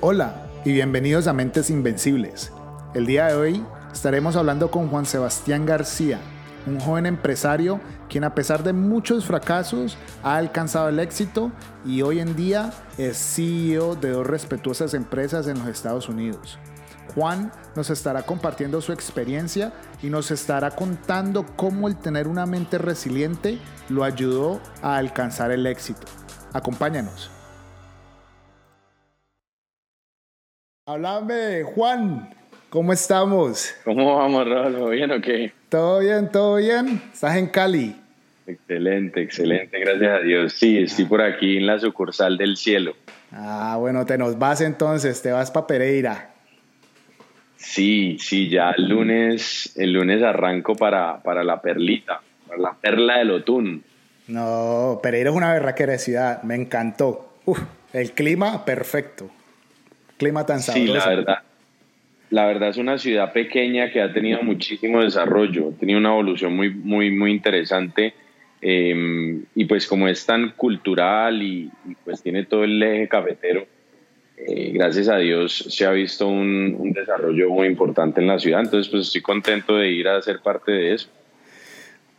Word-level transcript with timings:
Hola 0.00 0.46
y 0.64 0.70
bienvenidos 0.72 1.26
a 1.26 1.32
Mentes 1.32 1.70
Invencibles. 1.70 2.52
El 2.94 3.04
día 3.04 3.26
de 3.26 3.34
hoy 3.34 3.64
estaremos 3.92 4.36
hablando 4.36 4.70
con 4.70 4.88
Juan 4.90 5.04
Sebastián 5.04 5.66
García, 5.66 6.20
un 6.68 6.78
joven 6.78 7.04
empresario 7.04 7.80
quien 8.08 8.22
a 8.22 8.32
pesar 8.32 8.62
de 8.62 8.72
muchos 8.72 9.24
fracasos 9.24 9.98
ha 10.22 10.36
alcanzado 10.36 10.88
el 10.88 11.00
éxito 11.00 11.50
y 11.84 12.02
hoy 12.02 12.20
en 12.20 12.36
día 12.36 12.72
es 12.96 13.18
CEO 13.18 13.96
de 13.96 14.10
dos 14.10 14.24
respetuosas 14.24 14.94
empresas 14.94 15.48
en 15.48 15.58
los 15.58 15.66
Estados 15.66 16.08
Unidos. 16.08 16.60
Juan 17.16 17.50
nos 17.74 17.90
estará 17.90 18.22
compartiendo 18.22 18.80
su 18.80 18.92
experiencia 18.92 19.72
y 20.00 20.10
nos 20.10 20.30
estará 20.30 20.70
contando 20.70 21.44
cómo 21.56 21.88
el 21.88 21.96
tener 21.96 22.28
una 22.28 22.46
mente 22.46 22.78
resiliente 22.78 23.58
lo 23.88 24.04
ayudó 24.04 24.60
a 24.80 24.96
alcanzar 24.96 25.50
el 25.50 25.66
éxito. 25.66 26.06
Acompáñanos. 26.52 27.32
Háblame, 30.88 31.64
Juan. 31.64 32.30
¿Cómo 32.70 32.94
estamos? 32.94 33.74
¿Cómo 33.84 34.16
vamos, 34.16 34.48
Rodolfo? 34.48 34.88
¿Bien 34.88 35.10
o 35.10 35.20
qué? 35.20 35.52
Todo 35.68 35.98
bien, 35.98 36.32
todo 36.32 36.56
bien. 36.56 37.02
¿Estás 37.12 37.36
en 37.36 37.48
Cali? 37.48 37.94
Excelente, 38.46 39.20
excelente, 39.20 39.78
gracias 39.80 40.10
a 40.10 40.20
Dios. 40.20 40.54
Sí, 40.54 40.78
estoy 40.78 41.04
por 41.04 41.20
aquí 41.20 41.58
en 41.58 41.66
la 41.66 41.78
sucursal 41.78 42.38
del 42.38 42.56
cielo. 42.56 42.94
Ah, 43.32 43.76
bueno, 43.78 44.06
te 44.06 44.16
nos 44.16 44.38
vas 44.38 44.62
entonces, 44.62 45.20
te 45.20 45.30
vas 45.30 45.50
para 45.50 45.66
Pereira. 45.66 46.30
Sí, 47.56 48.16
sí, 48.18 48.48
ya 48.48 48.70
el 48.70 48.88
lunes, 48.88 49.74
el 49.76 49.92
lunes 49.92 50.22
arranco 50.22 50.74
para, 50.74 51.22
para 51.22 51.44
la 51.44 51.60
perlita, 51.60 52.22
para 52.46 52.62
la 52.62 52.72
perla 52.72 53.18
del 53.18 53.32
Otún. 53.32 53.84
No, 54.26 55.00
Pereira 55.02 55.28
es 55.28 55.36
una 55.36 55.52
berraquera 55.52 55.92
de 55.92 55.98
ciudad, 55.98 56.42
me 56.44 56.54
encantó. 56.54 57.34
Uf, 57.44 57.60
el 57.92 58.12
clima 58.12 58.64
perfecto 58.64 59.28
clima 60.18 60.44
tan 60.44 60.60
sabroso. 60.60 60.92
Sí, 60.92 60.98
la 60.98 61.08
verdad. 61.08 61.38
La 62.30 62.46
verdad 62.46 62.68
es 62.68 62.76
una 62.76 62.98
ciudad 62.98 63.32
pequeña 63.32 63.90
que 63.90 64.02
ha 64.02 64.12
tenido 64.12 64.42
muchísimo 64.42 65.02
desarrollo, 65.02 65.72
ha 65.74 65.80
tenido 65.80 65.98
una 65.98 66.10
evolución 66.10 66.54
muy, 66.54 66.68
muy, 66.68 67.10
muy 67.10 67.30
interesante. 67.30 68.12
Em, 68.60 69.44
y 69.54 69.64
pues 69.64 69.86
como 69.86 70.08
es 70.08 70.26
tan 70.26 70.50
cultural 70.50 71.42
y, 71.42 71.70
pues 72.04 72.22
tiene 72.22 72.44
todo 72.44 72.64
el 72.64 72.82
eje 72.82 73.08
cafetero, 73.08 73.66
eh, 74.36 74.72
gracias 74.74 75.08
a 75.08 75.16
Dios 75.16 75.64
se 75.68 75.86
ha 75.86 75.90
visto 75.92 76.28
un, 76.28 76.76
un, 76.78 76.92
desarrollo 76.92 77.50
muy 77.50 77.66
importante 77.66 78.20
en 78.20 78.26
la 78.26 78.38
ciudad. 78.38 78.60
Entonces 78.60 78.90
pues 78.90 79.06
estoy 79.06 79.22
contento 79.22 79.76
de 79.76 79.90
ir 79.90 80.08
a 80.08 80.20
ser 80.20 80.40
parte 80.40 80.72
de 80.72 80.94
eso. 80.94 81.08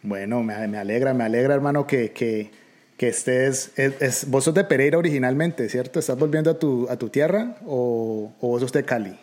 Bueno, 0.02 0.42
me, 0.42 0.68
me 0.68 0.78
alegra, 0.78 1.14
me 1.14 1.26
alegra 1.26 1.54
hermano 1.54 1.86
que, 1.86 2.12
que 2.12 2.52
que 3.00 3.08
estés, 3.08 3.72
es, 3.78 4.30
vos 4.30 4.44
sos 4.44 4.54
de 4.54 4.66
Pereira 4.66 4.98
originalmente, 4.98 5.70
¿cierto? 5.70 6.00
¿Estás 6.00 6.20
volviendo 6.20 6.52
a 6.52 6.60
tu, 6.60 6.86
a 6.90 6.98
tu 6.98 7.08
tierra 7.08 7.56
o, 7.66 8.34
o, 8.42 8.48
vos 8.50 8.60
sos 8.60 8.74
de 8.74 8.84
Cali? 8.84 9.14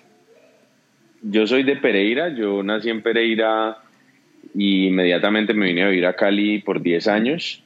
Yo 1.21 1.47
soy 1.47 1.63
de 1.63 1.77
Pereira, 1.77 2.31
yo 2.31 2.63
nací 2.63 2.89
en 2.89 3.03
Pereira 3.03 3.77
y 4.55 4.87
inmediatamente 4.87 5.53
me 5.53 5.67
vine 5.67 5.83
a 5.83 5.89
vivir 5.89 6.07
a 6.07 6.17
Cali 6.17 6.61
por 6.61 6.81
10 6.81 7.07
años. 7.09 7.63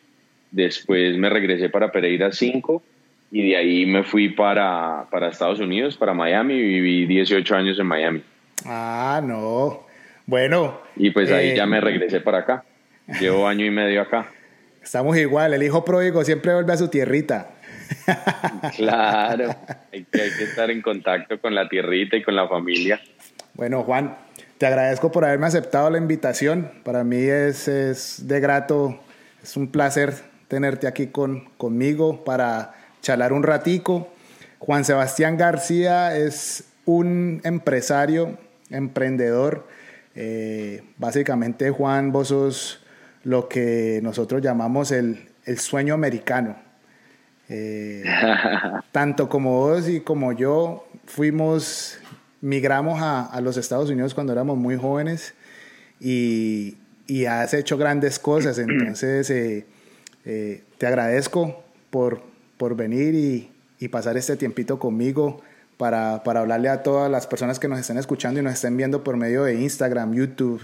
Después 0.50 1.16
me 1.16 1.30
regresé 1.30 1.68
para 1.68 1.92
Pereira 1.92 2.32
5 2.32 2.82
y 3.30 3.48
de 3.48 3.56
ahí 3.56 3.86
me 3.86 4.02
fui 4.02 4.30
para, 4.30 5.06
para 5.12 5.28
Estados 5.28 5.60
Unidos, 5.60 5.96
para 5.96 6.12
Miami, 6.12 6.54
y 6.54 6.80
viví 6.80 7.06
18 7.06 7.54
años 7.54 7.78
en 7.78 7.86
Miami. 7.86 8.22
Ah, 8.66 9.22
no. 9.24 9.86
Bueno. 10.26 10.80
Y 10.96 11.10
pues 11.10 11.30
ahí 11.30 11.54
ya 11.54 11.66
me 11.66 11.78
eh, 11.78 11.82
regresé 11.82 12.20
para 12.20 12.38
acá. 12.38 12.64
Llevo 13.20 13.46
año 13.46 13.64
y 13.64 13.70
medio 13.70 14.02
acá. 14.02 14.28
Estamos 14.82 15.16
igual, 15.16 15.54
el 15.54 15.62
hijo 15.62 15.84
pródigo 15.84 16.24
siempre 16.24 16.54
vuelve 16.54 16.72
a 16.72 16.76
su 16.76 16.88
tierrita. 16.88 17.50
Claro, 18.76 19.54
hay 19.92 20.04
que, 20.04 20.26
estar 20.26 20.70
en 20.70 20.80
contacto 20.80 21.40
con 21.40 21.54
la 21.54 21.68
tierrita 21.68 22.16
y 22.16 22.22
con 22.22 22.36
la 22.36 22.48
familia. 22.48 23.00
Bueno, 23.54 23.82
Juan, 23.82 24.16
te 24.58 24.66
agradezco 24.66 25.10
por 25.10 25.24
haberme 25.24 25.46
aceptado 25.46 25.90
la 25.90 25.98
invitación. 25.98 26.70
Para 26.84 27.04
mí 27.04 27.18
es, 27.18 27.68
es 27.68 28.26
de 28.26 28.40
grato, 28.40 29.00
es 29.42 29.56
un 29.56 29.70
placer 29.70 30.14
tenerte 30.48 30.86
aquí 30.86 31.08
con, 31.08 31.50
conmigo 31.56 32.24
para 32.24 32.74
charlar 33.02 33.32
un 33.32 33.42
ratico. 33.42 34.12
Juan 34.58 34.84
Sebastián 34.84 35.36
García 35.36 36.16
es 36.16 36.64
un 36.84 37.40
empresario, 37.44 38.38
emprendedor. 38.70 39.66
Eh, 40.14 40.82
básicamente, 40.98 41.70
Juan, 41.70 42.12
vos 42.12 42.28
sos 42.28 42.84
lo 43.24 43.48
que 43.48 44.00
nosotros 44.02 44.40
llamamos 44.42 44.92
el, 44.92 45.28
sueño 45.56 45.94
americano. 45.94 46.56
Eh, 47.48 48.04
tanto 48.92 49.28
como 49.28 49.58
vos 49.58 49.88
y 49.88 50.00
como 50.00 50.32
yo 50.32 50.86
fuimos, 51.06 51.98
migramos 52.40 53.00
a, 53.02 53.40
los 53.40 53.56
Estados 53.56 53.90
Unidos 53.90 54.14
cuando 54.14 54.32
éramos 54.32 54.56
muy 54.56 54.76
jóvenes 54.76 55.34
y, 55.98 56.76
has 57.28 57.52
hecho 57.54 57.76
grandes 57.76 58.18
cosas. 58.18 58.58
Entonces, 58.58 59.28
eh, 59.30 59.66
eh, 60.24 60.62
te 60.78 60.86
agradezco 60.86 61.64
por, 61.90 62.22
por 62.56 62.76
venir 62.76 63.14
y, 63.14 63.50
pasar 63.88 64.18
este 64.18 64.36
tiempito 64.36 64.78
conmigo 64.78 65.40
para, 65.78 66.22
para, 66.22 66.40
hablarle 66.40 66.68
a 66.68 66.82
todas 66.82 67.10
las 67.10 67.26
personas 67.26 67.58
que 67.58 67.66
nos 67.66 67.80
estén 67.80 67.96
escuchando 67.96 68.38
y 68.38 68.42
nos 68.42 68.52
estén 68.52 68.76
viendo 68.76 69.02
por 69.02 69.16
medio 69.16 69.44
de 69.44 69.54
Instagram, 69.54 70.12
YouTube 70.12 70.60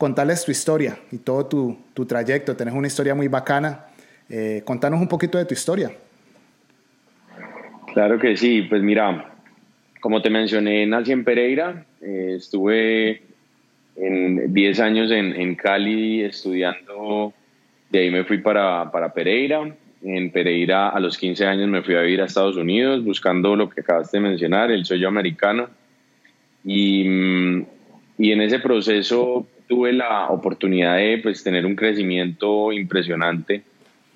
contarles 0.00 0.46
tu 0.46 0.50
historia 0.50 0.96
y 1.12 1.18
todo 1.18 1.44
tu, 1.44 1.76
tu 1.92 2.06
trayecto. 2.06 2.56
Tenés 2.56 2.72
una 2.72 2.86
historia 2.86 3.14
muy 3.14 3.28
bacana. 3.28 3.84
Eh, 4.30 4.62
contanos 4.64 4.98
un 4.98 5.08
poquito 5.08 5.36
de 5.36 5.44
tu 5.44 5.52
historia. 5.52 5.90
Claro 7.92 8.18
que 8.18 8.34
sí, 8.34 8.62
pues 8.62 8.82
mira, 8.82 9.34
como 10.00 10.22
te 10.22 10.30
mencioné, 10.30 10.86
nací 10.86 11.12
en 11.12 11.22
Pereira, 11.22 11.84
eh, 12.00 12.36
estuve 12.38 13.20
en 13.96 14.54
10 14.54 14.80
años 14.80 15.10
en, 15.10 15.38
en, 15.38 15.54
Cali 15.54 16.22
estudiando, 16.22 17.34
de 17.90 17.98
ahí 17.98 18.10
me 18.10 18.24
fui 18.24 18.38
para, 18.38 18.90
para, 18.90 19.12
Pereira, 19.12 19.76
en 20.02 20.30
Pereira 20.30 20.88
a 20.88 20.98
los 20.98 21.18
15 21.18 21.44
años 21.44 21.68
me 21.68 21.82
fui 21.82 21.94
a 21.94 22.00
vivir 22.00 22.22
a 22.22 22.24
Estados 22.24 22.56
Unidos 22.56 23.04
buscando 23.04 23.54
lo 23.54 23.68
que 23.68 23.82
acabaste 23.82 24.16
de 24.16 24.22
mencionar, 24.22 24.70
el 24.70 24.86
sueño 24.86 25.08
americano, 25.08 25.68
y, 26.64 27.06
mm, 27.06 27.66
y 28.16 28.32
en 28.32 28.40
ese 28.40 28.60
proceso 28.60 29.46
tuve 29.70 29.92
la 29.92 30.28
oportunidad 30.30 30.96
de 30.96 31.20
pues, 31.22 31.44
tener 31.44 31.64
un 31.64 31.76
crecimiento 31.76 32.72
impresionante, 32.72 33.62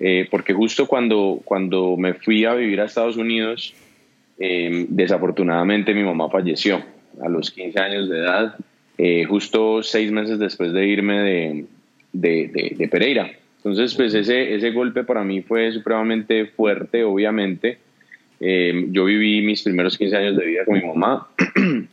eh, 0.01 0.27
porque 0.29 0.53
justo 0.53 0.85
cuando, 0.85 1.41
cuando 1.45 1.95
me 1.95 2.13
fui 2.13 2.43
a 2.43 2.53
vivir 2.53 2.81
a 2.81 2.85
Estados 2.85 3.15
Unidos, 3.15 3.73
eh, 4.37 4.85
desafortunadamente 4.89 5.93
mi 5.93 6.03
mamá 6.03 6.29
falleció 6.29 6.83
a 7.23 7.29
los 7.29 7.51
15 7.51 7.79
años 7.79 8.09
de 8.09 8.19
edad, 8.19 8.57
eh, 8.97 9.23
justo 9.23 9.81
seis 9.81 10.11
meses 10.11 10.39
después 10.39 10.73
de 10.73 10.87
irme 10.87 11.19
de, 11.21 11.65
de, 12.11 12.75
de, 12.77 12.87
Pereira. 12.89 13.31
Entonces, 13.55 13.95
pues 13.95 14.13
ese, 14.13 14.55
ese 14.55 14.71
golpe 14.71 15.05
para 15.05 15.23
mí 15.23 15.41
fue 15.41 15.71
supremamente 15.71 16.47
fuerte, 16.47 17.05
obviamente. 17.05 17.77
yo 18.41 19.05
viví 19.05 19.41
mis 19.41 19.63
primeros 19.63 19.97
15 19.97 20.17
años 20.17 20.35
de 20.35 20.45
vida 20.45 20.65
con 20.65 20.75
mi 20.75 20.85
mamá 20.85 21.29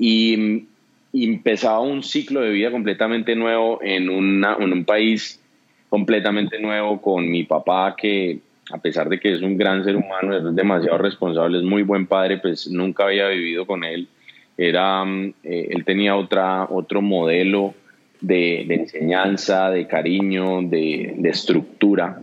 y 0.00 0.66
empezaba 1.12 1.80
un 1.80 2.02
ciclo 2.02 2.40
de 2.40 2.50
vida 2.50 2.70
completamente 2.70 3.36
nuevo 3.36 3.80
en, 3.82 4.08
una, 4.08 4.56
en 4.58 4.72
un 4.72 4.84
país 4.84 5.40
completamente 5.88 6.58
nuevo 6.58 7.02
con 7.02 7.30
mi 7.30 7.44
papá 7.44 7.94
que 7.96 8.40
a 8.70 8.78
pesar 8.78 9.08
de 9.08 9.20
que 9.20 9.32
es 9.32 9.42
un 9.42 9.56
gran 9.56 9.84
ser 9.84 9.96
humano, 9.96 10.36
es 10.36 10.56
demasiado 10.56 10.98
responsable, 10.98 11.58
es 11.58 11.64
muy 11.64 11.82
buen 11.82 12.06
padre, 12.06 12.38
pues 12.38 12.68
nunca 12.70 13.04
había 13.04 13.28
vivido 13.28 13.66
con 13.66 13.84
él. 13.84 14.08
Era, 14.56 15.04
mm, 15.04 15.34
eh, 15.44 15.68
él 15.70 15.84
tenía 15.84 16.16
otra, 16.16 16.66
otro 16.70 17.02
modelo 17.02 17.74
de, 18.20 18.64
de 18.66 18.74
enseñanza, 18.74 19.70
de 19.70 19.86
cariño, 19.86 20.62
de, 20.62 21.14
de, 21.18 21.28
estructura. 21.28 22.22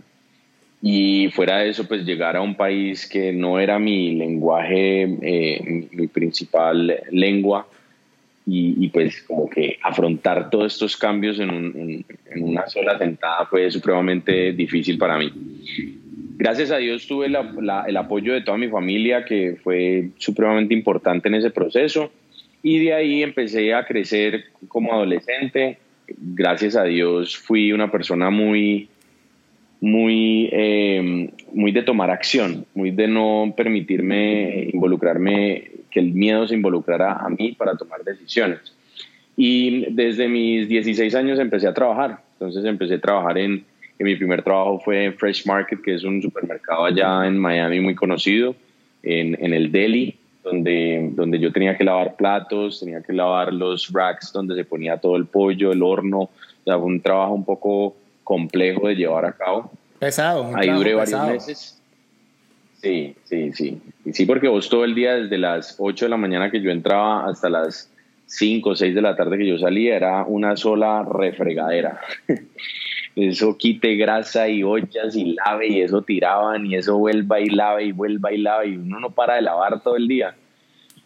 Y 0.82 1.28
fuera 1.30 1.58
de 1.58 1.68
eso, 1.68 1.86
pues 1.86 2.04
llegar 2.04 2.36
a 2.36 2.40
un 2.40 2.54
país 2.54 3.06
que 3.06 3.32
no 3.32 3.60
era 3.60 3.78
mi 3.78 4.14
lenguaje, 4.14 5.02
eh, 5.22 5.88
mi 5.92 6.06
principal 6.06 7.00
lengua, 7.10 7.66
y, 8.52 8.88
pues 8.88 9.22
como 9.22 9.48
que 9.48 9.78
afrontar 9.82 10.50
todos 10.50 10.72
estos 10.72 10.96
cambios 10.96 11.38
en, 11.38 12.04
en, 12.30 12.42
una 12.42 12.66
sola 12.66 12.98
sentada 12.98 13.46
fue 13.46 13.70
supremamente 13.70 14.52
difícil 14.52 14.98
para 14.98 15.18
mí. 15.18 15.32
Gracias 16.36 16.72
a 16.72 16.78
Dios 16.78 17.06
tuve 17.06 17.28
la, 17.28 17.84
el 17.86 17.96
apoyo 17.96 18.32
de 18.32 18.40
toda 18.40 18.58
mi 18.58 18.68
familia 18.68 19.24
que 19.24 19.56
fue 19.62 20.08
supremamente 20.18 20.74
importante 20.74 21.28
en 21.28 21.34
ese 21.34 21.50
proceso 21.50 22.10
y 22.62 22.84
de 22.84 22.92
ahí 22.92 23.22
empecé 23.22 23.72
a 23.72 23.84
crecer 23.84 24.46
como 24.66 24.92
adolescente. 24.92 25.78
Gracias 26.08 26.74
a 26.74 26.84
Dios 26.84 27.36
fui 27.36 27.72
una 27.72 27.92
persona 27.92 28.30
muy, 28.30 28.88
muy, 29.80 30.48
eh, 30.50 31.30
muy 31.52 31.70
de 31.70 31.82
tomar 31.82 32.10
acción, 32.10 32.66
muy 32.74 32.90
de 32.90 33.06
no 33.06 33.54
permitirme 33.56 34.70
involucrarme 34.72 35.70
que 35.90 36.00
el 36.00 36.12
miedo 36.12 36.46
se 36.46 36.54
involucrara 36.54 37.14
a 37.14 37.28
mí 37.28 37.52
para 37.52 37.76
tomar 37.76 38.02
decisiones. 38.04 38.60
Y 39.36 39.92
desde 39.92 40.28
mis 40.28 40.68
16 40.68 41.14
años 41.14 41.38
empecé 41.38 41.66
a 41.66 41.74
trabajar. 41.74 42.22
Entonces 42.34 42.64
empecé 42.64 42.94
a 42.94 43.00
trabajar 43.00 43.38
en, 43.38 43.64
en 43.98 44.06
mi 44.06 44.16
primer 44.16 44.42
trabajo 44.42 44.80
fue 44.80 45.12
Fresh 45.12 45.46
Market, 45.46 45.80
que 45.82 45.94
es 45.94 46.04
un 46.04 46.20
supermercado 46.22 46.84
allá 46.84 47.26
en 47.26 47.38
Miami 47.38 47.80
muy 47.80 47.94
conocido. 47.94 48.54
en, 49.02 49.36
en 49.42 49.54
el 49.54 49.72
deli, 49.72 50.18
donde, 50.42 51.10
donde 51.12 51.38
yo 51.38 51.52
tenía 51.52 51.76
que 51.76 51.84
lavar 51.84 52.16
platos, 52.16 52.80
tenía 52.80 53.02
que 53.02 53.12
lavar 53.12 53.52
los 53.52 53.90
racks 53.92 54.32
donde 54.32 54.54
se 54.54 54.64
ponía 54.64 54.96
todo 54.96 55.16
el 55.16 55.26
pollo, 55.26 55.72
el 55.72 55.82
horno, 55.82 56.20
o 56.20 56.30
sea, 56.64 56.78
fue 56.78 56.86
un 56.86 57.00
trabajo 57.00 57.34
un 57.34 57.44
poco 57.44 57.96
complejo 58.24 58.88
de 58.88 58.96
llevar 58.96 59.24
a 59.24 59.32
cabo. 59.32 59.70
Pesado. 59.98 60.50
Ahí 60.54 60.70
duré 60.70 60.94
varios 60.94 61.26
meses. 61.26 61.79
Sí, 62.82 63.14
sí, 63.24 63.52
sí. 63.52 63.78
Y 64.04 64.12
sí, 64.12 64.24
porque 64.24 64.48
vos 64.48 64.68
todo 64.70 64.84
el 64.84 64.94
día, 64.94 65.14
desde 65.14 65.36
las 65.36 65.76
8 65.78 66.06
de 66.06 66.08
la 66.08 66.16
mañana 66.16 66.50
que 66.50 66.62
yo 66.62 66.70
entraba 66.70 67.28
hasta 67.28 67.50
las 67.50 67.92
5 68.26 68.70
o 68.70 68.76
6 68.76 68.94
de 68.94 69.02
la 69.02 69.16
tarde 69.16 69.36
que 69.36 69.46
yo 69.46 69.58
salía, 69.58 69.96
era 69.96 70.24
una 70.24 70.56
sola 70.56 71.04
refregadera. 71.04 72.00
eso 73.16 73.56
quite 73.58 73.96
grasa 73.96 74.48
y 74.48 74.62
ollas 74.62 75.14
y 75.14 75.34
lave 75.34 75.68
y 75.68 75.80
eso 75.82 76.02
tiraban 76.02 76.64
y 76.66 76.76
eso 76.76 76.96
vuelva 76.96 77.40
y 77.40 77.50
lave 77.50 77.84
y 77.84 77.92
vuelva 77.92 78.32
y 78.32 78.38
lave 78.38 78.68
y 78.68 78.76
uno 78.76 79.00
no 79.00 79.10
para 79.10 79.34
de 79.34 79.42
lavar 79.42 79.82
todo 79.82 79.96
el 79.96 80.08
día. 80.08 80.34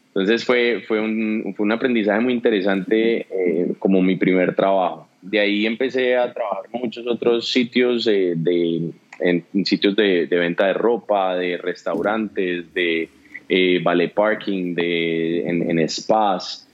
Entonces 0.08 0.44
fue, 0.44 0.84
fue, 0.86 1.00
un, 1.00 1.54
fue 1.56 1.64
un 1.64 1.72
aprendizaje 1.72 2.20
muy 2.20 2.34
interesante 2.34 3.26
eh, 3.30 3.74
como 3.80 4.00
mi 4.00 4.14
primer 4.14 4.54
trabajo. 4.54 5.08
De 5.20 5.40
ahí 5.40 5.66
empecé 5.66 6.16
a 6.16 6.32
trabajar 6.32 6.64
en 6.72 6.80
muchos 6.82 7.04
otros 7.08 7.50
sitios 7.50 8.04
de, 8.04 8.92
en, 9.24 9.64
sitios 9.64 9.96
de, 9.96 10.26
de, 10.26 10.38
venta 10.38 10.66
de 10.66 10.74
ropa, 10.74 11.34
de 11.34 11.56
restaurantes, 11.56 12.72
de 12.74 13.08
eh, 13.48 13.80
ballet 13.82 14.12
parking, 14.12 14.74
de, 14.74 15.48
en, 15.48 15.78
en 15.78 15.88
spas. 15.88 16.68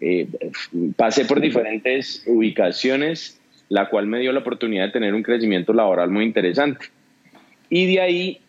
Eh, 0.00 0.28
pasé 0.96 1.24
por 1.24 1.40
diferentes 1.40 2.22
ubicaciones, 2.26 3.40
la 3.68 3.88
cual 3.88 4.06
me 4.06 4.20
dio 4.20 4.32
la 4.32 4.40
oportunidad 4.40 4.86
de 4.86 4.92
tener 4.92 5.14
un 5.14 5.22
crecimiento 5.22 5.72
laboral 5.72 6.10
muy 6.10 6.24
interesante. 6.24 6.86
Y 7.68 7.86
de 7.86 8.00
ahí 8.00 8.40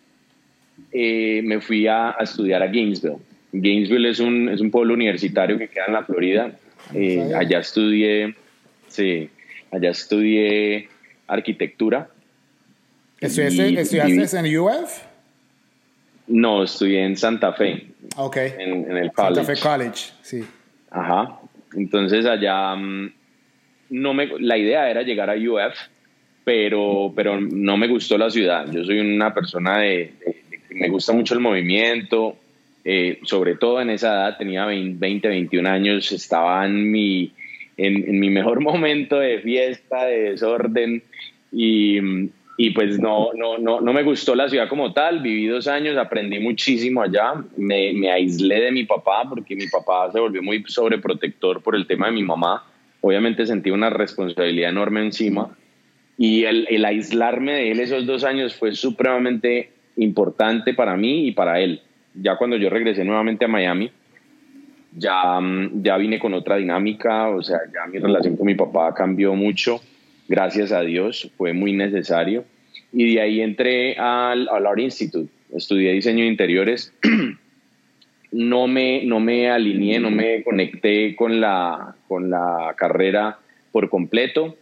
eh, 0.91 1.41
me 1.43 1.59
fui 1.59 1.87
a, 1.87 2.11
a, 2.11 2.23
estudiar 2.23 2.61
a 2.61 2.67
Gainesville. 2.67 3.17
Gainesville 3.53 4.09
es 4.09 4.19
un, 4.19 4.49
es 4.49 4.61
un 4.61 4.69
pueblo 4.69 4.93
universitario 4.93 5.57
que 5.57 5.67
queda 5.67 5.85
en 5.87 5.93
la 5.93 6.03
Florida. 6.03 6.51
Allá 7.35 7.59
estudié, 7.59 8.35
sí, 8.87 9.29
allá 9.71 9.89
estudié 9.89 10.89
arquitectura 11.27 12.09
¿Estudiaste, 13.19 14.39
en 14.39 14.57
UF? 14.57 15.01
No, 16.27 16.63
estudié 16.63 17.03
en 17.03 17.17
Santa 17.17 17.53
Fe. 17.53 17.87
Ok. 18.17 18.37
En, 18.37 18.95
el 18.95 19.11
college. 19.11 19.35
Santa 19.35 19.43
Fe 19.43 19.61
College, 19.61 20.05
sí. 20.21 20.43
Ajá. 20.91 21.39
Entonces 21.75 22.25
allá 22.25 22.75
mm, 22.75 23.11
no 23.89 24.13
me, 24.13 24.27
la 24.39 24.57
idea 24.57 24.89
era 24.89 25.01
llegar 25.01 25.29
a 25.29 25.35
UF, 25.35 25.75
pero, 26.43 27.11
pero 27.15 27.39
no 27.39 27.77
me 27.77 27.87
gustó 27.87 28.17
la 28.17 28.29
ciudad. 28.29 28.69
Yo 28.71 28.83
soy 28.83 28.99
una 28.99 29.33
persona 29.33 29.79
de, 29.79 30.13
me 30.69 30.89
gusta 30.89 31.13
mucho 31.13 31.33
el 31.33 31.39
movimiento, 31.39 32.37
eh, 32.83 33.19
sobre 33.23 33.55
todo 33.55 33.81
en 33.81 33.89
esa 33.89 34.13
edad, 34.13 34.37
tenía 34.37 34.65
20, 34.65 35.27
21 35.27 35.69
años, 35.69 36.11
estaba 36.11 36.65
en 36.65 36.91
mi, 36.91 37.33
en, 37.77 38.09
en 38.09 38.19
mi 38.19 38.29
mejor 38.29 38.61
momento 38.61 39.19
de 39.19 39.39
fiesta, 39.39 40.05
de 40.05 40.31
desorden 40.31 41.03
y, 41.51 41.99
y 42.59 42.71
pues 42.71 42.99
no, 42.99 43.29
no, 43.35 43.59
no, 43.59 43.81
no 43.81 43.93
me 43.93 44.01
gustó 44.01 44.33
la 44.33 44.49
ciudad 44.49 44.67
como 44.67 44.91
tal, 44.91 45.21
viví 45.21 45.45
dos 45.45 45.67
años, 45.67 45.95
aprendí 45.95 46.39
muchísimo 46.39 47.03
allá, 47.03 47.35
me, 47.55 47.93
me, 47.93 48.11
aislé 48.11 48.59
de 48.61 48.71
mi 48.71 48.83
papá 48.83 49.25
porque 49.29 49.55
mi 49.55 49.67
papá 49.67 50.11
se 50.11 50.19
volvió 50.19 50.41
muy 50.41 50.63
sobreprotector 50.65 51.61
por 51.61 51.75
el 51.75 51.85
tema 51.85 52.07
de 52.07 52.13
mi 52.13 52.23
mamá, 52.23 52.65
obviamente 53.01 53.45
sentí 53.45 53.69
una 53.69 53.91
responsabilidad 53.91 54.71
enorme 54.71 55.01
encima. 55.01 55.55
Y 56.17 56.45
el, 56.45 56.65
el 56.71 56.83
aislarme 56.83 57.53
de 57.53 57.71
él 57.71 57.79
esos 57.79 58.07
dos 58.07 58.23
años 58.23 58.55
fue 58.55 58.71
supremamente 58.71 59.69
importante 59.97 60.73
para 60.73 60.97
mí 60.97 61.27
y 61.27 61.31
para 61.33 61.59
él. 61.59 61.81
Ya 62.15 62.37
cuando 62.37 62.57
yo 62.57 62.71
regresé 62.71 63.05
nuevamente 63.05 63.45
a 63.45 63.47
Miami, 63.47 63.91
ya, 64.97 65.39
ya 65.73 65.97
vine 65.97 66.17
con 66.17 66.33
otra 66.33 66.55
dinámica, 66.55 67.29
o 67.29 67.43
sea, 67.43 67.59
ya 67.71 67.85
mi 67.85 67.99
relación 67.99 68.35
con 68.35 68.47
mi 68.47 68.55
papá 68.55 68.95
cambió 68.95 69.35
mucho 69.35 69.79
gracias 70.27 70.71
a 70.71 70.81
Dios, 70.81 71.31
fue 71.37 71.53
muy 71.53 71.73
necesario. 71.73 72.45
Y 72.93 73.15
de 73.15 73.21
ahí 73.21 73.41
entré 73.41 73.97
al, 73.97 74.47
al 74.49 74.65
Art 74.65 74.79
Institute, 74.79 75.31
estudié 75.55 75.93
diseño 75.93 76.23
de 76.23 76.29
interiores. 76.29 76.93
no, 78.31 78.67
me, 78.67 79.03
no 79.03 79.19
me 79.19 79.49
alineé, 79.49 79.99
no 79.99 80.11
me 80.11 80.43
conecté 80.43 81.15
con 81.15 81.41
la, 81.41 81.95
con 82.07 82.29
la 82.29 82.73
carrera 82.77 83.39
por 83.71 83.89
completo. 83.89 84.55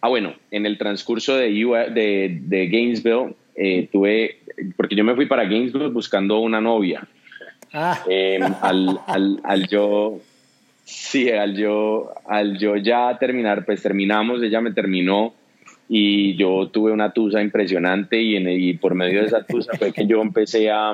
Ah, 0.00 0.08
bueno, 0.08 0.34
en 0.50 0.66
el 0.66 0.78
transcurso 0.78 1.36
de, 1.36 1.50
de, 1.50 2.38
de 2.42 2.66
Gainesville 2.68 3.34
eh, 3.56 3.88
tuve, 3.90 4.38
porque 4.76 4.94
yo 4.94 5.04
me 5.04 5.14
fui 5.14 5.26
para 5.26 5.44
Gainesville 5.44 5.88
buscando 5.88 6.38
una 6.38 6.60
novia. 6.60 7.06
Ah. 7.72 7.98
Em, 8.08 8.42
al, 8.62 9.00
al, 9.06 9.40
al, 9.44 9.68
yo 9.68 10.20
Sí, 10.90 11.30
al 11.30 11.54
yo, 11.54 12.14
al 12.26 12.56
yo 12.56 12.74
ya 12.76 13.14
terminar, 13.20 13.66
pues 13.66 13.82
terminamos, 13.82 14.42
ella 14.42 14.62
me 14.62 14.72
terminó 14.72 15.34
y 15.86 16.34
yo 16.36 16.68
tuve 16.68 16.92
una 16.92 17.12
tusa 17.12 17.42
impresionante 17.42 18.22
y, 18.22 18.72
por 18.72 18.94
medio 18.94 19.20
de 19.20 19.26
esa 19.26 19.44
tusa 19.44 19.74
fue 19.76 19.92
que 19.92 20.06
yo 20.06 20.22
empecé 20.22 20.70
a, 20.70 20.92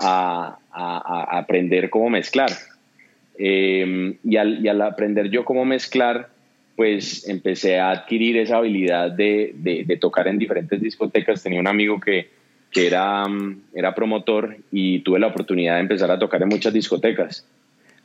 a, 0.00 0.58
a, 0.72 1.38
aprender 1.38 1.88
cómo 1.88 2.10
mezclar. 2.10 2.50
Eh, 3.38 4.16
y, 4.24 4.36
al, 4.38 4.66
al, 4.68 4.82
aprender 4.82 5.30
yo 5.30 5.44
cómo 5.44 5.64
mezclar, 5.64 6.28
pues 6.74 7.28
empecé 7.28 7.78
a 7.78 7.92
adquirir 7.92 8.36
esa 8.38 8.56
habilidad 8.56 9.12
de, 9.12 9.52
de, 9.54 9.84
de 9.84 9.96
tocar 9.98 10.26
en 10.26 10.38
diferentes 10.38 10.80
discotecas. 10.80 11.44
Tenía 11.44 11.60
un 11.60 11.68
amigo 11.68 12.00
que, 12.00 12.28
que 12.72 12.88
era, 12.88 13.24
era 13.72 13.94
promotor 13.94 14.56
y 14.72 14.98
tuve 14.98 15.20
la 15.20 15.28
oportunidad 15.28 15.76
de 15.76 15.82
empezar 15.82 16.10
a 16.10 16.18
tocar 16.18 16.42
en 16.42 16.48
muchas 16.48 16.72
discotecas. 16.72 17.46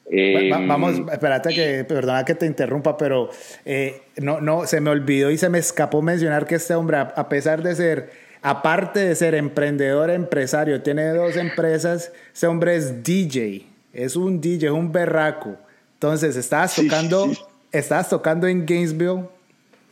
Eh, 0.10 0.50
vamos, 0.50 1.02
espérate 1.12 1.54
que, 1.54 1.84
perdona 1.84 2.24
que 2.24 2.34
te 2.34 2.46
interrumpa, 2.46 2.98
pero 2.98 3.30
eh, 3.66 4.02
no, 4.18 4.40
no, 4.40 4.66
se 4.66 4.80
me 4.80 4.90
olvidó 4.90 5.32
y 5.32 5.38
se 5.38 5.50
me 5.50 5.60
escapó 5.60 6.02
mencionar 6.02 6.46
que 6.46 6.56
este 6.56 6.74
hombre, 6.76 6.98
a 6.98 7.30
pesar 7.30 7.62
de 7.62 7.76
ser, 7.76 8.10
aparte 8.42 9.02
de 9.02 9.16
ser 9.16 9.36
emprendedor, 9.36 10.10
empresario, 10.10 10.82
tiene 10.82 11.10
dos 11.10 11.36
empresas, 11.36 12.14
este 12.34 12.48
hombre 12.48 12.78
es 12.78 13.04
DJ, 13.04 13.66
es 13.94 14.16
un 14.16 14.40
DJ, 14.40 14.68
es 14.68 14.74
un 14.74 14.92
berraco. 14.92 15.58
Entonces, 15.96 16.38
estabas 16.38 16.76
tocando, 16.76 17.30
estabas 17.72 18.10
tocando 18.10 18.48
en 18.48 18.66
Gainesville 18.66 19.26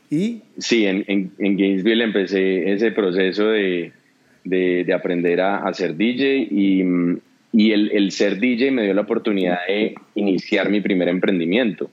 y... 0.10 0.44
Sí, 0.60 0.86
en, 0.86 1.04
en, 1.08 1.32
en 1.40 1.58
Gainesville 1.58 2.04
empecé 2.04 2.72
ese 2.72 2.92
proceso 2.92 3.48
de, 3.48 3.92
de, 4.46 4.86
de 4.86 4.94
aprender 4.94 5.42
a, 5.42 5.58
a 5.58 5.74
ser 5.74 5.98
DJ 5.98 6.48
y 6.50 6.84
y 7.58 7.72
el, 7.72 7.90
el, 7.94 8.12
ser 8.12 8.42
DJ 8.42 8.72
me 8.72 8.84
dio 8.84 8.94
la 8.94 9.02
oportunidad 9.02 9.60
de 9.66 9.96
iniciar 10.16 10.70
mi 10.70 10.82
primer 10.82 11.08
emprendimiento, 11.08 11.90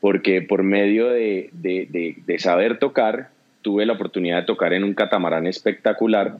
porque 0.00 0.40
por 0.40 0.62
medio 0.62 1.08
de, 1.08 1.50
de, 1.52 2.16
de, 2.24 2.38
saber 2.38 2.78
tocar, 2.78 3.30
tuve 3.60 3.86
la 3.86 3.94
oportunidad 3.94 4.42
de 4.42 4.46
tocar 4.46 4.72
en 4.72 4.84
un 4.84 4.94
catamarán 4.94 5.48
espectacular, 5.48 6.38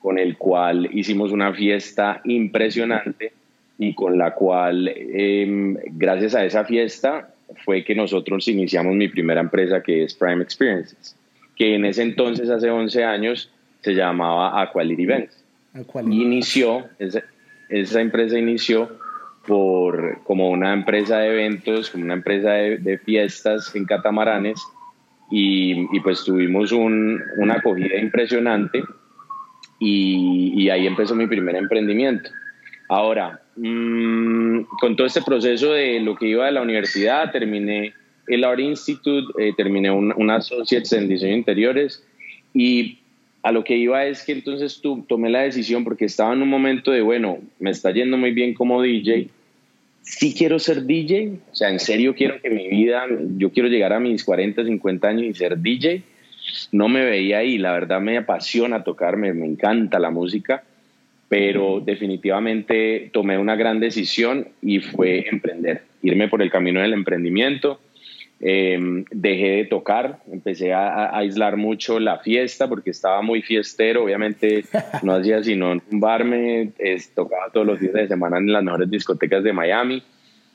con 0.00 0.18
el 0.18 0.36
cual 0.36 0.90
hicimos 0.92 1.32
una 1.32 1.54
fiesta 1.54 2.20
impresionante 2.24 3.32
y 3.78 3.94
con 3.94 4.18
la 4.18 4.34
cual, 4.34 4.92
eh, 4.94 5.76
gracias 5.92 6.34
a 6.34 6.44
esa 6.44 6.66
fiesta, 6.66 7.30
fue 7.64 7.84
que 7.84 7.94
nosotros 7.94 8.46
iniciamos 8.48 8.94
mi 8.96 9.08
primera 9.08 9.40
empresa 9.40 9.82
que 9.82 10.04
es 10.04 10.14
Prime 10.14 10.42
Experiences, 10.42 11.16
que 11.56 11.74
en 11.74 11.86
ese 11.86 12.02
entonces, 12.02 12.50
hace 12.50 12.68
11 12.68 13.02
años, 13.02 13.50
se 13.80 13.94
llamaba 13.94 14.60
Aquality 14.60 15.04
Events. 15.04 15.42
Y 15.74 16.22
inició, 16.22 16.84
esa 17.70 18.00
empresa 18.00 18.38
inició 18.38 18.90
por, 19.46 20.22
como 20.24 20.50
una 20.50 20.72
empresa 20.72 21.18
de 21.18 21.28
eventos, 21.28 21.90
como 21.90 22.04
una 22.04 22.14
empresa 22.14 22.52
de, 22.52 22.98
fiestas 22.98 23.74
en 23.74 23.84
catamaranes 23.84 24.60
y, 25.30 25.86
y 25.96 26.00
pues 26.00 26.24
tuvimos 26.24 26.72
un, 26.72 27.20
una 27.38 27.54
acogida 27.54 27.96
impresionante 27.96 28.82
y, 29.78 30.52
y, 30.56 30.68
ahí 30.68 30.86
empezó 30.86 31.14
mi 31.14 31.26
primer 31.26 31.56
emprendimiento. 31.56 32.30
Ahora, 32.88 33.40
mmm, 33.56 34.62
con 34.78 34.94
todo 34.94 35.06
este 35.06 35.22
proceso 35.22 35.72
de 35.72 36.00
lo 36.00 36.16
que 36.16 36.26
iba 36.26 36.46
de 36.46 36.52
la 36.52 36.60
universidad, 36.60 37.32
terminé 37.32 37.94
el 38.26 38.44
Art 38.44 38.60
Institute, 38.60 39.26
eh, 39.42 39.54
terminé 39.56 39.90
un, 39.90 40.12
un 40.14 40.30
Associates 40.30 40.92
en 40.92 41.08
Diseño 41.08 41.32
de 41.32 41.38
Interiores 41.38 42.06
y 42.52 42.99
a 43.42 43.52
lo 43.52 43.64
que 43.64 43.76
iba 43.76 44.04
es 44.04 44.24
que 44.24 44.32
entonces 44.32 44.80
tú 44.80 45.04
tomé 45.08 45.30
la 45.30 45.40
decisión 45.40 45.84
porque 45.84 46.04
estaba 46.04 46.34
en 46.34 46.42
un 46.42 46.48
momento 46.48 46.90
de, 46.90 47.00
bueno, 47.00 47.38
me 47.58 47.70
está 47.70 47.90
yendo 47.90 48.16
muy 48.16 48.32
bien 48.32 48.54
como 48.54 48.82
DJ, 48.82 49.28
sí 50.02 50.34
quiero 50.36 50.58
ser 50.58 50.84
DJ, 50.84 51.38
o 51.50 51.54
sea, 51.54 51.70
en 51.70 51.80
serio 51.80 52.14
quiero 52.14 52.40
que 52.40 52.50
mi 52.50 52.68
vida, 52.68 53.04
yo 53.36 53.50
quiero 53.50 53.68
llegar 53.68 53.92
a 53.92 54.00
mis 54.00 54.24
40, 54.24 54.64
50 54.64 55.08
años 55.08 55.24
y 55.24 55.34
ser 55.34 55.58
DJ, 55.58 56.02
no 56.72 56.88
me 56.88 57.04
veía 57.04 57.38
ahí, 57.38 57.58
la 57.58 57.72
verdad 57.72 58.00
me 58.00 58.18
apasiona 58.18 58.84
tocarme, 58.84 59.32
me 59.32 59.46
encanta 59.46 59.98
la 59.98 60.10
música, 60.10 60.64
pero 61.28 61.80
definitivamente 61.80 63.10
tomé 63.12 63.38
una 63.38 63.56
gran 63.56 63.80
decisión 63.80 64.48
y 64.60 64.80
fue 64.80 65.28
emprender, 65.30 65.82
irme 66.02 66.28
por 66.28 66.42
el 66.42 66.50
camino 66.50 66.80
del 66.80 66.92
emprendimiento 66.92 67.80
Em, 68.42 69.04
dejé 69.10 69.50
de 69.50 69.64
tocar, 69.66 70.20
empecé 70.32 70.72
a, 70.72 71.14
aislar 71.14 71.58
mucho 71.58 72.00
la 72.00 72.20
fiesta 72.20 72.68
porque 72.68 72.88
estaba 72.88 73.20
muy 73.20 73.42
fiestero, 73.42 74.04
obviamente 74.04 74.64
no 75.02 75.12
hacía 75.12 75.42
sino 75.42 75.78
tumbarme, 75.80 76.72
tocaba 77.14 77.50
todos 77.52 77.66
los 77.66 77.80
días 77.80 77.92
de 77.92 78.08
semana 78.08 78.38
en 78.38 78.50
las 78.50 78.64
mejores 78.64 78.90
discotecas 78.90 79.44
de 79.44 79.52
Miami. 79.52 80.02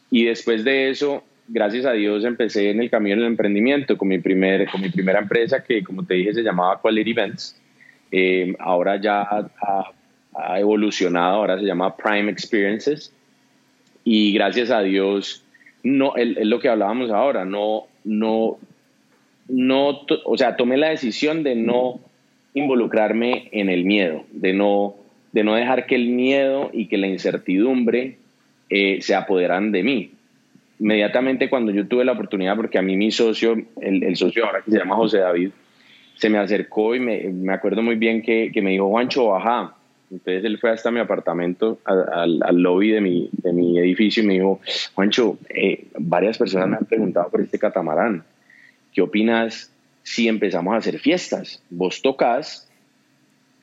Y 0.10 0.26
después 0.26 0.64
de 0.64 0.90
eso, 0.90 1.24
gracias 1.48 1.86
a 1.86 1.92
Dios, 1.92 2.26
empecé 2.26 2.72
en 2.72 2.82
el 2.82 2.90
camino 2.90 3.18
del 3.18 3.28
emprendimiento 3.28 3.96
con 4.00 4.08
mi, 4.08 4.18
primer, 4.18 4.68
con 4.68 4.82
mi 4.82 4.90
primera 4.90 5.20
empresa 5.20 5.64
que 5.64 5.84
como 5.84 6.04
te 6.04 6.16
dije 6.16 6.34
se 6.34 6.42
llamaba 6.42 6.82
Quality 6.82 7.12
Events, 7.12 7.62
em, 8.10 8.56
ahora 8.58 9.00
ya 9.00 9.22
ha, 9.22 9.92
ha 10.34 10.60
evolucionado, 10.60 11.36
ahora 11.36 11.60
se 11.60 11.66
llama 11.66 11.96
Prime 11.96 12.32
Experiences. 12.32 13.14
Y 14.04 14.34
gracias 14.34 14.72
a 14.72 14.82
Dios 14.82 15.45
no, 15.86 16.16
es 16.16 16.48
lo 16.48 16.60
que 16.60 16.68
hablábamos 16.68 17.12
ahora, 17.12 17.46
no, 17.46 17.84
no, 18.04 18.58
no, 19.48 20.02
o 20.26 20.38
sea, 20.38 20.56
tomé 20.56 20.78
la 20.78 20.90
decisión 20.90 21.44
de 21.44 21.56
no 21.56 22.00
involucrarme 22.56 23.50
en 23.52 23.70
el 23.70 23.86
miedo, 23.86 24.24
de 24.32 24.54
no, 24.54 24.96
de 25.32 25.44
no 25.44 25.54
dejar 25.54 25.86
que 25.86 25.94
el 25.94 26.08
miedo 26.08 26.72
y 26.74 26.88
que 26.88 26.98
la 26.98 27.06
incertidumbre 27.06 28.18
eh, 28.72 28.98
se 29.02 29.14
apoderan 29.14 29.72
de 29.72 29.84
mí. 29.84 30.12
Inmediatamente 30.80 31.52
cuando 31.52 31.72
yo 31.72 31.88
tuve 31.88 32.04
la 32.04 32.14
oportunidad, 32.14 32.56
porque 32.56 32.80
a 32.80 32.82
mí 32.82 32.98
mi 32.98 33.12
socio, 33.12 33.56
el, 33.80 34.16
socio 34.16 34.44
ahora 34.44 34.64
que 34.64 34.72
se 34.72 34.80
llama 34.80 34.96
José 34.96 35.20
David, 35.20 35.52
se 36.16 36.30
me 36.32 36.40
acercó 36.40 36.96
y 36.96 37.00
me, 37.00 37.30
me 37.30 37.54
acuerdo 37.54 37.84
muy 37.84 37.96
bien 37.96 38.24
que, 38.24 38.52
que 38.52 38.62
me 38.64 38.72
dijo, 38.72 38.90
Juancho, 38.90 39.28
baja, 39.28 39.76
entonces 40.12 40.46
él 40.46 40.60
fue 40.60 40.72
hasta 40.72 40.92
mi 40.92 41.00
apartamento, 41.00 41.80
al, 41.86 42.42
al 42.44 42.62
lobby 42.62 42.92
de 42.92 43.02
mi, 43.02 43.30
de 43.32 43.54
mi, 43.54 43.80
edificio 43.80 44.24
y 44.24 44.28
me 44.28 44.34
dijo, 44.36 44.62
Juancho, 44.94 45.38
eh, 45.50 45.86
varias 45.98 46.38
personas 46.38 46.70
me 46.70 46.78
han 46.78 46.86
preguntado 46.86 47.30
por 47.30 47.42
este 47.42 47.58
catamarán. 47.58 48.24
¿Qué 48.94 49.02
opinas 49.02 49.72
si 50.04 50.28
empezamos 50.28 50.74
a 50.74 50.78
hacer 50.78 51.00
fiestas? 51.00 51.62
Vos 51.70 52.02
tocas, 52.02 52.70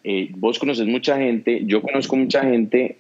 eh, 0.02 0.30
vos 0.32 0.58
conoces 0.58 0.86
mucha 0.86 1.16
gente, 1.16 1.62
yo 1.64 1.80
conozco 1.80 2.16
mucha 2.16 2.42
gente, 2.42 2.96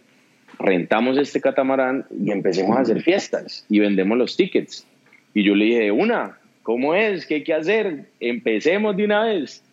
rentamos 0.58 1.18
este 1.18 1.40
catamarán 1.40 2.06
y 2.16 2.30
empecemos 2.30 2.76
a 2.76 2.80
hacer 2.80 3.02
fiestas 3.02 3.66
y 3.68 3.80
vendemos 3.80 4.16
los 4.16 4.36
tickets. 4.36 4.86
Y 5.34 5.42
yo 5.42 5.56
le 5.56 5.64
dije, 5.64 5.90
una, 5.90 6.38
¿cómo 6.62 6.94
es? 6.94 7.26
¿Qué 7.26 7.36
hay 7.36 7.44
que 7.44 7.54
hacer? 7.54 8.06
Empecemos 8.20 8.96
de 8.96 9.04
una 9.04 9.24
vez. 9.24 9.64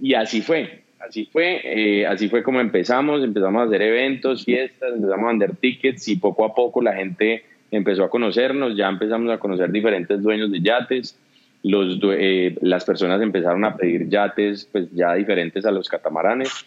Y 0.00 0.14
así 0.14 0.42
fue 0.42 0.85
así 1.06 1.26
fue, 1.26 1.60
eh, 1.64 2.06
así 2.06 2.28
fue 2.28 2.42
como 2.42 2.60
empezamos, 2.60 3.22
empezamos 3.22 3.62
a 3.62 3.64
hacer 3.66 3.82
eventos, 3.82 4.44
fiestas, 4.44 4.94
empezamos 4.94 5.24
a 5.24 5.28
vender 5.28 5.56
tickets 5.56 6.08
y 6.08 6.16
poco 6.16 6.44
a 6.44 6.54
poco 6.54 6.82
la 6.82 6.94
gente 6.94 7.44
empezó 7.70 8.04
a 8.04 8.10
conocernos, 8.10 8.76
ya 8.76 8.88
empezamos 8.88 9.30
a 9.30 9.38
conocer 9.38 9.70
diferentes 9.70 10.22
dueños 10.22 10.50
de 10.50 10.60
yates, 10.60 11.18
eh, 11.62 12.56
las 12.60 12.84
personas 12.84 13.20
empezaron 13.20 13.64
a 13.64 13.76
pedir 13.76 14.08
yates 14.08 14.68
pues 14.70 14.88
ya 14.92 15.14
diferentes 15.14 15.66
a 15.66 15.72
los 15.72 15.88
catamaranes 15.88 16.66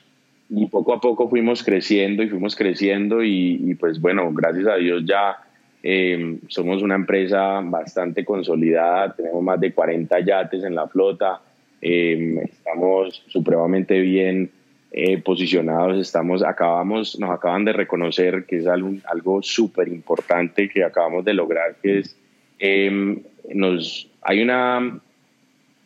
y 0.49 0.65
poco 0.65 0.93
a 0.93 0.99
poco 0.99 1.29
fuimos 1.29 1.63
creciendo 1.63 2.23
y 2.23 2.27
fuimos 2.27 2.55
creciendo 2.55 3.23
y, 3.23 3.75
pues 3.79 4.01
bueno, 4.01 4.29
gracias 4.33 4.67
a 4.67 4.75
Dios 4.75 5.03
ya 5.05 5.37
eh, 5.83 6.39
somos 6.47 6.81
una 6.81 6.95
empresa 6.95 7.61
bastante 7.63 8.25
consolidada, 8.25 9.13
tenemos 9.13 9.41
más 9.43 9.59
de 9.59 9.71
40 9.71 10.19
yates 10.19 10.63
en 10.63 10.75
la 10.75 10.87
flota, 10.87 11.39
Em, 11.81 12.39
estamos 12.39 13.23
supremamente 13.27 13.99
bien 14.01 14.51
eh, 14.91 15.17
posicionados, 15.19 15.97
estamos, 15.99 16.43
acabamos, 16.43 17.17
nos 17.19 17.29
acaban 17.29 17.63
de 17.63 17.73
reconocer 17.73 18.45
que 18.45 18.57
es 18.57 18.67
algo, 18.67 18.91
algo 19.05 19.41
súper 19.41 19.87
importante 19.87 20.67
que 20.67 20.83
acabamos 20.83 21.23
de 21.23 21.33
lograr, 21.33 21.75
que 21.81 21.99
es, 21.99 22.17
em, 22.57 23.21
nos, 23.53 24.09
hay, 24.21 24.41
una, 24.41 24.99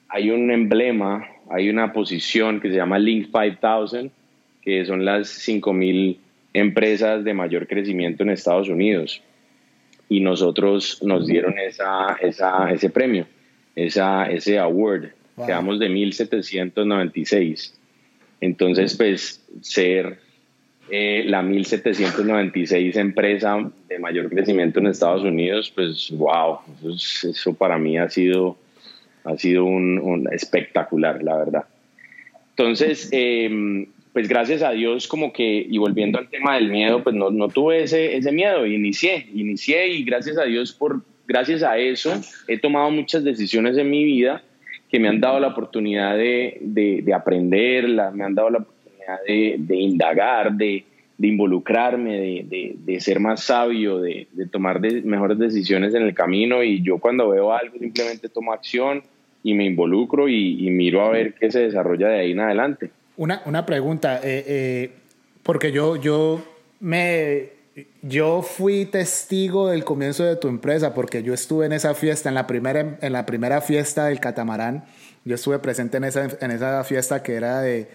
hay 0.09 0.31
un 0.31 0.49
emblema, 0.49 1.27
hay 1.49 1.69
una 1.69 1.93
posición 1.93 2.59
que 2.59 2.69
se 2.69 2.75
llama 2.77 2.97
Link 2.97 3.27
5000, 3.31 4.09
que 4.61 4.85
son 4.85 5.05
las 5.05 5.27
5000 5.27 6.19
empresas 6.53 7.23
de 7.23 7.33
mayor 7.33 7.67
crecimiento 7.67 8.23
en 8.23 8.29
Estados 8.29 8.69
Unidos. 8.69 9.21
Y 10.09 10.21
nosotros 10.21 11.01
nos 11.03 11.27
dieron 11.27 11.57
esa, 11.59 12.17
esa, 12.21 12.71
ese 12.71 12.89
premio, 12.89 13.25
esa, 13.75 14.25
ese 14.31 14.59
award 14.59 15.09
quedamos 15.35 15.79
de 15.79 15.89
1796. 15.89 17.79
Entonces, 18.41 18.95
pues 18.95 19.43
ser 19.61 20.19
eh, 20.89 21.23
la 21.25 21.41
1796 21.41 22.95
empresa 22.97 23.71
de 23.87 23.99
mayor 23.99 24.29
crecimiento 24.29 24.79
en 24.79 24.87
Estados 24.87 25.23
Unidos, 25.23 25.71
pues 25.73 26.11
wow, 26.11 26.59
eso, 26.83 27.53
para 27.53 27.77
mí 27.77 27.97
ha 27.97 28.09
sido, 28.09 28.57
ha 29.23 29.37
sido 29.37 29.63
un, 29.63 30.27
espectacular, 30.31 31.23
la 31.23 31.37
verdad. 31.37 31.63
Entonces, 32.49 33.09
em, 33.11 33.87
pues 34.11 34.27
gracias 34.27 34.61
a 34.61 34.71
Dios 34.71 35.07
como 35.07 35.31
que, 35.31 35.65
y 35.67 35.77
volviendo 35.77 36.19
al 36.19 36.29
tema 36.29 36.55
del 36.55 36.69
miedo, 36.69 37.01
pues 37.01 37.15
no, 37.15 37.31
no 37.31 37.47
tuve 37.47 37.83
ese, 37.83 38.17
ese 38.17 38.31
miedo, 38.31 38.65
inicié, 38.65 39.27
inicié 39.33 39.87
y 39.87 40.03
gracias 40.03 40.37
a 40.37 40.43
Dios 40.43 40.73
por, 40.73 41.01
gracias 41.25 41.63
a 41.63 41.77
eso 41.77 42.11
he 42.47 42.59
tomado 42.59 42.91
muchas 42.91 43.23
decisiones 43.23 43.77
en 43.77 43.89
mi 43.89 44.03
vida 44.03 44.43
que 44.93 44.99
me 44.99 45.07
han 45.07 45.19
dado 45.19 45.39
la 45.39 45.47
oportunidad 45.47 46.15
de, 46.15 46.59
de, 46.61 47.13
aprender, 47.15 47.89
me 48.13 48.23
han 48.23 48.35
dado 48.35 48.51
la 48.51 48.59
oportunidad 48.59 49.17
de, 49.25 49.75
indagar, 49.75 50.53
de, 50.53 50.85
involucrarme, 51.17 52.45
de, 52.45 52.99
ser 52.99 53.19
más 53.19 53.41
sabio, 53.41 53.99
de, 53.99 54.27
tomar 54.51 54.79
mejores 54.79 55.39
decisiones 55.39 55.95
en 55.95 56.03
el 56.03 56.13
camino 56.13 56.61
y 56.61 56.83
yo 56.83 56.99
cuando 56.99 57.29
veo 57.29 57.51
algo 57.51 57.75
simplemente 57.79 58.29
tomo 58.29 58.53
acción 58.53 59.01
y 59.41 59.55
me 59.55 59.65
involucro 59.65 60.29
y, 60.29 60.69
miro 60.69 61.01
a 61.01 61.09
ver 61.09 61.33
qué 61.33 61.49
se 61.49 61.61
desarrolla 61.61 62.09
de 62.09 62.19
ahí 62.19 62.31
en 62.33 62.41
adelante. 62.41 62.91
Una, 63.17 63.41
una 63.47 63.65
pregunta, 63.65 64.17
eh, 64.17 64.45
eh, 64.47 64.91
porque 65.41 65.71
yo, 65.71 65.95
yo 65.95 66.39
me 66.81 67.49
yo 68.01 68.41
fui 68.41 68.85
testigo 68.85 69.69
del 69.69 69.83
comienzo 69.83 70.23
de 70.23 70.35
tu 70.35 70.47
empresa 70.47 70.93
porque 70.93 71.23
yo 71.23 71.33
estuve 71.33 71.65
en 71.65 71.73
esa 71.73 71.95
fiesta, 71.95 72.29
en 72.29 72.35
la 72.35 72.45
primera, 72.45 72.97
en 73.01 73.13
la 73.13 73.25
primera 73.25 73.61
fiesta 73.61 74.05
del 74.05 74.19
catamarán. 74.19 74.85
Yo 75.25 75.35
estuve 75.35 75.59
presente 75.59 75.97
en 75.97 76.03
esa, 76.03 76.27
en 76.39 76.51
esa 76.51 76.83
fiesta 76.83 77.23
que 77.23 77.33
era 77.33 77.61
de, 77.61 77.87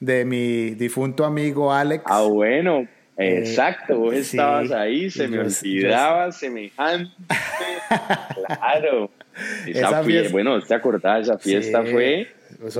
de 0.00 0.24
mi 0.24 0.70
difunto 0.70 1.24
amigo 1.24 1.72
Alex. 1.72 2.04
Ah, 2.06 2.22
bueno, 2.22 2.86
eh, 3.16 3.38
exacto, 3.38 3.98
vos 3.98 4.14
estabas 4.14 4.70
ahí, 4.72 5.10
se 5.10 5.28
me 5.28 5.38
olvidaba 5.38 6.32
semejante. 6.32 7.12
claro. 8.46 9.10
Esa, 9.66 10.02
fiesta, 10.02 10.30
bueno, 10.30 10.60
¿te 10.60 10.74
acordás? 10.74 11.22
Esa 11.22 11.38
fiesta 11.38 11.82
fue 11.84 12.28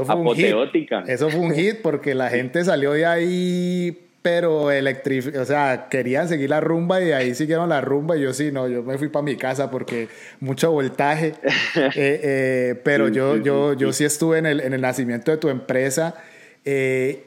apoteótica. 0.06 1.04
Eso 1.06 1.30
fue 1.30 1.40
un 1.40 1.54
hit 1.54 1.80
porque 1.80 2.14
la 2.14 2.28
gente 2.28 2.62
salió 2.62 2.92
de 2.92 3.06
ahí 3.06 3.98
pero 4.22 4.70
electric, 4.70 5.36
o 5.36 5.44
sea, 5.44 5.88
querían 5.90 6.28
seguir 6.28 6.48
la 6.48 6.60
rumba 6.60 7.02
y 7.02 7.10
ahí 7.10 7.34
siguieron 7.34 7.68
la 7.68 7.80
rumba 7.80 8.16
y 8.16 8.22
yo 8.22 8.32
sí, 8.32 8.52
no, 8.52 8.68
yo 8.68 8.84
me 8.84 8.96
fui 8.96 9.08
para 9.08 9.24
mi 9.24 9.36
casa 9.36 9.70
porque 9.70 10.08
mucho 10.38 10.70
voltaje, 10.70 11.34
eh, 11.76 11.92
eh, 11.96 12.80
pero 12.84 13.08
yo, 13.08 13.36
yo, 13.36 13.74
yo 13.74 13.92
sí 13.92 14.04
estuve 14.04 14.38
en 14.38 14.46
el, 14.46 14.60
en 14.60 14.72
el 14.72 14.80
nacimiento 14.80 15.32
de 15.32 15.38
tu 15.38 15.48
empresa. 15.48 16.14
Eh, 16.64 17.24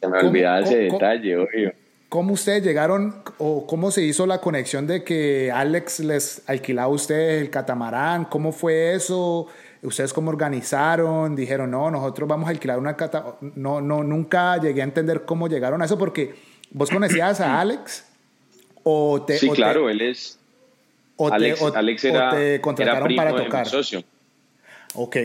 se 0.00 0.08
me 0.08 0.18
olvidaba 0.18 0.60
ese 0.60 0.76
detalle, 0.76 1.38
obvio. 1.38 1.72
¿Cómo 2.10 2.34
ustedes 2.34 2.62
llegaron 2.62 3.16
o 3.38 3.66
cómo 3.66 3.90
se 3.90 4.02
hizo 4.02 4.26
la 4.26 4.40
conexión 4.40 4.86
de 4.86 5.02
que 5.02 5.50
Alex 5.52 6.00
les 6.00 6.42
alquilaba 6.48 6.86
a 6.86 6.94
ustedes 6.94 7.42
el 7.42 7.50
catamarán? 7.50 8.26
¿Cómo 8.26 8.52
fue 8.52 8.94
eso? 8.94 9.48
¿Ustedes 9.82 10.12
cómo 10.12 10.30
organizaron? 10.30 11.36
Dijeron, 11.36 11.70
no, 11.70 11.90
nosotros 11.90 12.28
vamos 12.28 12.48
a 12.48 12.50
alquilar 12.50 12.78
una 12.78 12.96
cata... 12.96 13.36
No, 13.54 13.80
no, 13.80 14.02
nunca 14.02 14.58
llegué 14.58 14.80
a 14.80 14.84
entender 14.84 15.24
cómo 15.24 15.48
llegaron 15.48 15.82
a 15.82 15.84
eso 15.84 15.98
porque 15.98 16.34
vos 16.70 16.90
conocías 16.90 17.40
a 17.40 17.60
Alex 17.60 18.06
o 18.82 19.22
te... 19.22 19.38
Sí, 19.38 19.48
claro, 19.50 19.88
él 19.88 20.00
es... 20.00 20.38
O 21.16 21.32
Alex, 21.32 21.58
te, 21.58 21.78
Alex 21.78 22.04
era, 22.04 22.30
te 22.30 22.60
contrataron 22.60 23.16
para 23.16 23.34
tocar. 23.34 23.66
socio. 23.66 24.02
Ok. 24.94 25.16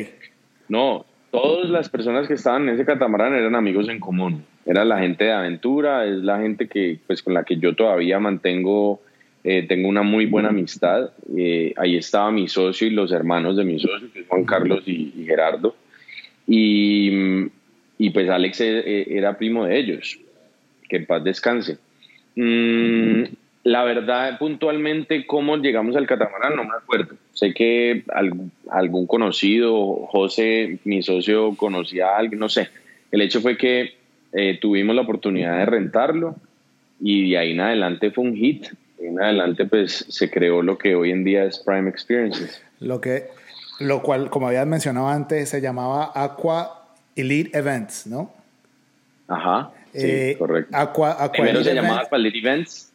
No, 0.70 1.06
todas 1.32 1.70
las 1.70 1.90
personas 1.90 2.28
que 2.28 2.36
estaban 2.36 2.70
en 2.70 2.76
ese 2.76 2.86
catamarán 2.86 3.34
eran 3.34 3.56
amigos 3.56 3.90
en 3.90 4.00
común. 4.00 4.46
Era 4.66 4.86
la 4.86 5.00
gente 5.00 5.26
de 5.26 5.34
aventura, 5.34 6.06
es 6.06 6.18
la 6.18 6.40
gente 6.40 6.68
que, 6.68 7.00
pues, 7.08 7.22
con 7.22 7.34
la 7.34 7.44
que 7.44 7.58
yo 7.58 7.76
todavía 7.76 8.20
mantengo 8.20 9.02
eh, 9.44 9.66
tengo 9.68 9.90
una 9.90 10.04
muy 10.04 10.26
buena 10.26 10.50
amistad. 10.50 11.12
Eh, 11.36 11.74
ahí 11.78 11.98
estaba 11.98 12.32
mi 12.32 12.48
socio 12.48 12.88
y 12.88 12.92
los 12.92 13.12
hermanos 13.12 13.58
de 13.58 13.64
mi 13.64 13.80
socio, 13.80 14.12
que 14.14 14.22
es 14.22 14.28
Juan 14.28 14.46
Carlos 14.46 14.84
y, 14.86 15.12
Gerardo. 15.26 15.76
Y, 16.48 17.48
y, 17.98 18.10
pues 18.12 18.30
Alex 18.30 18.62
e, 18.62 19.18
era 19.18 19.38
primo 19.38 19.66
de 19.66 19.80
ellos. 19.80 20.20
Que 20.88 20.98
en 20.98 21.06
paz 21.06 21.24
descanse. 21.24 21.78
Mm, 22.36 23.24
la 23.64 23.84
verdad, 23.84 24.38
puntualmente, 24.38 25.26
cómo 25.26 25.58
llegamos 25.58 25.96
al 25.96 26.08
catamarán, 26.08 26.56
no 26.56 26.64
me 26.64 26.76
acuerdo. 26.76 27.16
Sé 27.34 27.54
que 27.54 28.04
algún 28.70 29.08
conocido, 29.08 30.08
José, 30.08 30.80
mi 30.84 31.02
socio, 31.02 31.56
conocía 31.56 32.10
a 32.10 32.18
alguien, 32.18 32.40
no 32.40 32.50
sé. 32.50 32.70
El 33.12 33.22
hecho 33.22 33.42
fue 33.42 33.58
que 33.58 33.94
eh, 34.34 34.58
tuvimos 34.62 34.96
la 34.96 35.02
oportunidad 35.02 35.58
de 35.58 35.66
rentarlo 35.66 36.36
y 37.00 37.32
de 37.32 37.38
ahí 37.38 37.52
en 37.52 37.62
adelante 37.62 38.12
fue 38.12 38.24
un 38.24 38.36
hit 38.36 38.68
en 39.08 39.22
adelante 39.22 39.66
pues 39.66 40.06
se 40.10 40.30
creó 40.30 40.62
lo 40.62 40.78
que 40.78 40.96
hoy 40.96 41.12
en 41.12 41.24
día 41.24 41.44
es 41.46 41.60
Prime 41.60 41.90
Experiences. 41.90 42.62
Lo 42.80 43.00
que 43.02 43.30
Lo 43.80 44.02
cual, 44.02 44.30
como 44.30 44.48
habías 44.48 44.68
mencionado 44.68 45.08
antes, 45.08 45.50
se 45.50 45.60
llamaba 45.62 46.12
Aqua 46.16 46.88
Elite 47.16 47.58
Events, 47.58 48.06
¿no? 48.08 48.32
Ajá, 49.28 49.72
sí, 49.94 50.00
Eh, 50.04 50.36
correcto. 50.38 50.76
Aqua, 50.76 51.12
Aqua 51.14 51.32
Primero 51.32 51.60
Elite 51.60 51.70
se 51.70 51.76
llamaba. 51.76 52.02
Aqua 52.02 52.18
Elite 52.18 52.38
Events, 52.38 52.92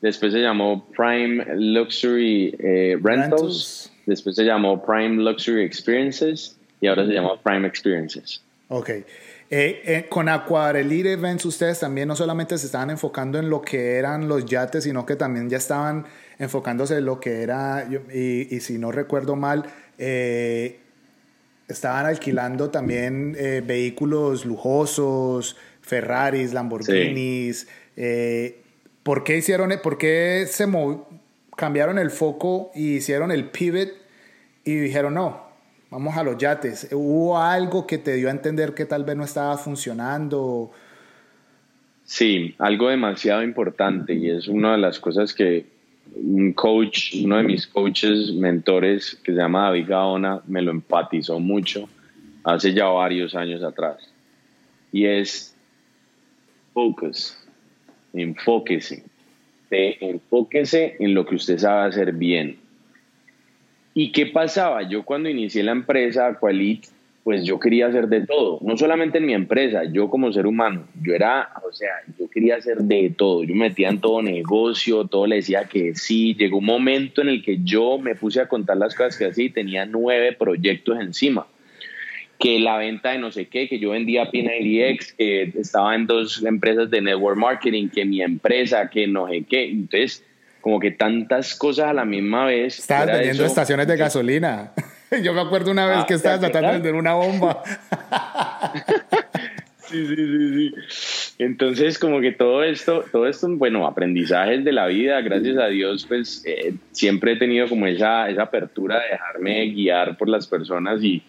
después 0.00 0.32
se 0.32 0.38
llamó 0.40 0.84
Prime 0.96 1.44
Luxury 1.56 2.54
eh, 2.58 2.98
Rentals, 3.02 3.30
Rentals. 3.30 3.92
después 4.06 4.36
se 4.36 4.44
llamó 4.44 4.84
Prime 4.84 5.22
Luxury 5.22 5.62
Experiences 5.64 6.56
y 6.80 6.86
ahora 6.86 7.06
se 7.06 7.12
llama 7.12 7.36
Prime 7.42 7.66
Experiences. 7.66 8.42
Ok. 8.68 8.90
Eh, 9.54 9.82
eh, 9.84 10.06
con 10.08 10.30
Aquarelite 10.30 11.12
Events 11.12 11.44
ustedes 11.44 11.78
también 11.78 12.08
no 12.08 12.16
solamente 12.16 12.56
se 12.56 12.64
estaban 12.64 12.88
enfocando 12.88 13.38
en 13.38 13.50
lo 13.50 13.60
que 13.60 13.96
eran 13.98 14.26
los 14.26 14.46
yates, 14.46 14.84
sino 14.84 15.04
que 15.04 15.14
también 15.14 15.50
ya 15.50 15.58
estaban 15.58 16.06
enfocándose 16.38 16.96
en 16.96 17.04
lo 17.04 17.20
que 17.20 17.42
era, 17.42 17.86
yo- 17.86 18.00
y, 18.10 18.48
y 18.54 18.60
si 18.60 18.78
no 18.78 18.90
recuerdo 18.92 19.36
mal, 19.36 19.66
eh, 19.98 20.80
estaban 21.68 22.06
alquilando 22.06 22.70
también 22.70 23.36
eh, 23.38 23.62
vehículos 23.62 24.46
lujosos, 24.46 25.58
Ferraris, 25.82 26.54
Lamborghinis. 26.54 27.68
eh, 27.96 28.62
¿Por 29.02 29.22
qué 29.22 29.36
hicieron, 29.36 29.70
por 29.82 29.98
qué 29.98 30.46
se 30.48 30.66
cambiaron 31.56 31.98
el 31.98 32.10
foco 32.10 32.70
y 32.74 32.94
hicieron 32.96 33.30
el 33.30 33.50
pivot 33.50 33.90
y 34.64 34.76
dijeron 34.76 35.12
no, 35.12 35.41
vamos 35.92 36.16
a 36.16 36.22
los 36.24 36.38
yates? 36.38 36.88
¿Hubo 36.90 37.38
algo 37.38 37.86
que 37.86 37.98
te 37.98 38.14
dio 38.14 38.28
a 38.28 38.30
entender 38.30 38.74
que 38.74 38.86
tal 38.86 39.04
vez 39.04 39.14
no 39.14 39.24
estaba 39.24 39.56
funcionando? 39.58 40.72
Sí, 42.04 42.54
algo 42.58 42.88
demasiado 42.88 43.42
importante 43.42 44.14
y 44.14 44.30
es 44.30 44.48
una 44.48 44.72
de 44.72 44.78
las 44.78 44.98
cosas 44.98 45.34
que 45.34 45.66
un 46.14 46.54
coach, 46.54 47.14
uno 47.22 47.36
de 47.36 47.42
mis 47.42 47.66
coaches, 47.66 48.32
mentores, 48.32 49.20
que 49.22 49.32
se 49.32 49.38
llama 49.38 49.64
David 49.64 49.86
Gaona, 49.88 50.40
me 50.46 50.62
lo 50.62 50.70
empatizó 50.70 51.38
mucho 51.38 51.88
hace 52.42 52.72
ya 52.72 52.86
varios 52.86 53.34
años 53.34 53.62
atrás. 53.62 54.10
Y 54.92 55.04
es 55.04 55.54
focus, 56.72 57.36
enfóquese, 58.14 59.04
enfóquese 59.70 60.96
en 60.98 61.14
lo 61.14 61.26
que 61.26 61.34
usted 61.34 61.58
sabe 61.58 61.88
hacer 61.88 62.12
bien. 62.12 62.61
¿Y 63.94 64.12
qué 64.12 64.26
pasaba? 64.26 64.88
Yo 64.88 65.04
cuando 65.04 65.28
inicié 65.28 65.62
la 65.62 65.72
empresa 65.72 66.26
Aqualit, 66.26 66.86
pues 67.24 67.44
yo 67.44 67.60
quería 67.60 67.86
hacer 67.86 68.08
de 68.08 68.26
todo, 68.26 68.58
no 68.62 68.76
solamente 68.76 69.18
en 69.18 69.26
mi 69.26 69.34
empresa, 69.34 69.84
yo 69.84 70.10
como 70.10 70.32
ser 70.32 70.46
humano, 70.46 70.88
yo 71.00 71.14
era, 71.14 71.50
o 71.68 71.72
sea, 71.72 71.90
yo 72.18 72.28
quería 72.28 72.56
hacer 72.56 72.78
de 72.78 73.14
todo, 73.16 73.44
yo 73.44 73.54
me 73.54 73.68
metía 73.68 73.90
en 73.90 74.00
todo 74.00 74.22
negocio, 74.22 75.04
todo 75.06 75.26
le 75.28 75.36
decía 75.36 75.64
que 75.64 75.94
sí, 75.94 76.34
llegó 76.34 76.58
un 76.58 76.64
momento 76.64 77.22
en 77.22 77.28
el 77.28 77.44
que 77.44 77.58
yo 77.62 77.98
me 77.98 78.16
puse 78.16 78.40
a 78.40 78.48
contar 78.48 78.76
las 78.76 78.96
cosas 78.96 79.16
que 79.16 79.42
y 79.42 79.50
tenía 79.50 79.86
nueve 79.86 80.32
proyectos 80.32 80.98
encima, 81.00 81.46
que 82.40 82.58
la 82.58 82.76
venta 82.76 83.12
de 83.12 83.18
no 83.18 83.30
sé 83.30 83.46
qué, 83.46 83.68
que 83.68 83.78
yo 83.78 83.90
vendía 83.90 84.28
P90X, 84.28 85.14
que 85.16 85.42
estaba 85.60 85.94
en 85.94 86.08
dos 86.08 86.42
empresas 86.44 86.90
de 86.90 87.02
network 87.02 87.38
marketing, 87.38 87.88
que 87.88 88.04
mi 88.04 88.20
empresa, 88.20 88.90
que 88.90 89.06
no 89.06 89.28
sé 89.28 89.44
qué, 89.48 89.70
entonces 89.70 90.24
como 90.62 90.80
que 90.80 90.92
tantas 90.92 91.54
cosas 91.54 91.88
a 91.88 91.92
la 91.92 92.06
misma 92.06 92.46
vez. 92.46 92.78
Estabas 92.78 93.06
vendiendo 93.08 93.42
eso, 93.42 93.52
estaciones 93.52 93.86
de 93.86 93.96
gasolina. 93.98 94.72
Yo 95.22 95.34
me 95.34 95.42
acuerdo 95.42 95.70
una 95.70 95.86
vez 95.86 95.98
Ah, 95.98 96.06
que 96.08 96.14
estabas 96.14 96.40
¿te 96.40 96.46
tratando 96.46 96.68
de 96.68 96.74
vender 96.74 96.94
una 96.94 97.12
bomba. 97.14 97.62
Sí, 99.92 100.06
sí, 100.06 100.16
sí, 100.16 100.70
sí. 100.70 101.34
Entonces, 101.38 101.98
como 101.98 102.22
que 102.22 102.32
todo 102.32 102.64
esto, 102.64 103.04
todo 103.12 103.26
esto, 103.26 103.46
bueno, 103.50 103.86
aprendizajes 103.86 104.64
de 104.64 104.72
la 104.72 104.86
vida, 104.86 105.20
gracias 105.20 105.58
a 105.58 105.66
Dios, 105.66 106.06
pues 106.08 106.42
eh, 106.46 106.72
siempre 106.92 107.32
he 107.32 107.36
tenido 107.36 107.68
como 107.68 107.86
esa, 107.86 108.30
esa 108.30 108.44
apertura 108.44 109.00
de 109.02 109.10
dejarme 109.10 109.66
guiar 109.66 110.16
por 110.16 110.30
las 110.30 110.46
personas 110.46 111.02
y, 111.04 111.22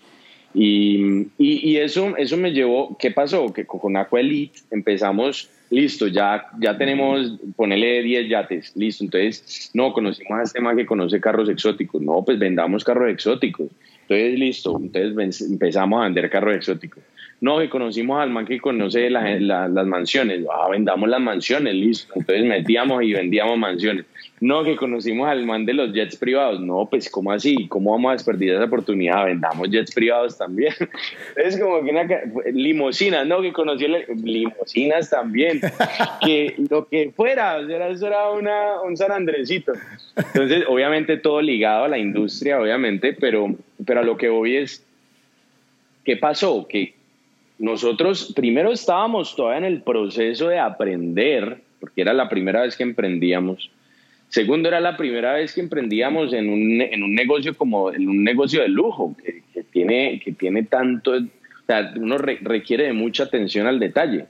y, 0.54 1.28
y, 1.38 1.72
y 1.72 1.78
eso, 1.78 2.16
eso 2.16 2.38
me 2.38 2.52
llevó, 2.54 2.96
¿qué 2.98 3.12
pasó? 3.12 3.52
Que 3.52 3.66
con 3.66 3.98
Aqua 3.98 4.22
Elite 4.22 4.60
empezamos, 4.72 5.50
listo, 5.74 6.08
ya, 6.08 6.46
ya 6.60 6.77
tenemos, 6.77 7.34
ponele 7.56 8.03
10 8.03 8.29
yates, 8.29 8.75
listo, 8.75 9.03
entonces, 9.03 9.72
no, 9.74 9.92
conocimos 9.92 10.40
a 10.40 10.44
este 10.44 10.62
man 10.62 10.77
que 10.77 10.86
conoce 10.86 11.20
carros 11.20 11.50
exóticos, 11.50 12.01
no, 12.01 12.24
pues 12.24 12.38
vendamos 12.40 12.83
carros 12.83 13.09
exóticos, 13.09 13.70
entonces, 14.01 14.40
listo, 14.40 14.79
entonces 14.79 15.42
empezamos 15.42 16.00
a 16.00 16.03
vender 16.03 16.29
carros 16.29 16.55
exóticos. 16.55 17.03
No, 17.44 17.60
que 17.60 17.68
conocimos 17.68 18.22
al 18.22 18.29
man 18.29 18.46
que 18.46 18.58
conoce 18.58 19.10
la- 19.10 19.38
la- 19.38 19.68
las 19.68 19.86
mansiones. 19.86 20.46
Ah, 20.50 20.70
vendamos 20.72 21.10
las 21.10 21.20
mansiones, 21.20 21.74
listo. 21.74 22.14
Entonces 22.16 22.46
metíamos 22.46 23.03
y 23.03 23.12
vendíamos 23.12 23.58
mansiones. 23.58 24.06
No, 24.40 24.64
que 24.64 24.77
conocimos 24.77 25.27
al 25.27 25.46
man 25.46 25.66
de 25.66 25.74
los 25.74 25.92
jets 25.92 26.16
privados. 26.16 26.62
No, 26.62 26.88
pues, 26.90 27.10
¿cómo 27.10 27.34
así? 27.34 27.68
¿Cómo 27.68 27.92
vamos 27.92 28.10
a 28.10 28.14
desperdiciar 28.14 28.56
esa 28.58 28.66
oportunidad? 28.66 29.25
Vendamos 29.25 29.70
jets 29.70 29.94
privados 29.94 30.38
también. 30.38 30.74
Es 31.36 31.60
como 31.60 31.84
que 31.84 31.90
una. 31.92 32.08
Limosinas, 32.53 33.27
no, 33.27 33.42
que 33.42 33.51
conocí 33.51 33.88
limosinas 34.24 35.10
también. 35.10 35.60
Que 36.25 36.56
lo 36.70 36.88
que 36.88 37.12
fuera, 37.14 37.58
o 37.58 37.68
sea, 37.68 37.90
eso 37.90 38.08
era 38.08 38.29
una, 38.29 38.82
un 38.84 38.96
San 38.96 39.12
Andresito. 39.12 39.74
Entonces, 40.16 40.64
obviamente, 40.70 41.18
todo 41.18 41.42
ligado 41.42 41.84
a 41.84 41.88
la 41.90 41.98
industria, 41.98 42.62
obviamente, 42.62 43.12
pero, 43.20 43.53
pero 43.86 44.00
a 44.00 44.03
lo 44.03 44.16
que 44.16 44.29
voy 44.29 44.56
es. 44.56 44.82
¿Qué 46.06 46.16
pasó? 46.16 46.66
Que 46.70 46.94
nosotros 47.59 48.33
primero 48.35 48.72
estábamos 48.72 49.35
todavía 49.35 49.59
en 49.68 49.74
el 49.74 49.81
proceso 49.81 50.50
de 50.50 50.59
aprender, 50.59 51.61
porque 51.79 52.01
era 52.01 52.13
la 52.13 52.29
primera 52.29 52.61
vez 52.61 52.75
que 52.75 52.83
emprendíamos. 52.83 53.70
Segundo, 54.29 54.68
era 54.68 54.79
la 54.79 54.98
primera 54.98 55.33
vez 55.33 55.53
que 55.53 55.61
emprendíamos 55.61 56.33
en 56.33 56.50
un, 56.50 56.81
en 56.81 57.03
un 57.03 57.13
negocio 57.13 57.55
como 57.55 57.94
en 57.94 58.09
un 58.09 58.24
negocio 58.24 58.61
de 58.61 58.68
lujo, 58.68 59.16
que, 59.24 59.44
que 59.53 59.63
tiene, 59.63 60.20
que 60.24 60.31
tiene 60.31 60.63
tanto, 60.63 61.11
o 61.11 61.66
sea, 61.68 61.94
uno 61.96 62.18
re- 62.18 62.39
requiere 62.42 62.85
de 62.85 62.94
mucha 62.94 63.24
atención 63.25 63.68
al 63.68 63.79
detalle. 63.79 64.25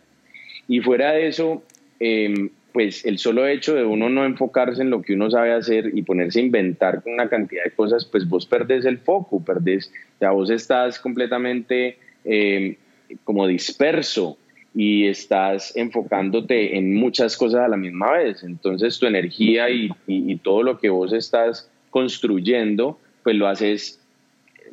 Y 0.67 0.81
fuera 0.81 1.13
de 1.13 1.27
eso, 1.27 1.63
eh, 1.99 2.49
pues 2.73 3.05
el 3.05 3.17
solo 3.17 3.47
hecho 3.47 3.75
de 3.75 3.86
uno 3.86 4.09
no 4.09 4.25
enfocarse 4.25 4.81
en 4.81 4.89
lo 4.89 5.01
que 5.01 5.13
uno 5.13 5.29
sabe 5.29 5.53
hacer 5.53 5.91
y 5.93 6.01
ponerse 6.01 6.39
a 6.39 6.43
inventar 6.43 7.01
con 7.01 7.13
una 7.13 7.29
cantidad 7.29 7.63
de 7.63 7.71
cosas, 7.71 8.03
pues 8.03 8.27
vos 8.27 8.45
perdés 8.45 8.83
el 8.83 8.97
foco, 8.97 9.45
perdés, 9.45 9.91
o 10.15 10.19
sea, 10.19 10.31
vos 10.31 10.49
estás 10.49 10.99
completamente 10.99 11.97
eh, 12.25 12.77
como 13.23 13.47
disperso 13.47 14.38
y 14.76 15.06
estás 15.08 15.76
enfocándote 15.76 16.78
en 16.78 16.95
muchas 16.95 17.38
cosas 17.38 17.62
a 17.62 17.67
la 17.67 17.78
misma 17.78 18.12
vez. 18.13 18.43
Entonces 18.43 18.97
tu 18.99 19.06
energía 19.06 19.69
y, 19.69 19.86
y- 20.08 20.32
y 20.32 20.36
todo 20.38 20.63
lo 20.63 20.80
que 20.80 20.89
vos 20.89 21.13
estás 21.13 21.69
construyendo, 21.91 22.99
pues 23.23 23.36
lo 23.36 23.47
haces 23.47 23.99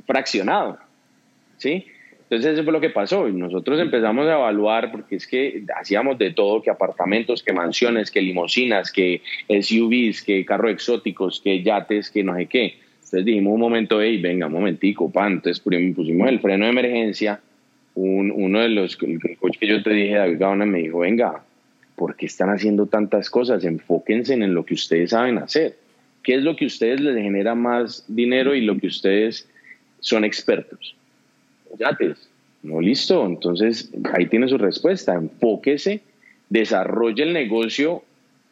fraccionado. 0.07 0.79
¿Sí? 1.59 1.85
Entonces 2.22 2.55
eso 2.55 2.62
fue 2.64 2.72
lo 2.72 2.81
que 2.81 2.90
pasó 2.90 3.29
y 3.29 3.33
nosotros 3.33 3.81
empezamos 3.81 4.26
a 4.29 4.35
evaluar 4.35 4.92
porque 4.92 5.16
es 5.16 5.26
que 5.26 5.64
hacíamos 5.76 6.16
de 6.16 6.31
todo, 6.31 6.62
que 6.62 6.70
apartamentos, 6.70 7.42
que 7.42 7.53
mansiones, 7.53 8.11
que 8.11 8.22
limosinas, 8.22 8.92
que 8.92 9.20
SUVs, 9.48 10.22
que 10.22 10.44
carros 10.44 10.70
exóticos, 10.70 11.40
que 11.42 11.62
yates, 11.62 12.09
que 12.09 12.22
no 12.22 12.37
sé 12.37 12.46
qué. 12.46 12.74
Entonces 12.94 13.24
dijimos 13.24 13.55
un 13.55 13.61
momento, 13.61 14.00
hey, 14.00 14.18
venga, 14.22 14.46
un 14.46 14.53
momentico, 14.53 15.11
pan. 15.11 15.33
Entonces 15.35 15.59
pusimos 15.61 16.29
el 16.29 16.38
freno 16.38 16.64
de 16.66 16.70
emergencia. 16.70 17.40
Un- 17.94 18.31
uno 18.35 18.61
de 18.61 18.68
los, 18.68 18.98
el 19.03 19.20
que 19.59 19.66
yo 19.66 19.83
te 19.83 19.90
dije, 19.90 20.14
David 20.14 20.38
Gaona, 20.38 20.66
me 20.66 20.79
dijo, 20.79 21.00
venga, 21.00 21.42
¿por 21.96 22.16
qué 22.16 22.26
están 22.26 22.48
haciendo 22.50 22.87
tantas 22.87 23.29
cosas? 23.31 23.64
Enfóquense 23.64 24.35
en 24.35 24.55
lo 24.55 24.64
que 24.64 24.74
ustedes 24.74 25.11
saben 25.11 25.38
hacer. 25.38 25.76
¿Qué 26.22 26.35
es 26.35 26.42
lo 26.42 26.55
que 26.57 26.64
a 26.64 26.68
ustedes 26.68 27.00
les 27.00 27.16
genera 27.16 27.55
más 27.55 28.05
dinero 28.09 28.55
y 28.55 28.61
lo 28.61 28.76
que 28.79 28.87
ustedes 28.87 29.48
son 30.00 30.24
expertos? 30.24 30.94
yates. 31.79 32.29
No, 32.62 32.81
listo. 32.81 33.24
Entonces, 33.26 33.90
ahí 34.12 34.26
tiene 34.26 34.48
su 34.48 34.59
respuesta. 34.59 35.14
Enfóquese, 35.14 36.00
desarrolle 36.48 37.22
el 37.22 37.33
negocio 37.33 38.03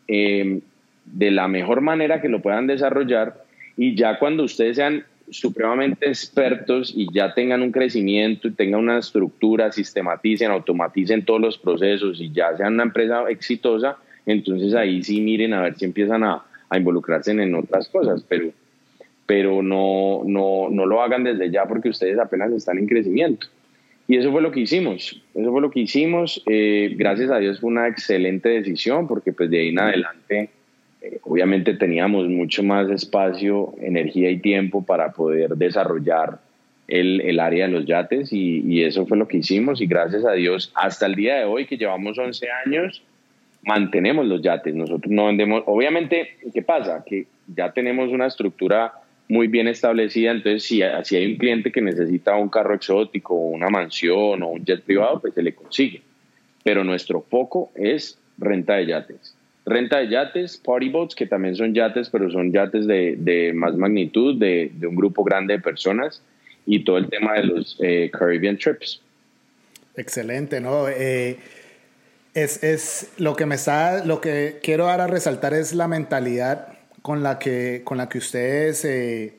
eh, 0.09 0.61
de 1.05 1.31
la 1.31 1.49
mejor 1.49 1.81
manera 1.81 2.21
que 2.23 2.29
lo 2.29 2.41
puedan 2.41 2.67
desarrollar 2.67 3.45
y 3.77 3.95
ya 3.95 4.19
cuando 4.19 4.45
ustedes 4.45 4.77
sean 4.77 5.05
supremamente 5.31 6.07
expertos 6.07 6.93
y 6.95 7.07
ya 7.13 7.35
tengan 7.35 7.63
un 7.63 7.73
crecimiento 7.73 8.49
y 8.49 8.53
tengan 8.53 8.81
una 8.81 8.99
estructura, 8.99 9.73
sistematicen, 9.73 10.51
automaticen 10.51 11.25
todos 11.25 11.41
los 11.41 11.59
procesos 11.59 12.21
y 12.21 12.33
ya 12.33 12.57
sean 12.57 12.75
una 12.75 12.85
empresa 12.85 13.25
exitosa, 13.29 13.97
entonces 14.27 14.75
ahí 14.75 15.03
sí 15.03 15.21
miren 15.21 15.55
a 15.55 15.63
ver 15.63 15.77
si 15.77 15.85
empiezan 15.85 16.25
a, 16.25 16.45
involucrarse 16.75 17.31
en, 17.31 17.41
en 17.41 17.55
otras 17.55 17.89
cosas, 17.89 18.23
pero, 18.29 18.51
pero 19.25 19.63
no, 19.63 20.23
no, 20.27 20.69
no 20.71 20.85
lo 20.85 21.03
hagan 21.03 21.25
desde 21.25 21.51
ya 21.51 21.67
porque 21.67 21.89
ustedes 21.89 22.19
apenas 22.19 22.53
están 22.53 22.77
en 22.77 22.87
crecimiento. 22.87 23.47
Y 24.07 24.17
eso 24.17 24.33
fue 24.33 24.41
lo 24.41 24.51
que 24.51 24.61
hicimos, 24.61 25.23
eso 25.35 25.51
fue 25.53 25.61
lo 25.61 25.71
que 25.71 25.81
hicimos. 25.81 26.43
Eh, 26.47 26.95
gracias 26.97 27.31
a 27.31 27.39
Dios 27.39 27.61
fue 27.61 27.69
una 27.69 27.89
excelente 27.89 28.49
decisión 28.49 29.07
porque 29.07 29.35
pues 29.35 29.51
de 29.51 29.61
ahí 29.61 29.69
en 29.69 29.79
adelante 29.79 30.51
eh, 31.03 31.19
obviamente 31.23 31.75
teníamos 31.75 32.29
mucho 32.29 32.63
más 32.63 32.91
espacio, 32.91 33.75
energía 33.81 34.31
y 34.31 34.39
tiempo 34.39 34.85
para 34.85 35.13
poder 35.13 35.51
desarrollar 35.51 36.39
el, 36.89 37.21
el 37.21 37.39
área 37.39 37.67
de 37.67 37.73
los 37.73 37.87
yates 37.87 38.33
y, 38.33 38.83
eso 38.83 39.07
fue 39.07 39.19
lo 39.19 39.29
que 39.29 39.39
hicimos 39.39 39.81
y 39.81 39.87
gracias 39.87 40.25
a 40.25 40.33
Dios 40.33 40.73
hasta 40.75 41.07
el 41.07 41.15
día 41.15 41.37
de 41.37 41.45
hoy 41.45 41.67
que 41.67 41.77
llevamos 41.77 42.19
11 42.19 42.47
años 42.67 43.03
mantenemos 43.63 44.27
los 44.27 44.41
yates. 44.41 44.75
Nosotros 44.75 45.11
no 45.11 45.27
vendemos, 45.27 45.63
obviamente, 45.67 46.37
¿qué 46.53 46.63
pasa? 46.63 47.05
Que 47.07 47.27
ya 47.55 47.73
tenemos 47.73 48.11
una 48.11 48.27
estructura 48.27 48.93
muy 49.29 49.47
bien 49.47 49.69
establecida, 49.69 50.31
entonces 50.31 50.63
si, 50.63 50.81
si 51.05 51.17
hay 51.17 51.33
un 51.33 51.37
cliente 51.37 51.71
que 51.71 51.83
necesita 51.83 52.35
un 52.35 52.49
carro 52.49 52.75
exótico, 52.75 53.35
una 53.35 53.69
mansión 53.69 54.43
o 54.43 54.49
un 54.49 54.65
jet 54.65 54.83
privado, 54.83 55.21
pues 55.21 55.35
se 55.35 55.43
le 55.43 55.55
consigue. 55.55 56.01
Pero 56.65 56.83
nuestro 56.83 57.21
foco 57.21 57.71
es 57.75 58.19
renta 58.39 58.77
de 58.77 58.87
yates. 58.87 59.37
Renta 59.69 59.99
de 59.99 60.09
yates, 60.09 60.57
party 60.57 60.89
boats, 60.89 61.15
que 61.15 61.27
también 61.27 61.55
son 61.55 61.75
yates, 61.75 62.09
pero 62.11 62.31
son 62.31 62.53
yates 62.53 62.87
de, 62.87 63.17
de 63.19 63.53
más 63.53 63.77
magnitud, 63.77 64.39
de, 64.39 64.71
de, 64.75 64.87
un 64.87 64.97
grupo 64.97 65.23
grande 65.25 65.55
de 65.55 65.61
personas, 65.61 66.23
y 66.67 66.85
todo 66.85 66.99
el 66.99 67.09
tema 67.09 67.35
de 67.35 67.45
los 67.45 67.77
eh, 67.81 68.11
Caribbean 68.13 68.57
trips. 68.57 69.03
Excelente, 69.97 70.61
¿no? 70.61 70.89
Eh, 70.89 71.39
es, 72.35 72.63
es, 72.63 73.13
lo 73.19 73.35
que 73.35 73.47
me 73.47 73.57
está, 73.57 74.05
lo 74.05 74.21
que 74.21 74.61
quiero 74.63 74.87
dar 74.87 75.01
a 75.01 75.07
resaltar 75.07 75.55
es 75.55 75.75
la 75.75 75.89
mentalidad 75.89 76.79
con 77.03 77.23
la 77.23 77.39
que, 77.39 77.83
con 77.85 77.99
la 77.99 78.09
que 78.09 78.19
ustedes 78.19 78.85
eh, 78.85 79.35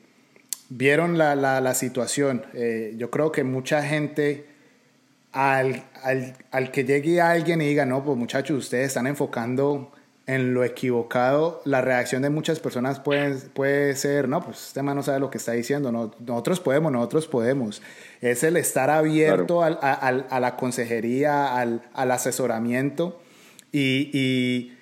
vieron 0.68 1.18
la, 1.18 1.34
la, 1.34 1.60
la 1.60 1.74
situación. 1.74 2.42
Eh, 2.54 2.94
yo 2.96 3.10
creo 3.10 3.32
que 3.32 3.44
mucha 3.44 3.82
gente, 3.82 4.46
al, 5.32 5.82
al, 6.02 6.34
al, 6.50 6.70
que 6.70 6.84
llegue 6.84 7.20
alguien 7.20 7.60
y 7.62 7.66
diga, 7.66 7.86
no, 7.86 8.04
pues 8.04 8.18
muchachos, 8.18 8.58
ustedes 8.58 8.88
están 8.88 9.06
enfocando 9.06 9.92
en 10.34 10.54
lo 10.54 10.62
equivocado, 10.62 11.60
la 11.64 11.80
reacción 11.80 12.22
de 12.22 12.30
muchas 12.30 12.60
personas 12.60 13.00
puede, 13.00 13.34
puede 13.52 13.96
ser, 13.96 14.28
no, 14.28 14.44
pues 14.44 14.68
este 14.68 14.82
man 14.82 14.94
no 14.96 15.02
sabe 15.02 15.18
lo 15.18 15.30
que 15.30 15.38
está 15.38 15.52
diciendo, 15.52 15.90
no, 15.90 16.12
nosotros 16.24 16.60
podemos, 16.60 16.92
nosotros 16.92 17.26
podemos. 17.26 17.82
Es 18.20 18.44
el 18.44 18.56
estar 18.56 18.90
abierto 18.90 19.58
claro. 19.58 19.78
al, 19.82 19.98
al, 20.00 20.26
a 20.30 20.38
la 20.38 20.56
consejería, 20.56 21.56
al, 21.56 21.82
al 21.94 22.10
asesoramiento 22.12 23.20
y, 23.72 24.10
y 24.12 24.76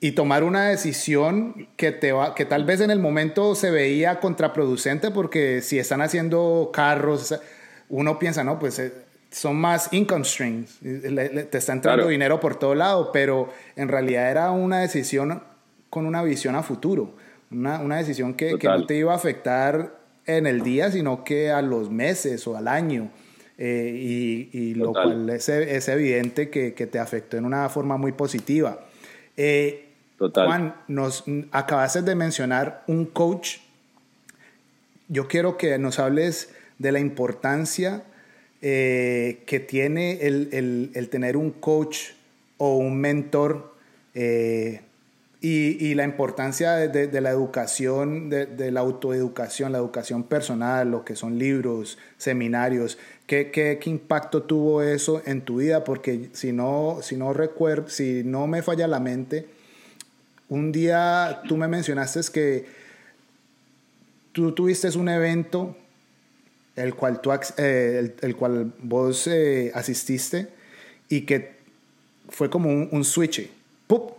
y 0.00 0.12
tomar 0.12 0.44
una 0.44 0.68
decisión 0.68 1.68
que, 1.76 1.90
te 1.90 2.12
va, 2.12 2.34
que 2.34 2.44
tal 2.44 2.64
vez 2.64 2.80
en 2.80 2.90
el 2.90 3.00
momento 3.00 3.56
se 3.56 3.70
veía 3.72 4.20
contraproducente 4.20 5.10
porque 5.10 5.60
si 5.60 5.78
están 5.78 6.02
haciendo 6.02 6.70
carros, 6.72 7.34
uno 7.88 8.18
piensa, 8.18 8.44
no, 8.44 8.60
pues 8.60 8.78
eh, 8.78 8.92
son 9.30 9.56
más 9.56 9.92
income 9.92 10.24
streams, 10.24 10.78
te 10.80 11.58
está 11.58 11.72
entrando 11.72 12.02
claro. 12.02 12.08
dinero 12.08 12.40
por 12.40 12.56
todo 12.56 12.74
lado, 12.74 13.12
pero 13.12 13.52
en 13.76 13.88
realidad 13.88 14.30
era 14.30 14.50
una 14.50 14.80
decisión 14.80 15.42
con 15.90 16.06
una 16.06 16.22
visión 16.22 16.54
a 16.54 16.62
futuro, 16.62 17.14
una, 17.50 17.80
una 17.80 17.96
decisión 17.96 18.34
que, 18.34 18.58
que, 18.58 18.68
no 18.68 18.86
te 18.86 18.96
iba 18.96 19.12
a 19.12 19.16
afectar 19.16 19.98
en 20.26 20.46
el 20.46 20.62
día, 20.62 20.90
sino 20.90 21.24
que 21.24 21.50
a 21.50 21.62
los 21.62 21.90
meses 21.90 22.46
o 22.46 22.56
al 22.56 22.68
año. 22.68 23.10
Eh, 23.60 23.92
y, 23.92 24.56
y 24.56 24.74
lo 24.74 24.92
cual 24.92 25.28
es, 25.30 25.48
es 25.48 25.88
evidente 25.88 26.48
que, 26.48 26.74
que, 26.74 26.86
te 26.86 27.00
afectó 27.00 27.36
en 27.36 27.44
una 27.44 27.68
forma 27.68 27.96
muy 27.96 28.12
positiva. 28.12 28.78
Eh, 29.36 29.88
Total. 30.16 30.46
Juan, 30.46 30.74
nos 30.86 31.24
acabaste 31.50 32.02
de 32.02 32.14
mencionar 32.14 32.84
un 32.86 33.04
coach. 33.04 33.58
Yo 35.08 35.26
quiero 35.26 35.56
que 35.56 35.76
nos 35.78 35.98
hables 35.98 36.54
de 36.78 36.92
la 36.92 37.00
importancia 37.00 38.04
eh, 38.60 39.42
que 39.46 39.60
tiene 39.60 40.26
el, 40.26 40.48
el, 40.52 40.90
el, 40.94 41.08
tener 41.08 41.36
un 41.36 41.52
coach 41.52 42.10
o 42.56 42.76
un 42.76 43.00
mentor 43.00 43.74
eh, 44.14 44.80
y, 45.40 45.86
y, 45.86 45.94
la 45.94 46.02
importancia 46.02 46.72
de, 46.72 46.88
de, 46.88 47.06
de 47.06 47.20
la 47.20 47.30
educación, 47.30 48.28
de, 48.28 48.46
de, 48.46 48.72
la 48.72 48.80
autoeducación, 48.80 49.70
la 49.70 49.78
educación 49.78 50.24
personal, 50.24 50.90
lo 50.90 51.04
que 51.04 51.14
son 51.14 51.38
libros, 51.38 51.98
seminarios. 52.16 52.98
¿Qué, 53.28 53.52
qué, 53.52 53.78
qué 53.80 53.90
impacto 53.90 54.42
tuvo 54.42 54.82
eso 54.82 55.22
en 55.24 55.42
tu 55.42 55.58
vida? 55.58 55.84
Porque 55.84 56.30
si 56.32 56.50
no, 56.50 56.98
si 57.02 57.16
no 57.16 57.32
recuerdo, 57.32 57.88
si 57.88 58.22
no 58.24 58.48
me 58.48 58.62
falla 58.62 58.88
la 58.88 58.98
mente, 58.98 59.46
un 60.48 60.72
día 60.72 61.42
tú 61.46 61.56
me 61.56 61.68
mencionaste 61.68 62.20
que 62.32 62.66
tú 64.32 64.52
tuviste 64.52 64.88
un 64.98 65.08
evento 65.08 65.76
el 66.78 66.94
cual, 66.94 67.20
tú, 67.20 67.32
eh, 67.32 67.98
el, 67.98 68.14
el, 68.20 68.36
cual 68.36 68.72
vos 68.80 69.26
eh, 69.26 69.70
asististe 69.74 70.48
y 71.08 71.22
que 71.22 71.58
fue 72.28 72.50
como 72.50 72.70
un, 72.70 73.04
switch, 73.04 73.48
¡pup! 73.86 74.12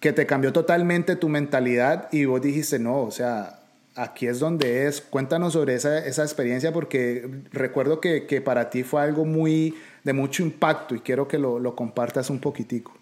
que 0.00 0.12
te 0.12 0.26
cambió 0.26 0.52
totalmente 0.52 1.16
tu 1.16 1.28
mentalidad 1.28 2.08
y 2.12 2.24
vos 2.24 2.42
dijiste, 2.42 2.78
no, 2.78 3.02
o 3.02 3.10
sea, 3.10 3.60
aquí 3.94 4.26
es 4.26 4.40
donde 4.40 4.86
es. 4.86 5.00
Cuéntanos 5.00 5.52
sobre 5.52 5.74
esa, 5.74 6.04
esa 6.04 6.22
experiencia 6.22 6.72
porque 6.72 7.28
recuerdo 7.52 8.00
que, 8.00 8.26
que, 8.26 8.40
para 8.40 8.70
ti 8.70 8.82
fue 8.82 9.02
algo 9.02 9.24
muy 9.24 9.74
de 10.02 10.12
mucho 10.12 10.42
impacto 10.42 10.94
y 10.94 11.00
quiero 11.00 11.28
que 11.28 11.38
lo, 11.38 11.58
lo 11.58 11.76
compartas 11.76 12.30
un 12.30 12.40
poquitico. 12.40 12.96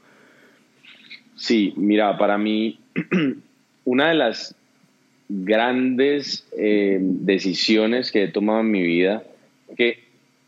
Sí, 1.36 1.72
mira, 1.76 2.18
para 2.18 2.36
mí 2.36 2.80
una 3.84 4.08
de 4.08 4.14
las 4.14 4.54
grandes 5.30 6.46
eh, 6.58 6.98
decisiones 7.00 8.10
que 8.10 8.24
he 8.24 8.28
tomado 8.28 8.60
en 8.60 8.70
mi 8.70 8.82
vida, 8.82 9.22
que, 9.76 10.00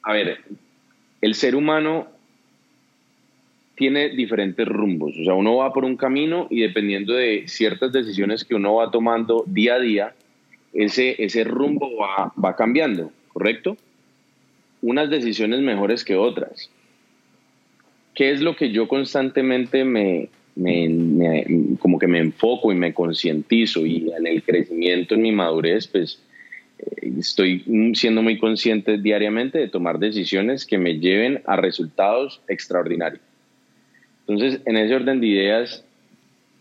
a 0.03 0.13
ver, 0.13 0.39
el 1.21 1.35
ser 1.35 1.55
humano 1.55 2.09
tiene 3.77 4.11
diferentes 4.11 4.67
rumbos, 4.67 5.15
o 5.21 5.25
sea, 5.25 5.35
uno 5.35 5.57
va 5.57 5.73
por 5.73 5.85
un 5.85 5.97
camino 5.97 6.49
y 6.51 6.61
dependiendo 6.61 7.15
de 7.15 7.45
ciertas 7.47 7.93
decisiones 7.93 8.45
que 8.45 8.57
uno 8.57 8.75
va 8.75 8.91
tomando 8.91 9.45
día 9.47 9.75
a 9.75 9.81
día, 9.81 10.15
ese, 10.73 11.23
ese 11.23 11.45
rumbo 11.45 11.97
va, 11.97 12.33
va 12.43 12.57
cambiando, 12.57 13.13
¿correcto? 13.29 13.77
Unas 14.83 15.11
decisiones 15.11 15.61
mejores 15.61 16.05
que 16.05 16.17
otras. 16.17 16.71
¿Qué 18.15 18.33
es 18.33 18.41
lo 18.41 18.57
que 18.57 18.73
yo 18.73 18.89
constantemente 18.89 19.85
me, 19.85 20.29
me, 20.55 20.89
me, 20.89 21.77
como 21.79 21.99
que 21.99 22.07
me 22.07 22.19
enfoco 22.19 22.73
y 22.73 22.75
me 22.75 22.93
concientizo 22.93 23.87
y 23.87 24.11
en 24.17 24.27
el 24.27 24.43
crecimiento, 24.43 25.15
en 25.15 25.23
mi 25.23 25.33
madurez, 25.33 25.87
pues 25.87 26.21
eh, 26.79 27.13
estoy 27.19 27.65
siendo 27.95 28.23
muy 28.23 28.39
consciente 28.39 28.99
diariamente 28.99 29.59
de 29.59 29.69
tomar 29.69 29.99
decisiones 29.99 30.67
que 30.67 30.79
me 30.79 30.99
lleven 30.99 31.43
a 31.47 31.57
resultados 31.57 32.41
extraordinarios. 32.49 33.23
Entonces, 34.27 34.61
en 34.67 34.77
ese 34.77 34.95
orden 34.95 35.21
de 35.21 35.27
ideas, 35.27 35.85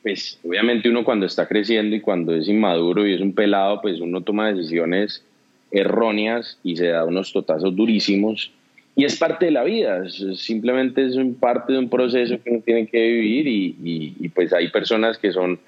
pues 0.02 0.40
obviamente 0.44 0.90
uno 0.90 1.04
cuando 1.04 1.26
está 1.26 1.48
creciendo 1.48 1.96
y 1.96 2.02
cuando 2.02 2.36
es 2.36 2.48
inmaduro 2.48 3.06
y 3.08 3.14
es 3.14 3.22
un 3.22 3.34
pelado, 3.34 3.82
pues 3.82 4.00
uno 4.00 4.22
toma 4.22 4.52
decisiones 4.52 5.24
erróneas 5.70 6.58
y 6.64 6.76
se 6.76 6.88
da 6.88 7.06
unos 7.06 7.32
totazos 7.32 7.76
durísimos 7.76 8.52
y 8.96 9.06
es 9.06 9.18
parte 9.18 9.46
de 9.46 9.52
la 9.52 9.64
vida, 9.64 10.04
simplemente 10.10 11.06
es 11.06 11.16
parte 11.40 11.74
de 11.74 11.80
un 11.80 11.90
proceso 11.90 12.42
que 12.44 12.50
uno 12.50 12.62
tiene 12.62 12.88
que 12.88 13.02
vivir 13.02 13.48
y, 13.48 13.76
y, 13.84 14.16
y, 14.20 14.30
pues 14.30 14.52
hay 14.54 14.70
personas 14.70 15.18
que 15.18 15.32
son 15.32 15.60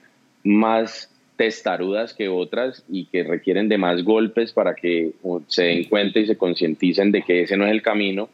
más 0.43 1.09
testarudas 1.37 2.13
que 2.13 2.27
otras 2.27 2.83
y 2.89 3.05
que 3.05 3.23
requieren 3.23 3.69
de 3.69 3.77
más 3.77 4.03
golpes 4.03 4.51
para 4.51 4.75
que 4.75 5.13
se 5.47 5.63
den 5.63 5.85
cuenta 5.85 6.19
y 6.19 6.27
se 6.27 6.37
concienticen 6.37 7.11
de 7.11 7.21
que 7.21 7.43
ese 7.43 7.55
no 7.55 7.65
es 7.65 7.71
el 7.71 7.81
camino. 7.81 8.29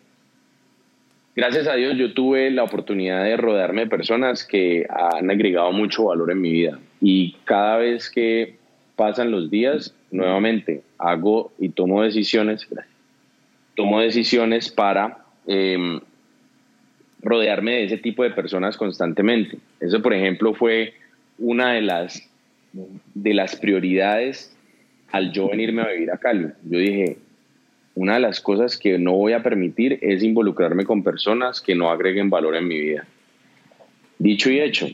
Gracias 1.35 1.67
a 1.67 1.75
Dios 1.75 1.95
yo 1.95 2.13
tuve 2.13 2.49
la 2.49 2.63
oportunidad 2.63 3.23
de 3.23 3.37
rodearme 3.37 3.81
de 3.81 3.87
personas 3.87 4.43
que 4.43 4.87
han 4.89 5.29
agregado 5.29 5.71
mucho 5.71 6.05
valor 6.05 6.31
en 6.31 6.41
mi 6.41 6.51
vida 6.51 6.79
y 6.99 7.35
cada 7.45 7.77
vez 7.77 8.09
que 8.09 8.55
pasan 8.95 9.31
los 9.31 9.49
días, 9.49 9.95
nuevamente 10.11 10.81
hago 10.97 11.53
y 11.59 11.69
tomo 11.69 12.01
decisiones, 12.01 12.67
gracias 12.69 12.98
tomo 13.79 14.01
decisiones 14.01 14.69
para 14.69 15.19
eh, 15.47 16.01
rodearme 17.21 17.75
de 17.75 17.83
ese 17.85 17.97
tipo 17.97 18.23
de 18.23 18.31
personas 18.31 18.75
constantemente. 18.75 19.57
Eso, 19.79 20.01
por 20.01 20.13
ejemplo, 20.13 20.53
fue 20.53 20.95
una 21.37 21.71
de 21.71 21.81
las, 21.83 22.29
de 22.73 23.33
las 23.33 23.55
prioridades 23.55 24.53
al 25.13 25.31
yo 25.31 25.47
venirme 25.47 25.83
a 25.83 25.87
vivir 25.87 26.11
a 26.11 26.17
Cali. 26.17 26.47
Yo 26.69 26.77
dije, 26.77 27.19
una 27.95 28.15
de 28.15 28.19
las 28.19 28.41
cosas 28.41 28.75
que 28.75 28.99
no 28.99 29.13
voy 29.13 29.31
a 29.31 29.43
permitir 29.43 29.97
es 30.01 30.23
involucrarme 30.23 30.83
con 30.83 31.01
personas 31.01 31.61
que 31.61 31.73
no 31.73 31.89
agreguen 31.89 32.29
valor 32.29 32.57
en 32.57 32.67
mi 32.67 32.81
vida. 32.81 33.07
Dicho 34.17 34.51
y 34.51 34.59
hecho, 34.59 34.89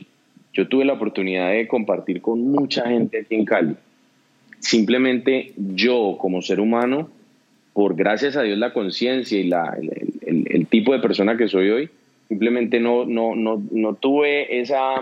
yo 0.52 0.68
tuve 0.68 0.84
la 0.84 0.92
oportunidad 0.92 1.50
de 1.50 1.66
compartir 1.66 2.22
con 2.22 2.40
mucha 2.52 2.88
gente 2.88 3.22
aquí 3.22 3.34
en 3.34 3.44
Cali. 3.46 3.74
Simplemente 4.60 5.54
yo 5.56 6.16
como 6.20 6.40
ser 6.40 6.60
humano 6.60 7.15
por 7.76 7.94
gracias 7.94 8.38
a 8.38 8.42
Dios 8.42 8.56
la 8.56 8.72
conciencia 8.72 9.38
y 9.38 9.44
la, 9.44 9.76
el, 9.78 9.90
el, 10.22 10.46
el, 10.50 10.66
tipo 10.66 10.94
de 10.94 10.98
persona 10.98 11.36
que 11.36 11.46
soy 11.46 11.68
hoy, 11.68 11.90
simplemente 12.26 12.80
no, 12.80 13.04
no, 13.04 13.34
no, 13.36 13.62
no 13.70 13.92
tuve 13.96 14.60
esa, 14.60 14.94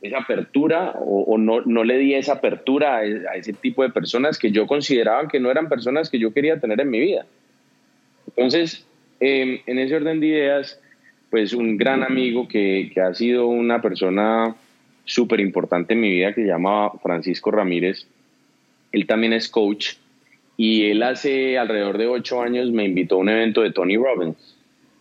esa 0.00 0.18
apertura 0.18 0.96
o, 0.98 1.22
o, 1.22 1.38
no, 1.38 1.60
no 1.60 1.84
le 1.84 1.98
di 1.98 2.14
esa 2.14 2.32
apertura 2.32 2.96
a, 2.96 2.98
a, 2.98 3.36
ese 3.36 3.52
tipo 3.52 3.84
de 3.84 3.90
personas 3.90 4.36
que 4.36 4.50
yo 4.50 4.66
consideraba 4.66 5.28
que 5.28 5.38
no 5.38 5.48
eran 5.48 5.68
personas 5.68 6.10
que 6.10 6.18
yo 6.18 6.34
quería 6.34 6.58
tener 6.58 6.80
en 6.80 6.90
mi 6.90 6.98
vida. 6.98 7.24
Entonces, 8.26 8.84
eh, 9.20 9.62
en 9.64 9.78
ese 9.78 9.94
orden 9.94 10.18
de 10.18 10.26
ideas, 10.26 10.80
pues 11.30 11.52
un 11.52 11.76
gran 11.76 12.02
amigo 12.02 12.48
que, 12.48 12.90
que 12.92 13.00
ha 13.00 13.14
sido 13.14 13.46
una 13.46 13.80
persona 13.80 14.56
súper 15.04 15.38
importante 15.38 15.94
en 15.94 16.00
mi 16.00 16.10
vida 16.10 16.34
que 16.34 16.42
se 16.42 16.48
llama 16.48 16.90
Francisco 17.00 17.52
Ramírez, 17.52 18.08
él 18.90 19.06
también 19.06 19.34
es 19.34 19.48
coach 19.48 20.01
y 20.56 20.90
él 20.90 21.02
hace 21.02 21.58
alrededor 21.58 21.98
de 21.98 22.06
ocho 22.06 22.42
años 22.42 22.70
me 22.70 22.84
invitó 22.84 23.16
a 23.16 23.18
un 23.18 23.28
evento 23.28 23.62
de 23.62 23.72
Tony 23.72 23.96
Robbins. 23.96 24.56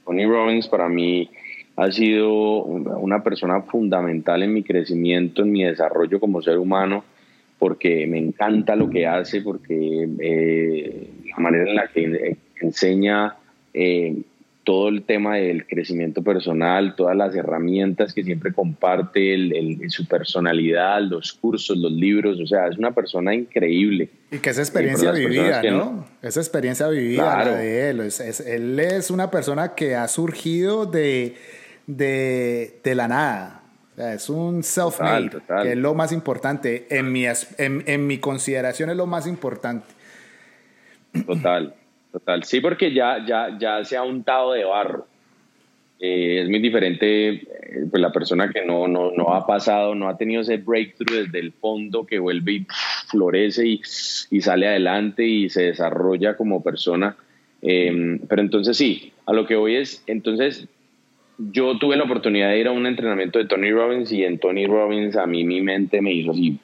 Tony 0.06 0.26
Robbins 0.26 0.68
para 0.68 0.90
mí 0.90 1.30
ha 1.76 1.92
sido 1.92 2.64
una 2.64 3.24
persona 3.24 3.62
fundamental 3.62 4.44
en 4.44 4.54
mi 4.54 4.64
crecimiento, 4.64 5.44
en 5.44 5.52
mi 5.52 5.64
desarrollo 5.64 6.20
como 6.20 6.42
ser 6.42 6.58
humano, 6.58 7.04
porque 7.60 8.08
me 8.08 8.18
encanta 8.18 8.76
lo 8.76 8.90
que 8.90 9.06
hace, 9.08 9.42
porque 9.42 10.08
eh, 10.20 11.10
la 11.30 11.38
manera 11.38 11.70
en 11.70 11.76
la 11.76 11.88
que 11.88 12.38
enseña 12.60 13.36
eh, 13.74 14.16
todo 14.63 14.89
el 14.89 15.04
tema 15.04 15.38
del 15.38 15.65
crecimiento 15.65 16.21
personal, 16.21 16.95
todas 16.95 17.15
las 17.15 17.36
herramientas 17.36 18.13
que 18.13 18.24
siempre 18.24 18.54
comparte, 18.54 19.36
su 19.88 20.06
personalidad, 20.06 21.02
los 21.02 21.34
cursos, 21.34 21.78
los 21.78 21.91
libros, 21.91 22.39
o 22.39 22.45
sea, 22.45 22.67
es 22.67 22.78
una 22.78 22.91
persona 22.91 23.34
increíble. 23.34 24.10
Y 24.32 24.38
que 24.38 24.52
esa 24.52 24.62
experiencia 24.62 25.12
vivida, 25.12 25.62
¿no? 25.63 26.06
Esa 26.21 26.39
experiencia 26.39 26.88
vivida 26.88 27.58
de 27.58 27.89
él. 27.89 28.12
él 28.45 28.80
es 28.80 29.10
una 29.12 29.32
persona 29.32 29.74
que 29.76 29.95
ha 29.95 30.08
surgido 30.08 30.86
de, 30.86 31.36
de, 31.88 32.80
de 32.84 32.95
la 32.95 33.08
nada 33.08 33.62
es 33.97 34.30
un 34.30 34.63
self-made, 34.63 35.41
que 35.63 35.71
es 35.74 35.78
lo 35.78 35.93
más 35.93 36.12
importante. 36.12 36.88
En 36.89 37.12
mi, 37.12 37.26
en, 37.58 38.08
mi 38.08 38.17
consideración 38.19 38.89
es 38.89 38.97
lo 38.97 39.06
más 39.06 39.28
importante. 39.28 39.86
Total, 41.26 41.76
total. 42.12 42.43
Sí, 42.43 42.62
porque 42.62 42.93
ya, 42.93 43.26
ya, 43.26 43.58
ya 43.60 43.84
se 43.84 43.97
ha 43.97 44.04
untado 44.04 44.54
de 44.54 44.63
barro. 44.63 45.08
Eh, 46.00 46.41
es 46.41 46.50
muy 46.50 46.60
diferente 46.60 47.30
eh, 47.30 47.45
pues 47.89 48.02
la 48.02 48.12
persona 48.12 48.50
que 48.50 48.65
no, 48.65 48.88
no, 48.88 49.12
no, 49.12 49.36
ha 49.36 49.45
pasado, 49.45 49.93
no 49.93 50.10
ha 50.10 50.17
tenido 50.17 50.41
ese 50.41 50.58
breakthrough 50.58 51.26
desde 51.26 51.39
el 51.39 51.52
fondo 51.52 52.08
que 52.08 52.17
vuelve 52.17 52.54
y 52.54 52.67
florece 53.08 53.67
y, 53.67 53.82
y 54.32 54.41
sale 54.41 54.67
adelante 54.67 55.24
y 55.24 55.50
se 55.50 55.63
desarrolla 55.63 56.36
como 56.36 56.63
persona. 56.63 57.15
Eh, 57.62 58.19
pero 58.28 58.41
entonces 58.41 58.76
sí, 58.76 59.13
a 59.28 59.34
lo 59.34 59.45
que 59.45 59.56
voy 59.56 59.76
es, 59.76 60.04
entonces 60.08 60.67
yo 61.38 61.78
tuve 61.78 61.97
la 61.97 62.04
oportunidad 62.04 62.50
de 62.50 62.60
ir 62.60 62.67
a 62.67 62.71
un 62.71 62.86
entrenamiento 62.86 63.39
de 63.39 63.45
Tony 63.45 63.71
Robbins 63.71 64.12
y 64.12 64.24
en 64.24 64.39
Tony 64.39 64.67
Robbins 64.67 65.15
a 65.15 65.26
mí 65.26 65.43
mi 65.43 65.62
mente 65.62 66.02
me 66.02 66.13
hizo 66.13 66.32
así. 66.32 66.60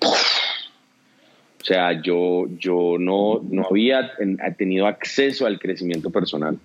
O 1.61 1.65
sea, 1.65 2.01
yo, 2.01 2.45
yo 2.57 2.97
no, 2.99 3.41
no 3.49 3.65
había 3.69 4.11
tenido 4.57 4.87
acceso 4.87 5.45
al 5.45 5.59
crecimiento 5.59 6.09
personal. 6.09 6.57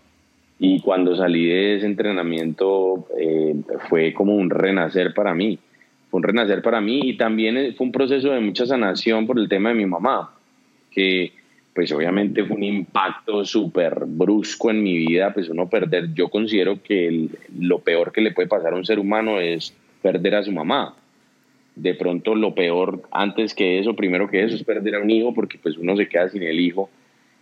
Y 0.59 0.81
cuando 0.81 1.17
salí 1.17 1.47
de 1.47 1.77
ese 1.77 1.87
entrenamiento 1.87 3.09
eh, 3.19 3.57
fue 3.89 4.13
como 4.13 4.37
un 4.37 4.49
renacer 4.49 5.13
para 5.13 5.35
mí. 5.35 5.59
Fue 6.11 6.19
un 6.19 6.25
renacer 6.25 6.63
para 6.63 6.81
mí 6.81 7.01
y 7.03 7.17
también 7.17 7.75
fue 7.75 7.87
un 7.87 7.93
proceso 7.93 8.31
de 8.31 8.41
mucha 8.41 8.67
sanación 8.67 9.27
por 9.27 9.39
el 9.39 9.49
tema 9.49 9.71
de 9.71 9.75
mi 9.75 9.87
mamá, 9.87 10.31
que 10.91 11.33
pues 11.75 11.91
obviamente 11.91 12.45
fue 12.45 12.57
un 12.57 12.63
impacto 12.65 13.45
súper 13.45 14.05
brusco 14.07 14.71
en 14.71 14.83
mi 14.83 14.97
vida, 14.99 15.33
pues 15.33 15.49
uno 15.49 15.69
perder, 15.69 16.13
yo 16.13 16.29
considero 16.29 16.83
que 16.83 17.29
lo 17.59 17.79
peor 17.79 18.13
que 18.13 18.21
le 18.21 18.33
puede 18.33 18.47
pasar 18.47 18.75
a 18.75 18.77
un 18.77 18.85
ser 18.85 18.99
humano 18.99 19.41
es 19.41 19.75
perder 20.03 20.35
a 20.35 20.43
su 20.43 20.53
mamá. 20.53 20.95
De 21.75 21.95
pronto 21.95 22.35
lo 22.35 22.55
peor 22.55 23.03
antes 23.11 23.55
que 23.55 23.79
eso, 23.79 23.97
primero 23.97 24.29
que 24.29 24.43
eso, 24.43 24.57
es 24.57 24.65
perder 24.65 24.97
a 24.97 25.01
un 25.01 25.11
hijo 25.11 25.33
porque 25.33 25.59
pues 25.59 25.77
uno 25.79 25.97
se 25.97 26.09
queda 26.09 26.29
sin 26.29 26.43
el 26.43 26.61
hijo 26.61 26.91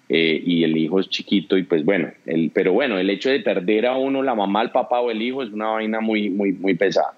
eh, 0.09 0.41
y 0.45 0.65
el 0.65 0.77
hijo 0.77 1.01
es 1.01 1.09
chiquito 1.09 1.57
y 1.57 1.65
pues 1.65 1.85
bueno, 1.85 2.11
el, 2.27 2.51
pero 2.55 2.73
bueno, 2.73 2.99
el 2.99 3.11
hecho 3.11 3.31
de 3.31 3.41
perder 3.41 3.87
a 3.87 3.97
uno, 3.97 4.23
la 4.23 4.35
mamá, 4.35 4.63
el 4.63 4.71
papá 4.71 5.01
o 5.01 5.11
el 5.11 5.21
hijo 5.21 5.43
es 5.43 5.51
una 5.51 5.69
vaina 5.69 6.01
muy, 6.01 6.31
muy, 6.31 6.53
muy 6.53 6.75
pesada. 6.75 7.15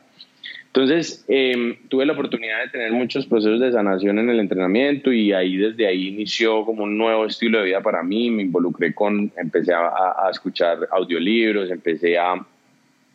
Entonces, 0.67 1.23
em, 1.29 1.77
tuve 1.91 2.07
la 2.07 2.15
oportunidad 2.15 2.63
de 2.65 2.71
tener 2.71 2.93
muchos 2.93 3.27
procesos 3.27 3.61
de 3.61 3.73
sanación 3.73 4.19
en 4.19 4.31
el 4.31 4.41
entrenamiento 4.41 5.13
y 5.13 5.35
ahí 5.35 5.59
desde 5.59 5.87
ahí 5.87 6.09
inició 6.09 6.65
como 6.65 6.85
un 6.85 6.97
nuevo 6.97 7.27
estilo 7.27 7.59
de 7.59 7.67
vida 7.67 7.83
para 7.83 8.03
mí. 8.03 8.31
Me 8.31 8.41
involucré 8.41 8.95
con, 8.95 9.31
empecé 9.37 9.75
a, 9.75 9.89
a 9.89 10.31
escuchar 10.31 10.89
audiolibros, 10.91 11.71
empecé 11.71 12.17
a, 12.17 12.43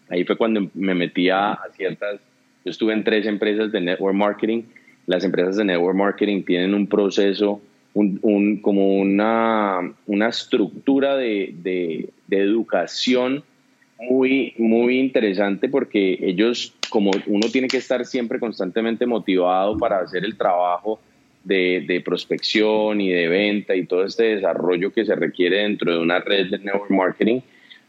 ahí 0.10 0.24
fue 0.24 0.38
cuando 0.38 0.70
me 0.74 0.94
metí 0.94 1.30
a, 1.30 1.58
ciertas, 1.76 2.20
yo 2.68 2.72
estuve 2.72 2.92
en 2.92 3.06
tres 3.06 3.26
empresas 3.26 3.72
de 3.72 3.80
network 3.80 4.14
marketing. 4.14 4.64
Las 5.06 5.24
empresas 5.24 5.56
de 5.56 5.64
network 5.64 5.96
marketing 5.96 6.44
tienen 6.44 6.74
un 6.74 6.86
proceso, 6.86 7.62
un, 7.94 8.58
como 8.62 8.98
una, 8.98 9.94
una 10.06 10.28
estructura 10.28 11.16
de, 11.16 11.56
de, 11.64 12.10
de 12.28 12.38
educación 12.42 13.42
muy, 14.02 14.54
muy 14.58 15.00
interesante 15.00 15.70
porque 15.70 16.20
ellos, 16.22 16.74
como 16.90 17.12
uno 17.28 17.48
tiene 17.50 17.70
que 17.70 17.78
estar 17.78 18.06
siempre 18.06 18.38
constantemente 18.38 19.06
motivado 19.06 19.78
para 19.78 20.00
hacer 20.00 20.26
el 20.26 20.36
trabajo 20.36 21.00
de, 21.46 21.86
de, 21.88 22.02
prospección 22.02 23.00
y 23.00 23.10
de 23.10 23.30
venta 23.30 23.78
y 23.78 23.86
todo 23.86 24.04
este 24.04 24.36
desarrollo 24.36 24.92
que 24.92 25.06
se 25.06 25.16
requiere 25.16 25.60
dentro 25.60 25.94
de 25.94 26.00
una 26.00 26.20
red 26.20 26.50
de 26.50 26.60
network 26.60 26.92
marketing, 26.92 27.40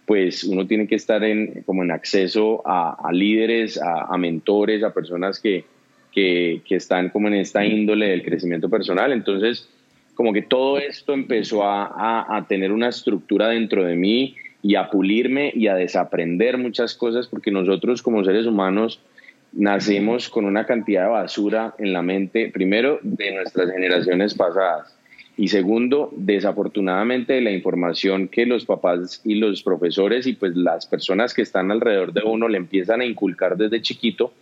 pues 0.09 0.43
uno 0.45 0.67
tiene 0.67 0.89
que 0.89 0.95
estar 0.95 1.23
en, 1.23 1.63
como 1.67 1.85
en 1.85 1.91
acceso 1.91 2.63
a, 2.65 3.11
líderes, 3.13 3.79
a, 3.79 4.17
mentores, 4.17 4.83
a 4.83 4.95
personas 4.95 5.39
que, 5.39 5.67
que, 6.11 6.63
están 6.71 7.11
como 7.11 7.29
en 7.29 7.35
esta 7.35 7.63
índole 7.67 8.09
del 8.09 8.25
crecimiento 8.25 8.71
personal. 8.71 9.13
Entonces, 9.13 9.69
como 10.15 10.33
que 10.33 10.41
todo 10.41 10.79
esto 10.79 11.13
empezó 11.13 11.63
a 11.63 12.47
tener 12.49 12.73
una 12.73 12.89
estructura 12.89 13.49
dentro 13.49 13.85
de 13.85 13.97
mí 13.97 14.35
y 14.63 14.77
a 14.77 14.89
pulirme 14.89 15.53
y 15.55 15.67
a 15.67 15.75
desaprender 15.75 16.57
muchas 16.57 16.95
cosas 16.95 17.27
porque 17.27 17.51
nosotros 17.51 18.03
como 18.03 18.25
seres 18.25 18.47
humanos 18.47 19.01
nacemos 19.53 20.31
con 20.31 20.47
una 20.47 20.65
cantidad 20.65 21.05
de 21.05 21.11
basura 21.11 21.75
en 21.79 21.93
la 21.93 22.01
mente, 22.01 22.51
primero 22.51 22.99
de 23.03 23.35
nuestras 23.35 23.71
generaciones 23.71 24.35
pasadas 24.35 24.98
y 25.39 25.49
segundo, 25.49 26.11
desafortunadamente 26.17 27.35
de 27.35 27.41
la 27.41 27.53
información 27.53 28.27
que 28.27 28.45
los 28.45 28.65
papás 28.65 29.23
y 29.25 29.37
los 29.37 29.63
profesores 29.63 30.27
y 30.27 30.33
pues 30.33 30.57
las 30.57 30.85
personas 30.87 31.33
que 31.33 31.43
están 31.43 31.71
alrededor 31.71 32.13
de 32.13 32.23
uno 32.25 32.49
le 32.49 32.59
empiezan 32.59 33.03
a 33.03 33.05
inculcar 33.05 33.57
desde 33.57 33.81
chiquito, 33.81 34.33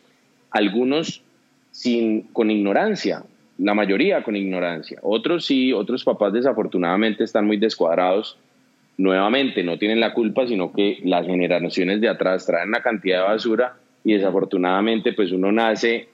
algunos 0.50 1.22
sin, 1.70 2.22
con 2.32 2.50
ignorancia, 2.50 3.24
la 3.58 3.74
mayoría 3.74 4.22
con 4.22 4.36
ignorancia, 4.36 4.98
otros 5.02 5.44
sí, 5.44 5.70
otros 5.70 6.02
papás 6.02 6.32
desafortunadamente 6.32 7.24
están 7.24 7.46
muy 7.46 7.58
descuadrados. 7.58 8.38
Nuevamente 8.96 9.62
no 9.62 9.76
tienen 9.76 10.00
la 10.00 10.14
culpa, 10.14 10.46
sino 10.46 10.72
que 10.72 11.00
las 11.04 11.26
generaciones 11.26 12.00
de 12.00 12.08
atrás 12.08 12.46
traen 12.46 12.68
una 12.68 12.80
cantidad 12.80 13.18
de 13.18 13.28
basura 13.28 13.76
y 14.02 14.14
desafortunadamente 14.14 15.12
pues 15.12 15.30
uno 15.30 15.52
nace, 15.52 16.08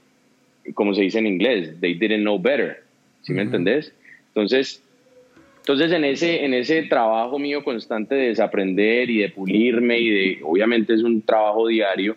como 0.75 0.93
se 0.93 1.03
dice 1.03 1.21
en 1.21 1.29
inglés, 1.29 1.77
they 1.81 1.95
didn't 1.95 2.23
know 2.23 2.37
better, 2.37 2.83
¿sí 3.21 3.33
me 3.33 3.43
entendés? 3.43 3.95
Entonces, 4.35 4.83
entonces 5.59 5.93
en 5.93 6.05
ese, 6.05 6.45
en 6.45 6.55
ese 6.55 6.83
trabajo 6.85 7.39
mío 7.39 7.63
constante 7.63 8.15
de 8.15 8.29
desaprender 8.29 9.11
y 9.11 9.19
de 9.19 9.29
pulirme 9.29 9.99
y 9.99 10.11
de, 10.11 10.39
obviamente 10.43 10.95
es 10.95 11.03
un 11.03 11.23
trabajo 11.23 11.69
diario, 11.69 12.17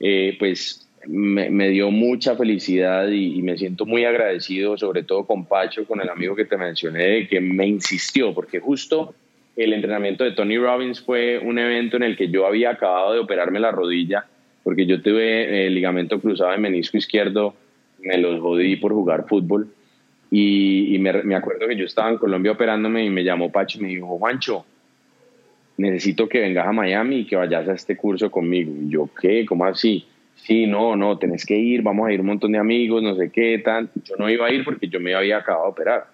eh, 0.00 0.36
pues 0.38 0.88
me, 1.06 1.68
dio 1.68 1.90
mucha 1.90 2.36
felicidad 2.36 3.08
y, 3.08 3.42
me 3.42 3.56
siento 3.56 3.86
muy 3.86 4.04
agradecido, 4.04 4.76
sobre 4.76 5.02
todo 5.02 5.26
con 5.26 5.46
Pacho, 5.46 5.86
con 5.86 6.00
el 6.00 6.08
amigo 6.08 6.34
que 6.34 6.44
te 6.44 6.56
mencioné, 6.56 7.28
que 7.28 7.40
me 7.40 7.66
insistió, 7.66 8.34
porque 8.34 8.60
justo 8.60 9.14
el 9.56 9.72
entrenamiento 9.72 10.24
de 10.24 10.32
Tony 10.32 10.58
Robbins 10.58 11.00
fue 11.00 11.38
un 11.38 11.58
evento 11.58 11.96
en 11.96 12.04
el 12.04 12.16
que 12.16 12.28
yo 12.28 12.46
había 12.46 12.70
acabado 12.70 13.12
de 13.12 13.20
operarme 13.20 13.60
la 13.60 13.70
rodilla 13.70 14.26
porque 14.62 14.86
yo 14.86 15.02
tuve 15.02 15.66
el 15.66 15.74
ligamento 15.74 16.20
cruzado 16.20 16.52
de 16.52 16.58
menisco 16.58 16.96
izquierdo, 16.96 17.54
me 18.00 18.18
los 18.18 18.40
jodí 18.40 18.76
por 18.76 18.92
jugar 18.92 19.26
fútbol. 19.28 19.68
Y, 20.34 20.98
me, 20.98 21.36
acuerdo 21.36 21.68
que 21.68 21.76
yo 21.76 21.84
estaba 21.84 22.08
en 22.08 22.16
Colombia 22.16 22.52
operándome 22.52 23.04
y 23.04 23.10
me 23.10 23.22
llamó 23.22 23.52
Pacho 23.52 23.78
y 23.78 23.82
me 23.82 23.88
dijo, 23.88 24.18
Juancho, 24.18 24.64
necesito 25.76 26.26
que 26.26 26.40
vengas 26.40 26.66
a 26.66 26.72
Miami 26.72 27.18
y 27.18 27.26
que 27.26 27.36
vayas 27.36 27.68
a 27.68 27.74
este 27.74 27.98
curso 27.98 28.30
conmigo. 28.30 28.72
Y 28.82 28.88
yo, 28.88 29.10
¿qué? 29.20 29.44
¿Cómo 29.44 29.66
así? 29.66 30.06
Sí, 30.36 30.66
no, 30.66 30.96
no, 30.96 31.18
tenés 31.18 31.44
que 31.44 31.56
ir, 31.56 31.82
vamos 31.82 32.08
a 32.08 32.12
ir 32.12 32.20
un 32.20 32.28
montón 32.28 32.52
de 32.52 32.58
amigos, 32.58 33.02
no 33.02 33.14
sé 33.14 33.30
qué, 33.30 33.58
tal. 33.58 33.90
Yo 34.04 34.16
no 34.18 34.30
iba 34.30 34.46
a 34.46 34.50
ir 34.50 34.64
porque 34.64 34.88
yo 34.88 35.00
me 35.00 35.14
había 35.14 35.36
acabado 35.36 35.66
de 35.66 35.70
operar. 35.72 36.06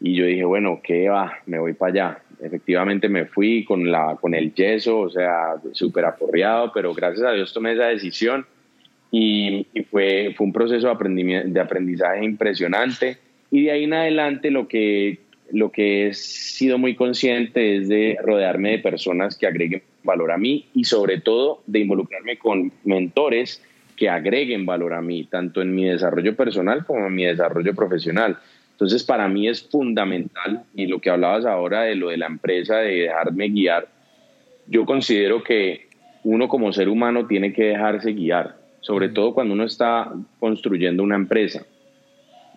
Y 0.00 0.14
yo 0.14 0.24
dije, 0.24 0.44
bueno, 0.44 0.80
¿qué 0.82 1.10
va? 1.10 1.38
Me 1.44 1.58
voy 1.58 1.74
para 1.74 1.92
allá 1.92 2.22
efectivamente 2.40 3.08
me 3.08 3.26
fui 3.26 3.64
con, 3.64 3.90
la, 3.90 4.16
con 4.20 4.34
el 4.34 4.54
yeso, 4.54 5.00
o 5.00 5.10
sea, 5.10 5.56
súper 5.72 6.04
aporreado, 6.04 6.72
pero 6.72 6.94
gracias 6.94 7.26
a 7.26 7.32
Dios 7.32 7.52
tomé 7.52 7.72
esa 7.72 7.86
decisión 7.86 8.46
y, 9.10 9.66
fue, 9.90 10.34
fue 10.36 10.46
un 10.46 10.52
proceso 10.52 10.94
de, 10.94 11.42
de 11.46 11.60
aprendizaje 11.60 12.24
impresionante. 12.24 13.18
Y 13.50 13.64
de 13.64 13.70
ahí 13.70 13.84
en 13.84 13.94
adelante 13.94 14.50
lo 14.50 14.68
que, 14.68 15.18
lo 15.50 15.70
que 15.70 16.08
he 16.08 16.14
sido 16.14 16.78
muy 16.78 16.94
consciente 16.94 17.76
es 17.76 17.88
de 17.88 18.18
rodearme 18.22 18.72
de 18.72 18.78
personas 18.78 19.36
que 19.36 19.46
agreguen 19.46 19.82
valor 20.02 20.32
a 20.32 20.38
mí 20.38 20.66
y 20.74 20.84
sobre 20.84 21.20
todo 21.20 21.62
de 21.66 21.80
involucrarme 21.80 22.38
con 22.38 22.72
mentores 22.84 23.62
que 23.96 24.08
agreguen 24.08 24.64
valor 24.64 24.94
a 24.94 25.02
mí, 25.02 25.24
tanto 25.24 25.60
en 25.60 25.74
mi 25.74 25.84
desarrollo 25.84 26.36
personal 26.36 26.84
como 26.86 27.06
en 27.06 27.14
mi 27.14 27.24
desarrollo 27.24 27.74
profesional. 27.74 28.38
Entonces, 28.72 29.02
para 29.02 29.26
mí 29.26 29.48
es 29.48 29.68
fundamental, 29.68 30.62
y 30.72 30.86
lo 30.86 31.00
que 31.00 31.10
hablabas 31.10 31.44
ahora 31.44 31.82
de 31.82 31.96
lo 31.96 32.10
de 32.10 32.16
la 32.16 32.26
empresa, 32.26 32.76
de 32.76 33.02
dejarme 33.02 33.48
guiar, 33.48 33.88
yo 34.68 34.86
considero 34.86 35.42
que 35.42 35.88
uno 36.22 36.46
como 36.46 36.72
ser 36.72 36.88
humano 36.88 37.26
tiene 37.26 37.52
que 37.52 37.64
dejarse 37.64 38.12
guiar, 38.12 38.56
sobre 38.88 39.10
todo 39.10 39.34
cuando 39.34 39.52
uno 39.52 39.64
está 39.64 40.10
construyendo 40.40 41.02
una 41.02 41.14
empresa, 41.14 41.66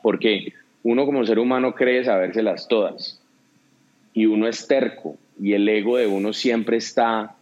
porque 0.01 0.53
uno 0.81 1.05
como 1.05 1.25
ser 1.25 1.39
humano 1.39 1.75
cree 1.75 2.05
sabérselas 2.05 2.69
todas, 2.69 3.21
y 4.13 4.27
uno 4.27 4.47
es 4.47 4.65
terco, 4.65 5.17
y 5.41 5.51
el 5.51 5.67
ego 5.67 5.97
de 5.97 6.07
uno 6.07 6.31
siempre 6.31 6.77
está 6.77 7.35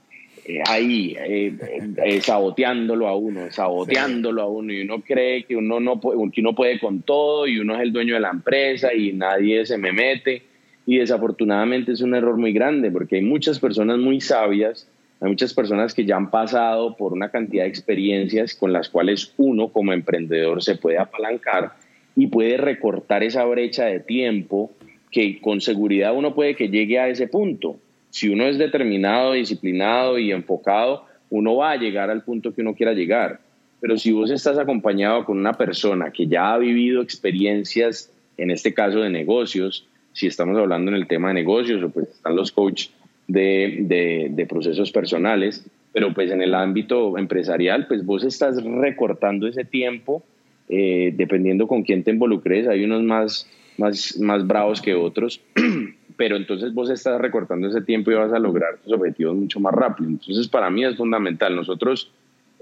eh, 0.43 0.63
ahí, 0.67 1.15
eh, 1.19 1.55
eh, 2.03 2.21
saboteándolo 2.21 3.07
a 3.07 3.15
uno, 3.15 3.51
saboteándolo 3.51 4.41
a 4.41 4.47
uno, 4.47 4.73
y 4.73 4.81
uno 4.81 5.01
cree 5.01 5.43
que 5.43 5.55
uno, 5.55 5.79
no 5.79 5.99
puede, 5.99 6.31
que 6.31 6.41
uno 6.41 6.55
puede 6.55 6.79
con 6.79 7.03
todo 7.03 7.45
y 7.45 7.59
uno 7.59 7.75
es 7.75 7.81
el 7.81 7.93
dueño 7.93 8.15
de 8.15 8.21
la 8.21 8.31
empresa 8.31 8.91
y 8.91 9.13
nadie 9.13 9.67
se 9.67 9.77
me 9.77 9.91
mete. 9.91 10.41
Y 10.87 10.97
desafortunadamente 10.97 11.91
es 11.91 12.01
un 12.01 12.15
error 12.15 12.37
muy 12.37 12.53
grande 12.53 12.89
porque 12.89 13.17
hay 13.17 13.21
muchas 13.21 13.59
personas 13.59 13.99
muy 13.99 14.19
sabias, 14.19 14.89
hay 15.21 15.29
muchas 15.29 15.53
personas 15.53 15.93
que 15.93 16.05
ya 16.05 16.15
han 16.15 16.31
pasado 16.31 16.95
por 16.95 17.13
una 17.13 17.29
cantidad 17.29 17.63
de 17.63 17.69
experiencias 17.69 18.55
con 18.55 18.71
las 18.71 18.89
cuales 18.89 19.33
uno 19.37 19.69
como 19.69 19.93
emprendedor 19.93 20.63
se 20.63 20.75
puede 20.75 20.97
apalancar 20.97 21.73
y 22.15 22.27
puede 22.27 22.57
recortar 22.57 23.23
esa 23.23 23.43
brecha 23.45 23.85
de 23.85 23.99
tiempo 23.99 24.71
que 25.11 25.41
con 25.41 25.59
seguridad 25.61 26.15
uno 26.15 26.35
puede 26.35 26.55
que 26.55 26.69
llegue 26.69 26.99
a 26.99 27.09
ese 27.09 27.27
punto 27.27 27.79
si 28.09 28.29
uno 28.29 28.45
es 28.45 28.57
determinado, 28.57 29.33
disciplinado 29.33 30.17
y 30.17 30.31
enfocado, 30.31 31.05
uno 31.29 31.55
va 31.55 31.71
a 31.71 31.77
llegar 31.77 32.09
al 32.09 32.23
punto 32.23 32.53
que 32.53 32.61
uno 32.61 32.73
quiera 32.73 32.93
llegar. 32.93 33.39
Pero 33.79 33.97
si 33.97 34.11
vos 34.11 34.31
estás 34.31 34.57
acompañado 34.57 35.25
con 35.25 35.37
una 35.37 35.53
persona 35.53 36.11
que 36.11 36.27
ya 36.27 36.53
ha 36.53 36.57
vivido 36.57 37.01
experiencias, 37.01 38.11
en 38.37 38.51
este 38.51 38.73
caso 38.73 38.99
de 38.99 39.09
negocios, 39.09 39.87
si 40.11 40.27
estamos 40.27 40.57
hablando 40.57 40.91
en 40.91 40.97
el 40.97 41.07
tema 41.07 41.29
de 41.29 41.35
negocios, 41.35 41.83
o 41.83 41.89
pues 41.89 42.09
están 42.09 42.35
los 42.35 42.51
coaches 42.51 42.91
de, 43.29 44.45
procesos 44.49 44.91
personales, 44.91 45.65
pero 45.93 46.13
pues 46.13 46.31
en 46.31 46.41
el 46.41 46.53
ámbito 46.53 47.17
empresarial, 47.17 47.87
pues 47.87 48.05
vos 48.05 48.23
estás 48.23 48.61
recortando 48.63 49.47
ese 49.47 49.63
tiempo, 49.63 50.23
eh, 50.67 51.13
dependiendo 51.15 51.67
con 51.67 51.83
quién 51.83 52.03
te 52.03 52.11
involucres, 52.11 52.67
hay 52.67 52.83
unos 52.83 53.03
más, 53.03 53.49
más, 53.77 54.17
más 54.19 54.45
bravos 54.45 54.81
que 54.81 54.93
otros, 54.93 55.41
pero 56.17 56.35
entonces 56.35 56.73
vos 56.73 56.89
estás 56.89 57.19
recortando 57.21 57.67
ese 57.67 57.81
tiempo 57.81 58.11
y 58.11 58.15
vas 58.15 58.33
a 58.33 58.39
lograr 58.39 58.77
tus 58.83 58.93
objetivos 58.93 59.35
mucho 59.35 59.59
más 59.59 59.73
rápido. 59.73 60.09
Entonces 60.09 60.47
para 60.47 60.69
mí 60.69 60.83
es 60.83 60.97
fundamental. 60.97 61.55
Nosotros 61.55 62.11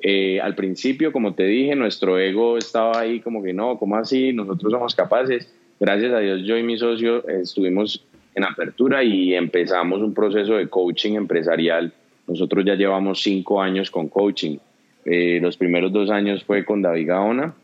eh, 0.02 0.40
al 0.40 0.54
principio, 0.54 1.12
como 1.12 1.34
te 1.34 1.44
dije, 1.44 1.76
nuestro 1.76 2.20
ego 2.20 2.58
estaba 2.58 3.00
ahí 3.00 3.20
como 3.20 3.42
que 3.42 3.54
no, 3.54 3.80
¿cómo 3.80 3.96
así? 3.96 4.32
Nosotros 4.32 4.72
somos 4.72 4.94
capaces. 4.94 5.52
Gracias 5.80 6.14
a 6.14 6.20
Dios 6.20 6.44
yo 6.44 6.58
y 6.58 6.64
mi 6.64 6.78
socio 6.78 7.28
estuvimos 7.28 8.06
en 8.38 8.44
apertura 8.44 9.04
y 9.04 9.34
empezamos 9.34 10.00
un 10.02 10.14
proceso 10.14 10.58
de 10.58 10.68
coaching 10.68 11.14
empresarial. 11.16 11.92
Nosotros 12.28 12.64
ya 12.64 12.76
llevamos 12.76 13.24
cinco 13.24 13.60
años 13.60 13.90
con 13.90 14.10
coaching. 14.10 14.58
Eh, 15.06 15.40
los 15.42 15.58
primeros 15.58 15.92
dos 15.92 16.12
años 16.12 16.44
fue 16.44 16.64
con 16.64 16.84
David 16.84 17.08
Gaona 17.08 17.56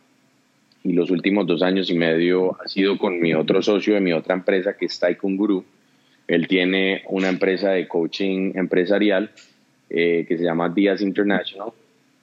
y 0.83 0.93
los 0.93 1.11
últimos 1.11 1.45
dos 1.45 1.61
años 1.61 1.91
y 1.91 1.93
medio 1.93 2.57
ha 2.59 2.67
sido 2.67 2.97
con 2.97 3.19
mi 3.19 3.35
otro 3.35 3.61
socio 3.61 3.93
de 3.93 3.99
mi 3.99 4.13
otra 4.13 4.33
empresa 4.33 4.75
que 4.75 4.85
es 4.85 4.99
Taikun 4.99 5.37
Guru 5.37 5.63
él 6.27 6.47
tiene 6.47 7.03
una 7.09 7.29
empresa 7.29 7.71
de 7.71 7.87
coaching 7.87 8.53
empresarial 8.55 9.29
eh, 9.89 10.25
que 10.27 10.37
se 10.37 10.43
llama 10.43 10.69
Díaz 10.69 11.01
International 11.01 11.69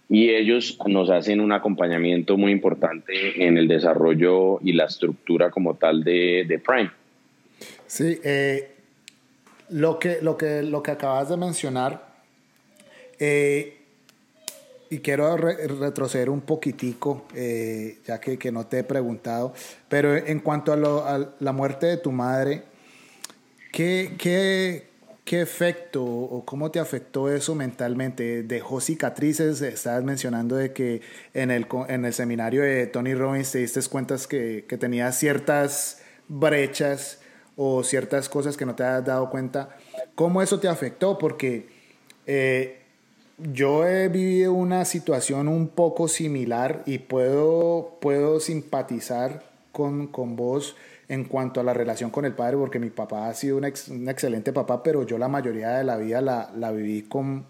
y 0.09 0.31
ellos 0.31 0.79
nos 0.87 1.11
hacen 1.11 1.41
un 1.41 1.53
acompañamiento 1.53 2.37
muy 2.37 2.51
importante 2.51 3.47
en 3.47 3.57
el 3.59 3.69
desarrollo 3.69 4.59
y 4.63 4.73
la 4.73 4.87
estructura 4.87 5.51
como 5.51 5.77
tal 5.77 6.03
de, 6.03 6.45
de 6.49 6.59
Prime. 6.59 6.91
Sí, 7.91 8.21
eh, 8.23 8.77
lo, 9.71 9.99
que, 9.99 10.23
lo, 10.23 10.37
que, 10.37 10.63
lo 10.63 10.81
que 10.81 10.93
acabas 10.93 11.29
de 11.29 11.37
mencionar, 11.37 12.15
eh, 13.19 13.79
y 14.91 14.99
quiero 15.01 15.37
retroceder 15.37 16.31
un 16.31 16.41
poquitico, 16.41 17.27
ya 18.07 18.21
que, 18.21 18.39
que, 18.39 18.53
no 18.53 18.67
te 18.67 18.81
he 18.81 18.85
preguntado, 18.85 19.55
pero 19.89 20.17
en 20.17 20.39
cuanto 20.41 20.73
a, 20.73 21.15
a 21.15 21.29
la 21.41 21.53
muerte 21.53 21.87
de 21.87 21.97
tu 21.97 22.13
madre, 22.13 22.65
¿Qué, 23.73 24.17
qué, 24.19 24.89
qué 25.25 25.41
efecto 25.41 26.05
o 26.05 26.45
cómo 26.45 26.71
te 26.71 26.81
afectó 26.81 27.33
eso 27.33 27.55
mentalmente? 27.55 28.43
¿Dejó 28.43 28.81
cicatrices? 28.81 29.63
Estabas 29.63 30.03
mencionando 30.03 30.57
de 30.57 30.73
que 30.73 31.03
en 31.35 31.53
el, 31.53 31.67
en 31.89 32.05
el 32.05 32.13
seminario 32.13 32.63
de 32.63 32.87
Tony 32.89 33.15
Robbins 33.15 33.53
te 33.53 33.59
diste 33.59 33.81
cuenta 33.89 34.17
que, 34.29 34.65
que 34.69 34.77
tenías 34.77 35.17
ciertas 35.17 36.03
brechas 36.27 37.20
o 37.63 37.85
ciertas 37.85 38.31
cosas 38.31 38.57
que 38.57 38.65
no 38.65 38.75
te 38.75 38.85
has 38.85 39.05
dado 39.05 39.29
cuenta. 39.29 39.77
¿Cómo 40.15 40.41
eso 40.41 40.59
te 40.61 40.67
afectó? 40.67 41.19
Porque 41.19 41.69
eh, 42.27 42.79
yo 43.37 43.87
he 43.87 44.09
vivido 44.09 44.55
una 44.55 44.87
situación 44.87 45.47
un 45.47 45.69
poco 45.69 46.09
similar 46.09 46.83
y 46.87 47.01
puedo, 47.01 47.99
puedo 48.01 48.41
simpatizar 48.41 49.43
con, 49.73 50.07
con 50.07 50.37
vos 50.37 50.75
en 51.11 51.25
cuanto 51.25 51.61
a 51.61 51.63
la 51.63 51.75
relación 51.75 52.09
con 52.09 52.25
el 52.25 52.33
padre, 52.33 52.57
porque 52.57 52.79
mi 52.79 52.89
papá 52.89 53.29
ha 53.29 53.35
sido 53.35 53.59
un, 53.59 53.67
excelente 53.67 54.55
papá, 54.55 54.83
pero 54.83 55.05
yo 55.05 55.19
la 55.19 55.29
mayoría 55.29 55.77
de 55.77 55.85
la 55.85 55.99
vida 55.99 56.23
la, 56.23 56.51
la 56.57 56.71
viví 56.71 57.03
con, 57.03 57.45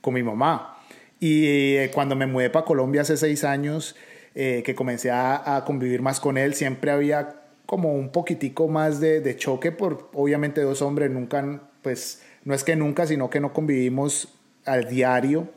con, 0.00 0.14
mi 0.14 0.22
mamá. 0.22 0.78
Y 1.18 1.44
eh, 1.74 1.90
cuando 1.92 2.14
me 2.14 2.26
mudé 2.26 2.50
para 2.50 2.64
Colombia 2.64 3.00
hace 3.00 3.16
seis 3.16 3.42
años, 3.42 3.96
eh, 4.36 4.62
que 4.64 4.76
comencé 4.76 5.10
a, 5.10 5.56
a, 5.56 5.64
convivir 5.64 6.02
más 6.02 6.20
con 6.20 6.38
él, 6.38 6.54
siempre 6.54 6.92
había 6.92 7.45
como 7.66 7.92
un 7.92 8.10
poquitico 8.10 8.68
más 8.68 9.00
de, 9.00 9.20
de, 9.20 9.36
choque 9.36 9.72
por, 9.72 10.08
obviamente, 10.14 10.62
dos 10.62 10.82
hombres, 10.82 11.10
nunca, 11.10 11.60
pues, 11.82 12.24
no 12.44 12.54
es 12.54 12.64
que 12.64 12.76
nunca, 12.76 13.06
sino 13.06 13.28
que 13.28 13.40
no 13.40 13.52
convivimos 13.52 14.28
al 14.64 14.88
diario. 14.88 15.48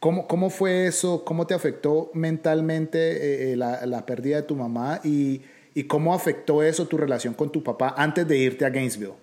¿Cómo, 0.00 0.26
cómo 0.26 0.50
fue 0.50 0.86
eso? 0.86 1.24
¿Cómo 1.24 1.46
te 1.46 1.54
afectó 1.54 2.10
mentalmente 2.14 3.52
eh, 3.52 3.56
la, 3.56 3.86
la 3.86 4.04
pérdida 4.04 4.36
de 4.36 4.42
tu 4.42 4.56
mamá? 4.56 5.00
Y 5.04 5.42
y 5.74 5.84
cómo 5.84 6.14
afectó 6.14 6.62
eso 6.62 6.86
tu 6.86 6.96
relación 6.96 7.34
con 7.34 7.50
tu 7.50 7.62
papá 7.62 7.94
antes 7.96 8.26
de 8.28 8.38
irte 8.38 8.64
a 8.64 8.70
Gainesville. 8.70 9.14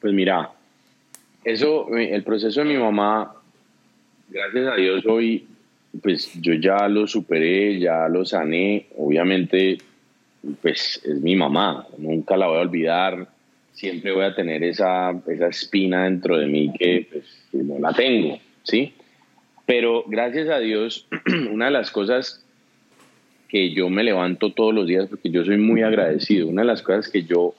Pues 0.00 0.12
mira, 0.12 0.50
eso, 1.44 1.88
el 1.96 2.22
proceso 2.22 2.60
de 2.60 2.66
mi 2.66 2.76
mamá, 2.76 3.34
gracias 4.28 4.66
a 4.66 4.76
Dios 4.76 5.04
hoy, 5.06 5.46
pues 6.02 6.32
yo 6.40 6.54
ya 6.54 6.88
lo 6.88 7.06
superé, 7.06 7.78
ya 7.78 8.08
lo 8.08 8.24
sané, 8.24 8.86
obviamente, 8.96 9.78
pues 10.62 11.00
es 11.04 11.20
mi 11.20 11.36
mamá, 11.36 11.86
nunca 11.98 12.36
la 12.36 12.46
voy 12.46 12.58
a 12.58 12.62
olvidar, 12.62 13.28
siempre 13.72 14.12
voy 14.12 14.24
a 14.24 14.34
tener 14.34 14.62
esa, 14.64 15.10
esa 15.26 15.48
espina 15.48 16.04
dentro 16.04 16.38
de 16.38 16.46
mí 16.46 16.72
que 16.78 17.08
pues, 17.10 17.24
no 17.52 17.78
la 17.78 17.92
tengo, 17.92 18.38
¿sí? 18.62 18.94
Pero 19.66 20.04
gracias 20.06 20.48
a 20.48 20.58
Dios, 20.58 21.06
una 21.50 21.66
de 21.66 21.70
las 21.70 21.90
cosas 21.90 22.44
que 23.50 23.72
yo 23.72 23.90
me 23.90 24.04
levanto 24.04 24.52
todos 24.52 24.72
los 24.72 24.86
días 24.86 25.06
porque 25.08 25.30
yo 25.30 25.44
soy 25.44 25.58
muy 25.58 25.82
agradecido. 25.82 26.48
Una 26.48 26.62
de 26.62 26.68
las 26.68 26.82
cosas 26.82 27.08
que 27.08 27.24
yo 27.24 27.54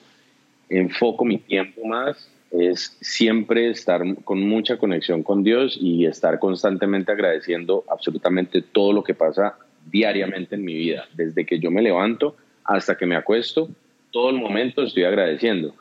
enfoco 0.69 1.25
mi 1.25 1.37
tiempo 1.37 1.85
más 1.85 2.29
es 2.51 2.97
siempre 3.01 3.69
estar 3.69 4.01
con 4.23 4.41
mucha 4.41 4.77
conexión 4.77 5.21
con 5.21 5.43
Dios 5.43 5.77
y 5.79 6.05
estar 6.05 6.39
constantemente 6.39 7.11
agradeciendo 7.11 7.83
absolutamente 7.89 8.61
todo 8.61 8.93
lo 8.93 9.03
que 9.03 9.13
pasa 9.13 9.57
diariamente 9.89 10.55
en 10.55 10.63
mi 10.63 10.75
vida. 10.75 11.05
Desde 11.13 11.45
que 11.45 11.59
yo 11.59 11.71
me 11.71 11.81
levanto 11.81 12.35
hasta 12.63 12.97
que 12.97 13.05
me 13.05 13.15
acuesto, 13.15 13.69
todo 14.11 14.29
el 14.29 14.37
momento 14.37 14.83
estoy 14.83 15.03
agradeciendo. 15.03 15.73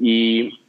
Y 0.00 0.60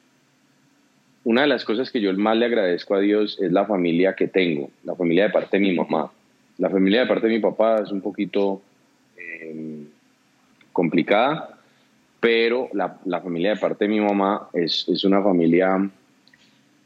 una 1.24 1.42
de 1.42 1.48
las 1.48 1.66
cosas 1.66 1.92
que 1.92 2.02
yo 2.02 2.14
más 2.14 2.38
le 2.38 2.46
agradezco 2.46 2.96
a 2.96 3.00
Dios 3.00 3.38
es 3.42 3.52
la 3.52 3.66
familia 3.66 4.16
que 4.16 4.28
tengo, 4.28 4.70
la 4.84 4.96
familia 4.96 5.24
de 5.24 5.30
parte 5.32 5.58
de 5.58 5.62
mi 5.62 5.74
mamá. 5.74 6.12
La 6.58 6.70
familia 6.70 7.02
de 7.02 7.08
parte 7.08 7.28
de 7.28 7.34
mi 7.34 7.40
papá 7.40 7.82
es 7.84 7.92
un 7.92 8.02
poquito 8.02 8.62
eh, 9.18 9.86
complicada, 10.72 11.58
pero 12.20 12.70
la, 12.74 12.98
la, 13.06 13.22
familia 13.22 13.52
de 13.52 13.58
parte 13.58 13.86
de 13.86 13.90
mi 13.90 14.00
mamá 14.00 14.50
es, 14.54 14.88
es 14.88 15.04
una 15.04 15.22
familia 15.22 15.90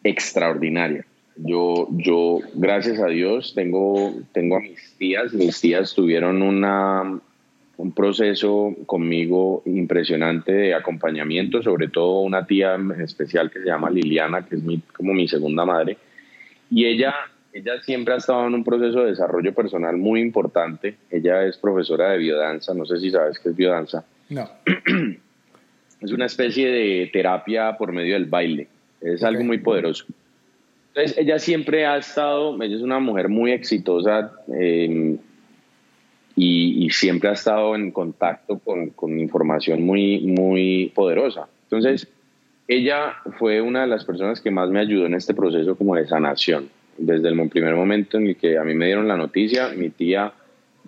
extraordinaria. 0.03 1.05
Yo, 1.35 1.87
yo, 1.91 2.39
gracias 2.55 2.99
a 2.99 3.07
Dios, 3.07 3.53
tengo, 3.53 4.13
tengo 4.33 4.57
a 4.57 4.59
mis 4.59 4.95
tías. 4.97 5.33
Mis 5.33 5.61
tías 5.61 5.93
tuvieron 5.93 6.41
una, 6.41 7.19
un 7.79 7.93
proceso 7.93 8.75
conmigo 8.85 9.63
impresionante 9.65 10.51
de 10.51 10.73
acompañamiento, 10.73 11.63
sobre 11.63 11.87
todo 11.87 12.19
una 12.21 12.45
tía 12.45 12.77
especial 13.01 13.49
que 13.49 13.59
se 13.59 13.65
llama 13.65 13.89
Liliana, 13.89 14.45
que 14.45 14.55
es 14.55 14.63
mi, 14.63 14.79
como 14.79 15.13
mi 15.13 15.27
segunda 15.27 15.65
madre. 15.65 15.97
Y 16.69 16.85
ella 16.85 17.15
ella 17.51 17.81
siempre 17.81 18.13
ha 18.13 18.17
estado 18.17 18.47
en 18.47 18.53
un 18.53 18.63
proceso 18.63 19.01
de 19.01 19.11
desarrollo 19.11 19.53
personal 19.53 19.97
muy 19.97 20.21
importante. 20.21 20.97
Ella 21.09 21.45
es 21.45 21.57
profesora 21.57 22.11
de 22.11 22.19
biodanza, 22.19 22.73
no 22.73 22.85
sé 22.85 22.99
si 22.99 23.09
sabes 23.09 23.39
qué 23.39 23.49
es 23.49 23.55
biodanza. 23.55 24.05
No. 24.29 24.49
Es 26.01 26.13
una 26.13 26.27
especie 26.27 26.69
de 26.69 27.09
terapia 27.11 27.75
por 27.77 27.91
medio 27.91 28.13
del 28.13 28.23
baile. 28.23 28.69
Es 29.01 29.21
algo 29.21 29.43
muy 29.43 29.57
poderoso. 29.57 30.05
Entonces, 30.93 31.17
ella 31.17 31.39
siempre 31.39 31.85
ha 31.85 31.97
estado, 31.97 32.55
ella 32.63 32.77
es 32.77 32.81
una 32.81 32.99
mujer 32.99 33.27
muy 33.27 33.51
exitosa 33.51 34.31
em, 34.47 35.17
y, 36.39 36.85
y, 36.85 36.89
siempre 36.91 37.29
ha 37.29 37.33
estado 37.33 37.75
en 37.75 37.91
contacto 37.91 38.59
con, 38.59 38.91
con 38.91 39.19
información 39.19 39.83
muy, 39.83 40.21
muy 40.21 40.91
poderosa. 40.95 41.47
Entonces, 41.63 42.07
ella 42.67 43.15
fue 43.37 43.61
una 43.61 43.81
de 43.81 43.87
las 43.87 44.05
personas 44.05 44.39
que 44.39 44.51
más 44.51 44.69
me 44.69 44.79
ayudó 44.79 45.05
en 45.05 45.15
este 45.15 45.33
proceso 45.33 45.75
como 45.75 45.95
de 45.95 46.07
sanación 46.07 46.69
desde 46.99 47.29
el 47.29 47.49
primer 47.49 47.75
momento 47.75 48.17
en 48.17 48.27
el 48.27 48.35
que 48.35 48.57
a 48.57 48.63
mí 48.63 48.73
me 48.73 48.85
dieron 48.85 49.07
la 49.07 49.17
noticia, 49.17 49.69
mi 49.69 49.89
tía 49.89 50.33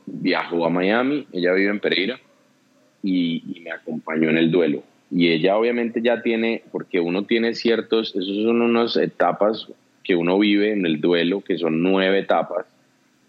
viajó 0.05 0.65
a 0.65 0.69
Miami, 0.69 1.25
ella 1.31 1.53
vive 1.53 1.71
en 1.71 1.79
Pereira 1.79 2.19
y, 3.01 3.61
me 3.63 3.71
acompañó 3.71 4.29
en 4.29 4.37
el 4.37 4.51
duelo. 4.51 4.83
Y 5.09 5.29
ella 5.29 5.57
obviamente 5.57 6.01
ya 6.01 6.21
tiene, 6.21 6.63
porque 6.71 6.99
uno 6.99 7.23
tiene 7.23 7.53
ciertos, 7.53 8.09
esos 8.15 8.43
son 8.43 8.61
unas 8.61 8.95
etapas 8.95 9.67
que 10.03 10.15
uno 10.15 10.37
vive 10.39 10.71
en 10.71 10.85
el 10.85 11.01
duelo, 11.01 11.41
que 11.41 11.57
son 11.57 11.81
nueve 11.81 12.19
etapas, 12.19 12.65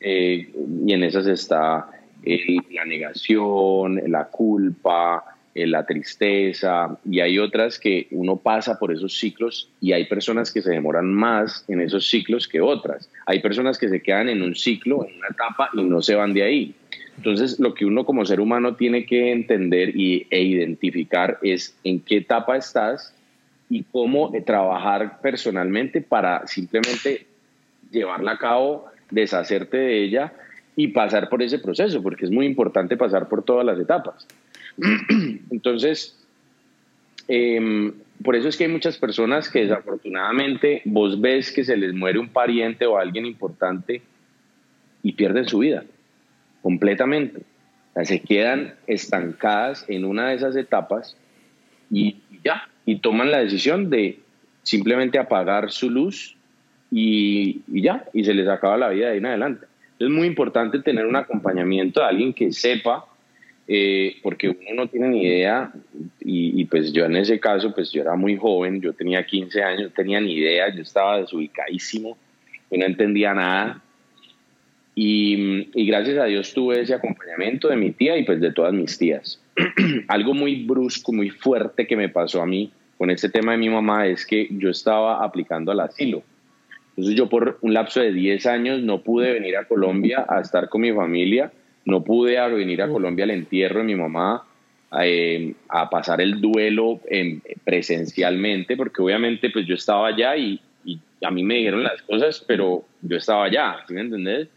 eh, 0.00 0.50
y 0.86 0.92
en 0.92 1.04
esas 1.04 1.26
está 1.26 1.88
la 2.24 2.84
negación, 2.84 4.00
la 4.06 4.24
culpa, 4.26 5.24
eh, 5.54 5.66
la 5.66 5.84
tristeza, 5.84 6.96
y 7.04 7.20
hay 7.20 7.38
otras 7.38 7.78
que 7.78 8.06
uno 8.10 8.36
pasa 8.36 8.78
por 8.78 8.90
esos 8.90 9.18
ciclos 9.18 9.68
y 9.80 9.92
hay 9.92 10.06
personas 10.06 10.50
que 10.50 10.62
se 10.62 10.70
demoran 10.70 11.12
más 11.12 11.64
en 11.68 11.82
esos 11.82 12.08
ciclos 12.08 12.48
que 12.48 12.60
otras. 12.60 13.10
Hay 13.26 13.40
personas 13.40 13.78
que 13.78 13.88
se 13.88 14.00
quedan 14.00 14.30
en 14.30 14.40
un 14.40 14.54
ciclo, 14.54 15.06
en 15.06 15.16
una 15.16 15.28
etapa 15.28 15.68
y 15.74 15.82
no 15.82 16.00
se 16.00 16.14
van 16.14 16.32
de 16.32 16.42
ahí. 16.42 16.74
Entonces, 17.18 17.60
lo 17.60 17.74
que 17.74 17.84
uno 17.84 18.06
como 18.06 18.24
ser 18.24 18.40
humano 18.40 18.76
tiene 18.76 19.04
que 19.04 19.30
entender 19.30 19.94
y, 19.94 20.26
e 20.30 20.42
identificar 20.42 21.38
es 21.42 21.76
en 21.84 22.00
qué 22.00 22.16
etapa 22.18 22.56
estás 22.56 23.14
y 23.68 23.84
cómo 23.84 24.32
trabajar 24.46 25.20
personalmente 25.20 26.00
para 26.00 26.46
simplemente 26.46 27.26
llevarla 27.90 28.32
a 28.32 28.38
cabo, 28.38 28.86
deshacerte 29.10 29.76
de 29.76 30.02
ella 30.02 30.32
y 30.76 30.88
pasar 30.88 31.28
por 31.28 31.42
ese 31.42 31.58
proceso, 31.58 32.02
porque 32.02 32.24
es 32.24 32.30
muy 32.30 32.46
importante 32.46 32.96
pasar 32.96 33.28
por 33.28 33.44
todas 33.44 33.64
las 33.64 33.78
etapas. 33.78 34.26
Entonces, 35.50 36.18
em, 37.28 37.92
por 38.22 38.36
eso 38.36 38.48
es 38.48 38.56
que 38.56 38.64
hay 38.64 38.70
muchas 38.70 38.98
personas 38.98 39.50
que 39.50 39.60
desafortunadamente 39.60 40.82
vos 40.84 41.20
ves 41.20 41.52
que 41.52 41.64
se 41.64 41.76
les 41.76 41.92
muere 41.92 42.18
un 42.18 42.28
pariente 42.28 42.86
o 42.86 42.96
alguien 42.96 43.26
importante 43.26 44.02
y 45.02 45.12
pierden 45.12 45.46
su 45.46 45.58
vida 45.58 45.84
completamente. 46.62 47.42
se 48.04 48.20
quedan 48.20 48.74
estancadas 48.86 49.84
en 49.88 50.06
una 50.06 50.28
de 50.28 50.36
esas 50.36 50.56
etapas 50.56 51.14
y 51.90 52.16
ya, 52.42 52.68
y 52.86 53.00
toman 53.00 53.30
la 53.30 53.40
decisión 53.40 53.90
de 53.90 54.20
simplemente 54.62 55.18
apagar 55.18 55.70
su 55.70 55.90
luz 55.90 56.36
y, 56.90 57.60
y 57.68 57.82
ya, 57.82 58.06
y 58.14 58.24
se 58.24 58.32
les 58.32 58.48
acaba 58.48 58.78
la 58.78 58.88
vida 58.88 59.06
de 59.06 59.12
ahí 59.12 59.18
en 59.18 59.26
adelante. 59.26 59.66
Es 60.02 60.10
muy 60.10 60.26
importante 60.26 60.80
tener 60.80 61.06
un 61.06 61.16
acompañamiento 61.16 62.00
de 62.00 62.06
alguien 62.06 62.32
que 62.32 62.52
sepa 62.52 63.06
eh, 63.68 64.16
porque 64.22 64.48
uno 64.48 64.74
no 64.74 64.88
tiene 64.88 65.08
ni 65.08 65.22
idea, 65.22 65.72
y, 66.20 66.64
pues 66.64 66.92
yo 66.92 67.04
en 67.04 67.16
ese 67.16 67.38
caso, 67.38 67.72
pues 67.72 67.92
yo 67.92 68.02
era 68.02 68.16
muy 68.16 68.36
joven, 68.36 68.80
yo 68.80 68.92
tenía 68.92 69.24
15 69.24 69.62
años, 69.62 69.82
no 69.84 69.90
tenía 69.90 70.20
ni 70.20 70.32
idea, 70.32 70.74
yo 70.74 70.82
estaba 70.82 71.18
desubicadísimo, 71.18 72.18
yo 72.70 72.78
no 72.78 72.84
entendía 72.84 73.32
nada, 73.34 73.80
y, 74.94 75.68
y, 75.74 75.86
gracias 75.86 76.18
a 76.18 76.24
Dios 76.24 76.52
tuve 76.52 76.80
ese 76.80 76.92
acompañamiento 76.92 77.68
de 77.68 77.76
mi 77.76 77.92
tía 77.92 78.18
y 78.18 78.24
pues 78.24 78.40
de 78.40 78.52
todas 78.52 78.74
mis 78.74 78.98
tías. 78.98 79.40
Algo 80.08 80.34
muy 80.34 80.64
brusco, 80.66 81.12
muy 81.12 81.30
fuerte 81.30 81.86
que 81.86 81.96
me 81.96 82.08
pasó 82.08 82.42
a 82.42 82.46
mí 82.46 82.72
con 82.98 83.10
este 83.10 83.30
tema 83.30 83.52
de 83.52 83.58
mi 83.58 83.70
mamá 83.70 84.06
es 84.06 84.26
que 84.26 84.48
yo 84.50 84.70
estaba 84.70 85.24
aplicando 85.24 85.72
al 85.72 85.80
asilo. 85.80 86.22
Entonces 86.96 87.14
yo 87.14 87.28
por 87.28 87.58
un 87.62 87.74
lapso 87.74 88.00
de 88.00 88.12
10 88.12 88.46
años 88.46 88.82
no 88.82 89.02
pude 89.02 89.32
venir 89.32 89.56
a 89.56 89.64
Colombia 89.64 90.26
a 90.28 90.40
estar 90.40 90.68
con 90.68 90.82
mi 90.82 90.92
familia 90.92 91.50
no 91.84 92.04
pude 92.04 92.38
venir 92.50 92.82
a 92.82 92.88
Colombia 92.88 93.24
al 93.24 93.32
entierro 93.32 93.80
de 93.80 93.84
mi 93.84 93.94
mamá, 93.94 94.44
eh, 95.00 95.54
a 95.68 95.88
pasar 95.88 96.20
el 96.20 96.40
duelo 96.40 97.00
presencialmente, 97.64 98.76
porque 98.76 99.02
obviamente 99.02 99.50
pues 99.50 99.66
yo 99.66 99.74
estaba 99.74 100.08
allá 100.08 100.36
y, 100.36 100.60
a 101.24 101.30
mí 101.30 101.44
me 101.44 101.54
dijeron 101.54 101.84
las 101.84 102.02
cosas, 102.02 102.44
pero 102.46 102.84
yo 103.00 103.16
estaba 103.16 103.44
allá, 103.44 103.76
¿sí 103.86 103.94
me 103.94 104.00
entendés? 104.00 104.48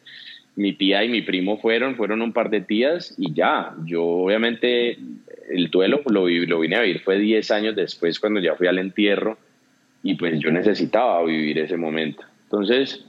Mi 0.56 0.74
tía 0.74 1.04
y 1.04 1.10
mi 1.10 1.22
primo 1.22 1.60
fueron, 1.60 1.96
fueron 1.96 2.24
un 2.24 2.34
par 2.34 2.50
de 2.50 2.62
tías 2.62 3.14
y 3.20 3.34
ya, 3.34 3.76
yo 3.86 4.04
obviamente 4.04 4.98
el 5.52 5.70
duelo 5.70 6.02
lo, 6.10 6.28
lo 6.28 6.60
vine 6.60 6.76
a 6.76 6.82
vivir, 6.82 7.02
fue 7.02 7.20
10 7.20 7.52
años 7.52 7.76
después 7.76 8.20
cuando 8.20 8.40
ya 8.40 8.56
fui 8.56 8.66
al 8.66 8.80
entierro 8.80 9.38
y 10.06 10.14
pues 10.14 10.40
yo 10.40 10.52
necesitaba 10.52 11.24
vivir 11.24 11.58
ese 11.58 11.78
momento. 11.78 12.24
Entonces, 12.44 13.04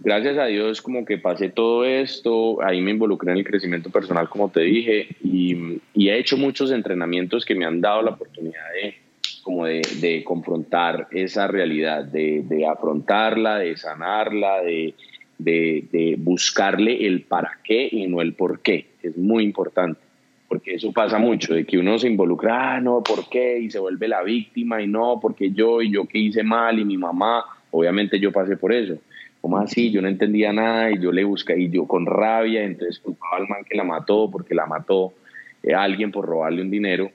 gracias 0.00 0.36
a 0.36 0.44
Dios 0.44 0.82
como 0.82 1.06
que 1.06 1.16
pasé 1.16 1.48
todo 1.48 1.86
esto, 1.86 2.62
ahí 2.62 2.82
me 2.82 2.90
involucré 2.90 3.32
en 3.32 3.38
el 3.38 3.44
crecimiento 3.44 3.88
personal 3.88 4.28
como 4.28 4.50
te 4.50 4.60
dije 4.60 5.08
y, 5.24 5.80
he 5.94 6.18
hecho 6.18 6.36
muchos 6.36 6.70
entrenamientos 6.70 7.46
que 7.46 7.54
me 7.54 7.64
han 7.64 7.80
dado 7.80 8.02
la 8.02 8.10
oportunidad 8.10 8.70
de 8.74 8.96
como 9.42 9.64
de, 9.64 10.22
confrontar 10.24 11.08
esa 11.10 11.46
realidad, 11.46 12.04
de, 12.04 12.66
afrontarla, 12.70 13.58
de 13.58 13.76
sanarla, 13.78 14.60
de, 14.60 14.94
de, 15.38 16.16
buscarle 16.18 17.06
el 17.06 17.22
para 17.22 17.52
qué 17.64 17.88
y 17.90 18.06
no 18.08 18.20
el 18.20 18.34
por 18.34 18.60
qué, 18.60 18.88
es 19.02 19.16
muy 19.16 19.42
importante, 19.42 20.00
porque 20.48 20.74
eso 20.74 20.92
pasa 20.92 21.18
mucho, 21.18 21.54
de 21.54 21.64
que 21.64 21.78
uno 21.78 21.98
se 21.98 22.08
involucra, 22.08 22.76
ah, 22.76 22.80
no, 22.80 23.02
¿por 23.02 23.28
qué? 23.28 23.58
Y 23.58 23.70
se 23.70 23.78
vuelve 23.78 24.08
la 24.08 24.22
víctima 24.22 24.80
y 24.82 24.86
no, 24.86 25.18
porque 25.20 25.50
yo 25.50 25.82
y 25.82 25.90
yo 25.90 26.06
que 26.06 26.18
hice 26.18 26.42
mal 26.42 26.78
y 26.78 26.84
mi 26.84 26.96
mamá, 26.96 27.44
obviamente 27.70 28.20
yo 28.20 28.32
pasé 28.32 28.56
por 28.56 28.72
eso 28.72 28.98
¿cómo 29.46 29.58
así? 29.58 29.92
Yo 29.92 30.02
no 30.02 30.08
entendía 30.08 30.52
nada 30.52 30.90
y 30.90 30.98
yo 30.98 31.12
le 31.12 31.22
busqué 31.22 31.56
y 31.56 31.70
yo 31.70 31.86
con 31.86 32.04
rabia, 32.04 32.64
entonces 32.64 32.98
culpaba 32.98 33.36
al 33.36 33.46
man 33.46 33.62
que 33.62 33.76
la 33.76 33.84
mató 33.84 34.28
porque 34.28 34.56
la 34.56 34.66
mató 34.66 35.14
eh, 35.62 35.72
alguien 35.72 36.10
por 36.10 36.26
robarle 36.26 36.62
un 36.62 36.70
dinero. 36.72 37.12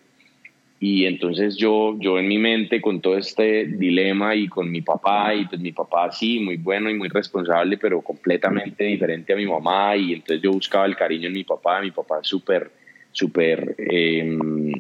Y 0.80 1.08
entonces 1.08 1.58
yo, 1.58 1.98
yo 2.00 2.18
en 2.18 2.30
mi 2.30 2.38
mente 2.38 2.80
con 2.80 3.02
todo 3.02 3.18
este 3.18 3.66
dilema 3.66 4.34
y 4.34 4.48
con 4.48 4.72
mi 4.72 4.82
papá, 4.82 5.36
y 5.36 5.46
pues 5.46 5.60
mi 5.60 5.74
papá 5.74 6.10
sí, 6.14 6.40
muy 6.40 6.56
bueno 6.56 6.90
y 6.90 6.94
muy 6.94 7.10
responsable, 7.10 7.78
pero 7.78 8.02
completamente 8.02 8.86
diferente 8.86 9.34
a 9.34 9.36
mi 9.36 9.46
mamá, 9.46 9.98
y 9.98 10.14
entonces 10.14 10.42
yo 10.42 10.54
buscaba 10.54 10.86
el 10.86 10.96
cariño 10.96 11.28
en 11.28 11.34
mi 11.34 11.44
papá, 11.44 11.82
mi 11.82 11.92
papá 11.92 12.20
es 12.22 12.28
súper, 12.30 12.72
súper, 13.12 13.76
em, 13.78 14.72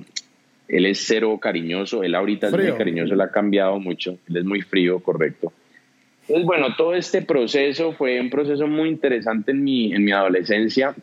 él 0.67 0.85
es 0.85 1.03
cero 1.05 1.37
cariñoso, 1.41 2.03
él 2.03 2.15
ahorita 2.15 2.47
es 2.47 2.53
muy 2.53 2.71
cariñoso, 2.73 3.13
él 3.13 3.21
ha 3.21 3.31
cambiado 3.31 3.79
mucho, 3.79 4.17
él 4.29 4.37
es 4.37 4.45
muy 4.45 4.61
frío, 4.61 4.99
correcto. 4.99 5.51
Entonces, 6.21 6.45
bueno, 6.45 6.75
todo 6.77 6.93
este 6.95 7.21
proceso 7.21 7.91
fue 7.93 8.19
un 8.21 8.29
proceso 8.29 8.67
muy 8.67 8.89
interesante 8.89 9.51
en 9.51 9.63
mi, 9.63 9.93
en 9.93 10.05
mi 10.05 10.11
adolescencia, 10.11 10.95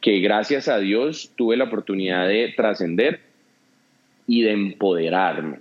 que 0.00 0.20
gracias 0.20 0.68
a 0.68 0.78
Dios 0.78 1.32
tuve 1.34 1.56
la 1.56 1.64
oportunidad 1.64 2.28
de 2.28 2.52
trascender 2.56 3.20
y 4.26 4.42
de 4.42 4.52
empoderarme. 4.52 5.58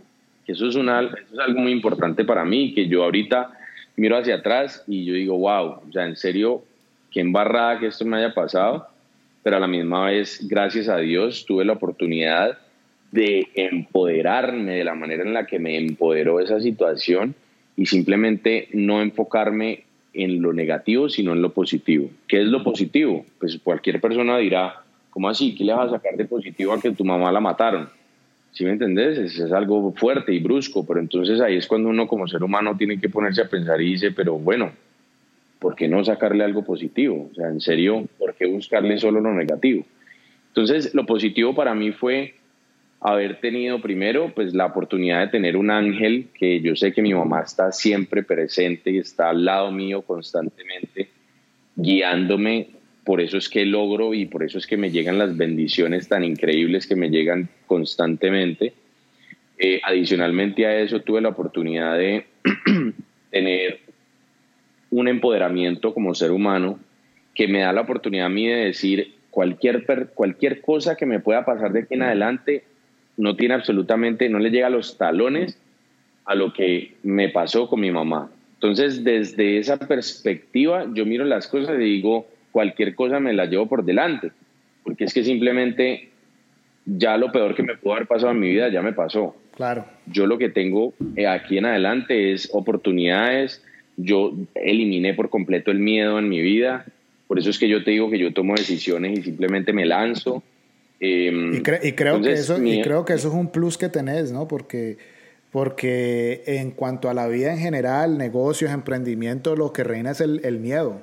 Eso 0.48 0.68
es, 0.68 0.76
una, 0.76 1.02
eso 1.02 1.34
es 1.34 1.40
algo 1.40 1.60
muy 1.60 1.72
importante 1.72 2.24
para 2.24 2.46
mí, 2.46 2.74
que 2.74 2.88
yo 2.88 3.04
ahorita 3.04 3.52
miro 3.96 4.18
hacia 4.18 4.36
atrás 4.36 4.84
y 4.88 5.06
yo 5.06 5.14
digo, 5.14 5.38
wow, 5.38 5.82
o 5.88 5.92
sea, 5.92 6.06
en 6.06 6.16
serio, 6.16 6.64
qué 7.10 7.22
embarrada 7.22 7.80
que 7.80 7.88
esto 7.88 8.06
me 8.06 8.18
haya 8.18 8.34
pasado, 8.34 8.88
pero 9.46 9.58
a 9.58 9.60
la 9.60 9.68
misma 9.68 10.08
vez, 10.08 10.40
gracias 10.48 10.90
a 10.90 10.98
Dios, 10.98 11.46
tuve 11.46 11.66
la 11.66 11.74
oportunidad 11.74 12.58
de 13.12 13.48
empoderarme 13.54 14.78
de 14.78 14.84
la 14.84 14.96
manera 14.96 15.22
en 15.22 15.36
la 15.36 15.46
que 15.46 15.60
me 15.60 15.78
empoderó 15.78 16.40
esa 16.40 16.60
situación 16.60 17.36
y 17.78 17.86
simplemente 17.86 18.70
no 18.74 19.04
enfocarme 19.04 19.84
en 20.16 20.42
lo 20.42 20.52
negativo, 20.52 21.10
sino 21.10 21.34
en 21.34 21.44
lo 21.44 21.54
positivo. 21.54 22.10
¿Qué 22.28 22.42
es 22.42 22.48
lo 22.48 22.64
positivo? 22.64 23.24
Pues 23.38 23.60
cualquier 23.64 24.02
persona 24.02 24.40
dirá, 24.40 24.82
¿cómo 25.12 25.30
así? 25.30 25.54
¿Qué 25.54 25.64
le 25.64 25.74
vas 25.74 25.90
a 25.90 25.98
sacar 25.98 26.18
de 26.18 26.26
positivo 26.26 26.74
a 26.74 26.82
que 26.82 26.90
tu 26.94 27.06
mamá 27.06 27.32
la 27.32 27.40
mataron? 27.40 27.88
¿Sí 28.52 28.66
me 28.66 28.72
entendés? 28.72 29.20
Es, 29.20 29.38
es, 29.38 29.52
algo 29.52 29.92
fuerte 29.92 30.34
y 30.34 30.40
brusco, 30.40 30.88
pero 30.88 31.00
entonces 31.00 31.40
ahí 31.40 31.58
es 31.58 31.68
cuando 31.68 31.90
uno 31.90 32.08
como 32.08 32.28
ser 32.28 32.42
humano 32.42 32.76
tiene 32.76 33.00
que 33.00 33.10
ponerse 33.10 33.44
a 33.44 33.48
pensar 33.48 33.80
y 33.80 33.92
dice, 33.92 34.10
pero 34.10 34.40
bueno, 34.40 34.72
¿por 35.66 35.76
qué 35.76 35.88
no 35.88 36.06
sacarle 36.06 36.44
algo 36.44 36.64
positivo? 36.64 37.28
O 37.32 37.34
sea, 37.34 37.48
en 37.48 37.60
serio, 37.60 38.08
¿por 38.20 38.36
qué 38.36 38.46
buscarle 38.46 39.00
solo 39.00 39.20
lo 39.20 39.34
negativo? 39.34 39.84
Entonces, 40.50 40.94
lo 40.94 41.08
positivo 41.08 41.56
para 41.56 41.74
mí 41.74 41.92
fue 41.92 42.36
haber 43.02 43.40
tenido 43.40 43.82
primero 43.82 44.32
pues 44.36 44.54
la 44.54 44.68
oportunidad 44.68 45.22
de 45.22 45.28
tener 45.30 45.58
un 45.58 45.72
ángel 45.72 46.28
que 46.38 46.62
yo 46.62 46.76
sé 46.76 46.94
que 46.94 47.02
mi 47.02 47.16
mamá 47.16 47.42
está 47.42 47.72
siempre 47.72 48.22
presente 48.22 48.92
y 48.92 49.00
está 49.00 49.32
al 49.32 49.44
lado 49.44 49.72
mío 49.72 50.04
constantemente 50.04 51.10
guiándome 51.76 52.68
por 53.04 53.20
eso 53.20 53.38
es 53.40 53.50
que 53.50 53.66
logro 53.66 54.14
y 54.14 54.28
por 54.28 54.44
eso 54.44 54.60
es 54.60 54.68
que 54.68 54.78
me 54.78 54.92
llegan 54.92 55.18
las 55.18 55.36
bendiciones 55.36 56.08
tan 56.08 56.24
increíbles 56.24 56.86
que 56.86 56.96
me 56.96 57.10
llegan 57.10 57.50
constantemente 57.66 58.74
eh, 59.58 59.82
adicionalmente 59.84 60.68
a 60.68 60.78
eso 60.78 61.02
tuve 61.02 61.22
la 61.22 61.30
oportunidad 61.30 61.98
de 61.98 62.28
tener 63.32 63.85
un 64.96 65.10
empoderamiento 65.10 65.94
como 65.94 66.16
ser 66.16 66.32
humano 66.32 66.80
que 67.34 67.50
me 67.50 67.60
da 67.60 67.74
la 67.74 67.82
oportunidad 67.82 68.28
a 68.28 68.30
mí 68.30 68.48
de 68.48 68.66
decir 68.66 69.14
cualquier, 69.30 69.86
cualquier 70.14 70.62
cosa 70.62 70.96
que 70.96 71.06
me 71.06 71.20
pueda 71.20 71.44
pasar 71.44 71.74
de 71.74 71.82
aquí 71.82 71.96
en 71.96 72.04
adelante 72.04 72.64
no 73.18 73.36
tiene 73.36 73.56
absolutamente, 73.56 74.30
no 74.30 74.40
le 74.40 74.52
llega 74.52 74.68
a 74.68 74.70
los 74.70 74.98
talones 74.98 75.60
a 76.24 76.34
lo 76.34 76.54
que 76.54 76.94
me 77.04 77.28
pasó 77.28 77.68
con 77.68 77.82
mi 77.82 77.92
mamá. 77.92 78.32
Entonces, 78.54 79.04
desde 79.04 79.58
esa 79.58 79.78
perspectiva, 79.78 80.86
yo 80.94 81.06
miro 81.06 81.26
las 81.26 81.48
cosas 81.48 81.76
y 81.76 81.84
digo, 81.84 82.28
cualquier 82.54 82.96
cosa 82.96 83.20
me 83.20 83.34
la 83.34 83.46
llevo 83.46 83.68
por 83.68 83.84
delante, 83.84 84.32
porque 84.84 85.04
es 85.04 85.14
que 85.14 85.26
simplemente 85.26 86.10
ya 86.86 87.18
lo 87.18 87.34
peor 87.34 87.54
que 87.54 87.64
me 87.64 87.76
pudo 87.76 87.96
haber 87.96 88.08
pasado 88.08 88.32
en 88.32 88.40
mi 88.40 88.50
vida 88.50 88.70
ya 88.70 88.82
me 88.82 88.94
pasó. 88.94 89.36
Claro. 89.56 89.86
Yo 90.06 90.26
lo 90.26 90.38
que 90.38 90.50
tengo 90.50 90.94
eh, 91.18 91.28
aquí 91.28 91.58
en 91.58 91.66
adelante 91.66 92.32
es 92.32 92.50
oportunidades. 92.54 93.62
Yo 93.98 94.34
eliminé 94.56 95.14
por 95.14 95.30
completo 95.30 95.72
el 95.72 95.80
miedo 95.80 96.20
en 96.20 96.30
mi 96.30 96.42
vida. 96.42 96.86
Por 97.28 97.40
eso 97.40 97.50
es 97.50 97.58
que 97.58 97.70
yo 97.70 97.84
te 97.84 97.92
digo 97.92 98.10
que 98.10 98.20
yo 98.20 98.34
tomo 98.34 98.56
decisiones 98.56 99.20
y 99.20 99.24
simplemente 99.24 99.74
me 99.74 99.86
lanzo 99.86 100.44
Em, 101.00 101.56
y, 101.56 101.62
creo 101.62 102.22
que 102.22 102.34
eso, 102.34 102.64
y 102.64 102.82
creo 102.82 103.06
que 103.06 103.14
eso 103.14 103.28
es 103.28 103.34
un 103.34 103.52
plus 103.52 103.78
que 103.78 103.90
tenés, 103.90 104.32
¿no? 104.32 104.48
Porque, 104.48 104.98
porque 105.52 106.44
en 106.46 106.72
cuanto 106.72 107.10
a 107.10 107.14
la 107.14 107.28
vida 107.28 107.52
en 107.52 107.60
general, 107.60 108.18
negocios, 108.18 108.72
emprendimiento, 108.72 109.56
lo 109.56 109.74
que 109.74 109.84
reina 109.84 110.12
es 110.12 110.22
el, 110.22 110.60
miedo. 110.60 111.02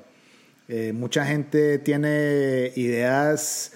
Eh, 0.69 0.93
mucha 0.95 1.27
gente 1.27 1.79
tiene 1.79 2.73
ideas 2.77 3.75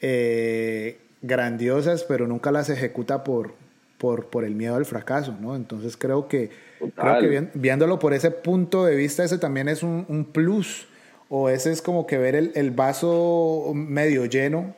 eh, 0.00 0.98
grandiosas, 1.22 2.04
pero 2.04 2.26
nunca 2.26 2.50
las 2.50 2.68
ejecuta 2.68 3.22
por, 3.22 3.54
por, 3.98 4.26
por, 4.26 4.44
el 4.44 4.56
miedo 4.56 4.74
al 4.74 4.84
fracaso, 4.84 5.36
¿no? 5.40 5.54
Entonces 5.54 5.96
creo 5.96 6.26
que, 6.26 6.50
creo 6.90 7.20
que 7.20 7.48
viéndolo 7.54 7.98
por 7.98 8.14
ese 8.14 8.30
punto 8.30 8.84
de 8.84 8.96
vista, 8.96 9.24
ese 9.24 9.38
también 9.38 9.68
es 9.68 9.82
un, 9.82 10.04
un 10.08 10.24
plus, 10.24 10.86
o 11.28 11.48
ese 11.48 11.72
es 11.72 11.82
como 11.82 12.06
que 12.06 12.18
ver 12.18 12.34
el, 12.34 12.52
el 12.54 12.70
vaso 12.70 13.72
medio 13.74 14.26
lleno, 14.26 14.74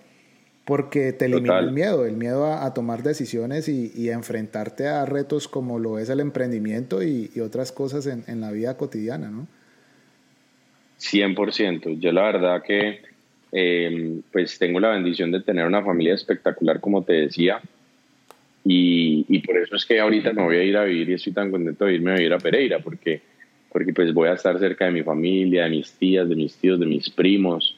porque 0.65 1.13
te 1.13 1.27
elimina 1.27 1.59
el 1.59 1.73
miedo, 1.73 2.07
el 2.07 2.17
miedo 2.17 2.47
a, 2.47 2.73
tomar 2.73 3.03
decisiones 3.03 3.69
y, 3.69 3.93
y, 3.95 4.09
a 4.09 4.15
enfrentarte 4.15 4.89
a 4.89 5.05
retos 5.05 5.47
como 5.47 5.79
lo 5.79 5.99
es 5.99 6.09
el 6.09 6.21
emprendimiento 6.21 7.03
y, 7.03 7.31
y 7.35 7.41
otras 7.41 7.71
cosas 7.71 8.07
en, 8.07 8.25
en, 8.29 8.41
la 8.41 8.51
vida 8.51 8.77
cotidiana, 8.77 9.29
¿no? 9.29 9.47
100%. 11.01 11.99
Yo 11.99 12.13
la 12.13 12.23
verdad 12.23 12.63
que 12.63 13.01
eh, 13.53 14.21
pues 14.33 14.59
tengo 14.59 14.81
la 14.81 14.91
bendición 14.91 15.31
de 15.31 15.41
tener 15.41 15.67
una 15.67 15.83
familia 15.83 16.15
espectacular, 16.15 16.81
como 16.81 17.05
te 17.05 17.13
decía, 17.13 17.61
y, 18.65 19.27
y, 19.29 19.41
por 19.41 19.59
eso 19.59 19.77
es 19.77 19.85
que 19.85 20.01
ahorita 20.01 20.33
me 20.33 20.43
voy 20.43 20.57
a 20.57 20.63
ir 20.63 20.77
a 20.77 20.85
vivir 20.85 21.11
y 21.11 21.15
estoy 21.15 21.35
tan 21.35 21.51
contento 21.51 21.85
de 21.85 21.95
irme 21.95 22.13
a 22.13 22.15
vivir 22.15 22.33
a 22.33 22.39
Pereira, 22.39 22.79
porque, 22.79 23.21
porque 23.71 23.93
pues 23.93 24.15
voy 24.15 24.29
a 24.29 24.33
estar 24.33 24.59
cerca 24.59 24.87
de 24.87 24.93
mi 24.93 25.03
familia, 25.03 25.65
de 25.65 25.71
mis 25.71 25.93
tías, 25.93 26.27
de 26.27 26.35
mis 26.35 26.57
tíos, 26.57 26.81
de 26.81 26.87
mis 26.87 27.11
primos. 27.11 27.77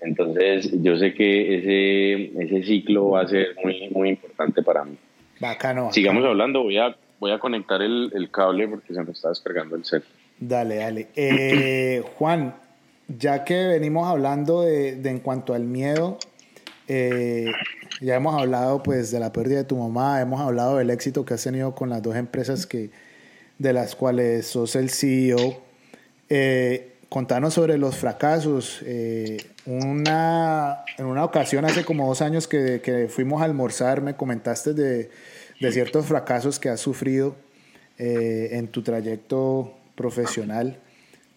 Entonces 0.00 0.70
yo 0.80 0.96
sé 0.96 1.12
que 1.12 1.56
ese, 1.56 2.42
ese 2.42 2.62
ciclo 2.62 3.10
va 3.10 3.22
a 3.22 3.28
ser 3.28 3.56
muy, 3.64 3.88
muy 3.90 4.10
importante 4.10 4.62
para 4.62 4.84
mí. 4.84 4.96
Bacano. 5.40 5.92
Sigamos 5.92 6.24
hablando, 6.24 6.62
voy 6.62 6.78
a, 6.78 6.96
voy 7.18 7.32
a 7.32 7.40
conectar 7.40 7.82
el, 7.82 8.12
el 8.14 8.30
cable 8.30 8.68
porque 8.68 8.94
se 8.94 9.02
me 9.02 9.10
está 9.10 9.30
descargando 9.30 9.74
el 9.74 9.84
set. 9.84 10.04
Dale, 10.38 10.76
dale. 10.76 11.08
Eh, 11.16 12.02
Juan, 12.16 12.54
ya 13.08 13.44
que 13.44 13.54
venimos 13.54 14.06
hablando 14.06 14.62
de, 14.62 14.96
de 14.96 15.10
en 15.10 15.18
cuanto 15.18 15.54
al 15.54 15.64
miedo, 15.64 16.18
eh, 16.88 17.52
ya 18.00 18.16
hemos 18.16 18.40
hablado 18.40 18.82
pues 18.82 19.10
de 19.10 19.20
la 19.20 19.32
pérdida 19.32 19.58
de 19.58 19.64
tu 19.64 19.76
mamá, 19.76 20.20
hemos 20.20 20.40
hablado 20.40 20.78
del 20.78 20.90
éxito 20.90 21.24
que 21.24 21.34
has 21.34 21.42
tenido 21.42 21.74
con 21.74 21.90
las 21.90 22.02
dos 22.02 22.16
empresas 22.16 22.66
que, 22.66 22.90
de 23.58 23.72
las 23.72 23.94
cuales 23.94 24.46
sos 24.46 24.76
el 24.76 24.90
CEO. 24.90 25.60
Eh, 26.28 26.94
contanos 27.08 27.54
sobre 27.54 27.78
los 27.78 27.96
fracasos. 27.96 28.80
Eh, 28.84 29.36
una, 29.66 30.84
en 30.98 31.06
una 31.06 31.24
ocasión, 31.24 31.64
hace 31.64 31.84
como 31.84 32.08
dos 32.08 32.22
años 32.22 32.48
que, 32.48 32.80
que 32.80 33.08
fuimos 33.08 33.42
a 33.42 33.44
almorzar, 33.44 34.00
me 34.00 34.16
comentaste 34.16 34.72
de, 34.72 35.10
de 35.60 35.72
ciertos 35.72 36.06
fracasos 36.06 36.58
que 36.58 36.68
has 36.68 36.80
sufrido 36.80 37.36
eh, 37.98 38.50
en 38.52 38.68
tu 38.68 38.82
trayecto 38.82 39.72
profesional. 39.94 40.78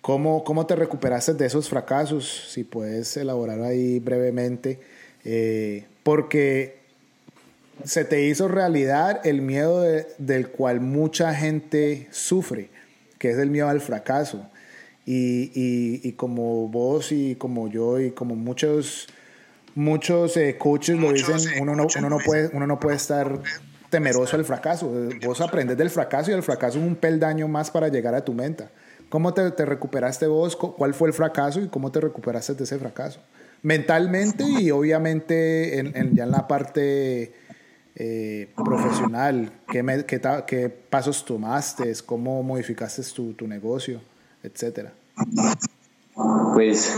¿Cómo, 0.01 0.43
¿Cómo 0.43 0.65
te 0.65 0.75
recuperaste 0.75 1.33
de 1.33 1.45
esos 1.45 1.69
fracasos? 1.69 2.47
Si 2.49 2.63
puedes 2.63 3.15
elaborar 3.17 3.61
ahí 3.61 3.99
brevemente. 3.99 4.79
Eh, 5.25 5.85
porque 6.03 6.77
se 7.83 8.05
te 8.05 8.25
hizo 8.25 8.47
realidad 8.47 9.25
el 9.25 9.41
miedo 9.41 9.81
de, 9.81 10.07
del 10.17 10.49
cual 10.49 10.79
mucha 10.79 11.33
gente 11.33 12.07
sufre, 12.11 12.69
que 13.17 13.31
es 13.31 13.37
el 13.37 13.49
miedo 13.49 13.67
al 13.67 13.81
fracaso. 13.81 14.47
Y, 15.05 15.51
y, 15.53 16.01
y 16.03 16.13
como 16.13 16.67
vos 16.67 17.11
y 17.11 17.35
como 17.35 17.67
yo 17.69 17.99
y 17.99 18.11
como 18.11 18.35
muchos, 18.35 19.07
muchos 19.75 20.37
eh, 20.37 20.57
coaches 20.57 20.97
lo 20.97 21.11
dicen, 21.11 21.61
uno 21.61 21.75
no, 21.75 21.87
uno, 21.97 22.09
no 22.09 22.17
puede, 22.17 22.49
uno 22.53 22.65
no 22.65 22.79
puede 22.79 22.95
estar 22.95 23.39
temeroso 23.89 24.35
al 24.35 24.45
fracaso. 24.45 24.91
Vos 25.23 25.41
aprendes 25.41 25.77
del 25.77 25.89
fracaso 25.89 26.31
y 26.31 26.33
el 26.33 26.43
fracaso 26.43 26.79
es 26.79 26.85
un 26.85 26.95
peldaño 26.95 27.47
más 27.47 27.69
para 27.69 27.87
llegar 27.87 28.15
a 28.15 28.23
tu 28.23 28.33
meta. 28.33 28.71
¿Cómo 29.09 29.33
te, 29.33 29.51
te 29.51 29.65
recuperaste 29.65 30.25
vos? 30.27 30.55
¿Cuál 30.55 30.93
fue 30.93 31.09
el 31.09 31.13
fracaso 31.13 31.61
y 31.61 31.67
cómo 31.67 31.91
te 31.91 32.01
recuperaste 32.01 32.55
de 32.55 32.63
ese 32.63 32.79
fracaso? 32.79 33.19
Mentalmente 33.61 34.43
y 34.43 34.71
obviamente 34.71 35.79
en, 35.79 36.15
ya 36.15 36.23
en 36.23 36.31
la 36.31 36.47
parte 36.47 37.33
eh, 37.95 38.49
profesional, 38.55 39.51
¿qué, 39.67 40.05
qué, 40.47 40.69
pasos 40.69 41.23
tomaste, 41.23 41.93
cómo 42.05 42.43
modificaste 42.43 43.01
tu, 43.15 43.33
tu 43.33 43.47
negocio, 43.47 44.01
etcétera? 44.43 44.93
Pues 46.53 46.97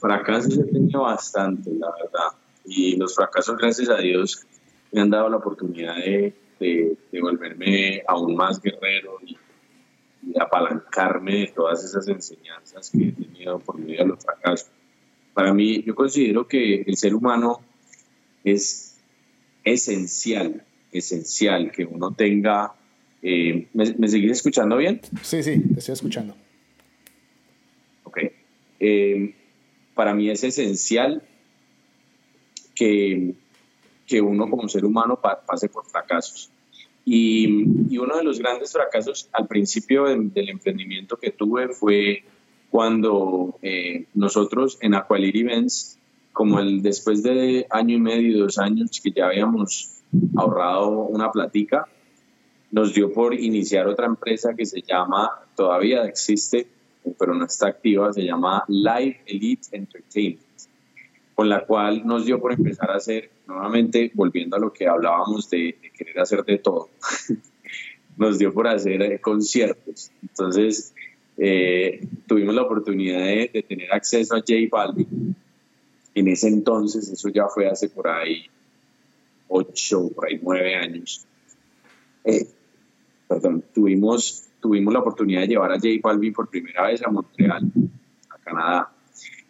fracasos 0.00 0.58
he 0.58 0.64
tenido 0.64 1.02
bastante, 1.02 1.70
la 1.74 1.90
verdad. 1.90 2.38
Y 2.64 2.96
los 2.96 3.14
fracasos, 3.14 3.56
gracias 3.58 3.88
a 3.88 3.98
Dios, 3.98 4.46
me 4.92 5.00
han 5.00 5.10
dado 5.10 5.28
la 5.28 5.36
oportunidad 5.36 5.96
de, 5.96 6.34
de, 6.58 6.96
de 7.12 7.20
volverme 7.20 8.02
aún 8.06 8.34
más 8.34 8.60
guerrero 8.60 9.18
y, 9.24 9.36
y 10.22 10.40
apalancarme 10.40 11.36
de 11.36 11.46
todas 11.54 11.84
esas 11.84 12.08
enseñanzas 12.08 12.90
que 12.90 13.08
he 13.08 13.12
tenido 13.12 13.58
por 13.58 13.78
medio 13.78 13.98
de 13.98 14.06
los 14.06 14.24
fracasos 14.24 14.70
para 15.38 15.54
mí, 15.54 15.84
yo 15.84 15.94
considero 15.94 16.48
que 16.48 16.82
el 16.82 16.96
ser 16.96 17.14
humano 17.14 17.60
es 18.42 18.98
esencial, 19.62 20.64
esencial 20.90 21.70
que 21.70 21.84
uno 21.84 22.12
tenga... 22.12 22.74
Eh, 23.22 23.68
¿me, 23.72 23.94
¿Me 23.98 24.08
seguís 24.08 24.32
escuchando 24.32 24.76
bien? 24.76 25.00
Sí, 25.22 25.44
sí, 25.44 25.60
te 25.60 25.78
estoy 25.78 25.92
escuchando. 25.92 26.34
Ok. 28.02 28.18
Eh, 28.80 29.32
para 29.94 30.12
mí 30.12 30.28
es 30.28 30.42
esencial 30.42 31.22
que, 32.74 33.34
que 34.08 34.20
uno 34.20 34.50
como 34.50 34.68
ser 34.68 34.84
humano 34.84 35.20
pase 35.20 35.68
por 35.68 35.86
fracasos. 35.86 36.50
Y, 37.04 37.64
y, 37.88 37.98
uno 37.98 38.16
de 38.16 38.24
los 38.24 38.40
grandes 38.40 38.72
fracasos 38.72 39.28
al 39.32 39.46
principio 39.46 40.06
de, 40.06 40.16
del 40.18 40.48
emprendimiento 40.48 41.16
que 41.16 41.30
tuve 41.30 41.68
fue 41.68 42.24
cuando 42.70 43.58
eh, 43.62 44.06
nosotros 44.14 44.78
en 44.80 44.94
Aqualir 44.94 45.36
Events, 45.36 45.98
como 46.32 46.60
el 46.60 46.82
después 46.82 47.22
de 47.22 47.66
año 47.70 47.96
y 47.96 48.00
medio, 48.00 48.44
dos 48.44 48.58
años 48.58 49.00
que 49.02 49.10
ya 49.10 49.26
habíamos 49.26 50.02
ahorrado 50.36 50.88
una 50.88 51.30
platica, 51.30 51.88
nos 52.70 52.94
dio 52.94 53.12
por 53.12 53.34
iniciar 53.34 53.86
otra 53.86 54.06
empresa 54.06 54.54
que 54.54 54.66
se 54.66 54.82
llama, 54.82 55.30
todavía 55.56 56.04
existe, 56.04 56.66
pero 57.18 57.34
no 57.34 57.46
está 57.46 57.68
activa, 57.68 58.12
se 58.12 58.22
llama 58.22 58.64
Live 58.68 59.22
Elite 59.26 59.68
Entertainment, 59.72 60.42
con 61.34 61.48
la 61.48 61.64
cual 61.64 62.06
nos 62.06 62.26
dio 62.26 62.38
por 62.38 62.52
empezar 62.52 62.90
a 62.90 62.96
hacer, 62.96 63.30
nuevamente 63.46 64.10
volviendo 64.14 64.56
a 64.56 64.60
lo 64.60 64.72
que 64.72 64.86
hablábamos 64.86 65.48
de, 65.48 65.78
de 65.80 65.90
querer 65.96 66.20
hacer 66.20 66.44
de 66.44 66.58
todo, 66.58 66.90
nos 68.18 68.38
dio 68.38 68.52
por 68.52 68.68
hacer 68.68 69.00
eh, 69.00 69.20
conciertos. 69.20 70.10
Entonces, 70.20 70.92
eh, 71.38 72.00
tuvimos 72.26 72.54
la 72.54 72.62
oportunidad 72.62 73.20
de, 73.20 73.64
tener 73.66 73.92
acceso 73.92 74.34
a 74.34 74.38
J 74.38 74.54
Balvin. 74.70 75.36
En 76.14 76.28
ese 76.28 76.48
entonces, 76.48 77.08
eso 77.08 77.28
ya 77.28 77.46
fue 77.46 77.68
hace 77.68 77.88
por 77.88 78.08
ahí 78.08 78.46
ocho, 79.46 80.10
por 80.14 80.26
ahí 80.26 80.40
nueve 80.42 80.74
años. 80.74 81.24
Eh, 82.24 82.46
perdón, 83.28 83.62
tuvimos, 83.72 84.48
tuvimos 84.60 84.92
la 84.92 85.00
oportunidad 85.00 85.42
de 85.42 85.48
llevar 85.48 85.70
a 85.70 85.76
J 85.76 85.88
Balvin 86.02 86.32
por 86.32 86.48
primera 86.48 86.88
vez 86.88 87.02
a 87.06 87.10
Montreal, 87.10 87.70
a 88.30 88.38
Canadá. 88.38 88.92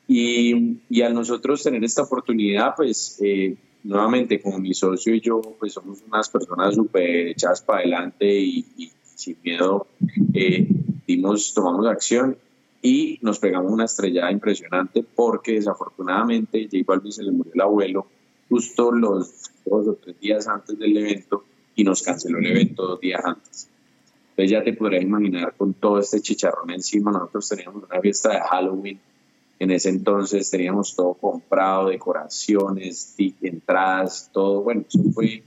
Y, 0.06 0.80
y 0.90 1.02
al 1.02 1.14
nosotros 1.14 1.62
tener 1.62 1.82
esta 1.84 2.02
oportunidad, 2.02 2.74
pues 2.76 3.18
eh, 3.22 3.56
nuevamente 3.82 4.40
como 4.40 4.58
mi 4.58 4.74
socio 4.74 5.14
y 5.14 5.20
yo, 5.20 5.40
pues 5.58 5.72
somos 5.72 6.02
unas 6.06 6.28
personas 6.28 6.74
súper 6.74 7.28
echadas 7.28 7.62
para 7.62 7.80
adelante 7.80 8.26
y, 8.38 8.66
y 8.76 8.90
sin 9.14 9.36
miedo 9.42 9.86
eh, 10.34 10.68
dimos, 11.08 11.54
tomamos 11.54 11.86
acción 11.86 12.36
y 12.82 13.18
nos 13.22 13.38
pegamos 13.38 13.72
una 13.72 13.86
estrellada 13.86 14.30
impresionante 14.30 15.02
porque 15.02 15.54
desafortunadamente 15.54 16.68
J 16.70 16.84
Balvin 16.86 17.12
se 17.12 17.22
le 17.22 17.32
murió 17.32 17.52
el 17.54 17.60
abuelo 17.62 18.06
justo 18.48 18.92
los 18.92 19.50
dos 19.64 19.88
o 19.88 19.94
tres 19.94 20.20
días 20.20 20.46
antes 20.46 20.78
del 20.78 20.96
evento 20.96 21.44
y 21.74 21.82
nos 21.82 22.02
canceló 22.02 22.38
el 22.38 22.46
evento 22.46 22.86
dos 22.86 23.00
días 23.00 23.24
antes. 23.24 23.68
Entonces 24.30 24.50
ya 24.50 24.62
te 24.62 24.74
podrás 24.74 25.02
imaginar 25.02 25.54
con 25.56 25.74
todo 25.74 25.98
este 25.98 26.20
chicharrón 26.20 26.70
encima, 26.70 27.10
nosotros 27.10 27.48
teníamos 27.48 27.84
una 27.84 28.00
fiesta 28.00 28.30
de 28.30 28.40
Halloween, 28.40 29.00
en 29.58 29.70
ese 29.70 29.88
entonces 29.88 30.48
teníamos 30.50 30.94
todo 30.94 31.14
comprado, 31.14 31.88
decoraciones, 31.88 33.14
entradas, 33.40 34.30
todo, 34.32 34.62
bueno, 34.62 34.84
eso 34.86 35.02
fue... 35.12 35.42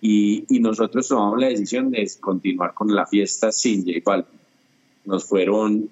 Y, 0.00 0.44
y 0.48 0.60
nosotros 0.60 1.08
tomamos 1.08 1.40
la 1.40 1.48
decisión 1.48 1.90
de 1.90 2.08
continuar 2.20 2.74
con 2.74 2.94
la 2.94 3.06
fiesta 3.06 3.50
sin 3.50 3.84
J 3.84 4.00
Balvin 4.04 4.35
nos 5.06 5.24
fueron 5.24 5.88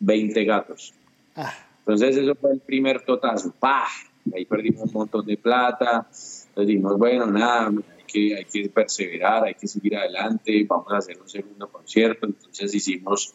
20 0.00 0.44
gatos. 0.44 0.94
Ah. 1.34 1.54
Entonces 1.80 2.18
eso 2.18 2.34
fue 2.34 2.52
el 2.52 2.60
primer 2.60 3.00
totazo. 3.02 3.54
¡Pah! 3.58 3.86
Ahí 4.34 4.44
perdimos 4.44 4.82
un 4.88 4.92
montón 4.92 5.24
de 5.24 5.36
plata. 5.38 6.06
Entonces 6.10 6.66
dijimos, 6.66 6.98
bueno, 6.98 7.26
nada, 7.26 7.68
hay 7.68 8.04
que, 8.06 8.36
hay 8.36 8.44
que 8.44 8.68
perseverar, 8.68 9.44
hay 9.44 9.54
que 9.54 9.66
seguir 9.66 9.96
adelante, 9.96 10.66
vamos 10.68 10.92
a 10.92 10.98
hacer 10.98 11.18
un 11.20 11.28
segundo 11.28 11.68
concierto. 11.68 12.26
Entonces 12.26 12.74
hicimos 12.74 13.34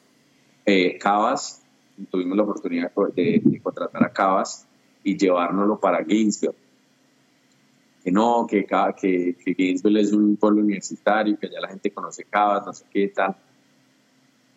eh, 0.66 0.98
Cavas, 1.00 1.64
tuvimos 2.12 2.38
la 2.38 2.44
oportunidad 2.44 2.92
de, 3.16 3.42
de, 3.44 3.62
contratar 3.62 4.04
a 4.04 4.14
Cavas 4.14 4.68
y 5.04 5.18
llevárnoslo 5.18 5.80
para 5.80 6.04
Gainesville. 6.04 6.54
que 8.04 8.12
no, 8.12 8.46
que, 8.48 8.66
que, 8.66 9.36
que 9.44 9.54
Gainesville 9.54 10.00
es 10.00 10.14
un 10.14 10.36
pueblo 10.38 10.62
universitario, 10.62 11.40
que 11.40 11.50
ya 11.50 11.60
la 11.60 11.70
gente 11.70 11.92
conoce 11.92 12.26
Cabas, 12.26 12.66
no 12.66 12.74
sé 12.74 12.86
qué 12.92 13.08
tal. 13.08 13.36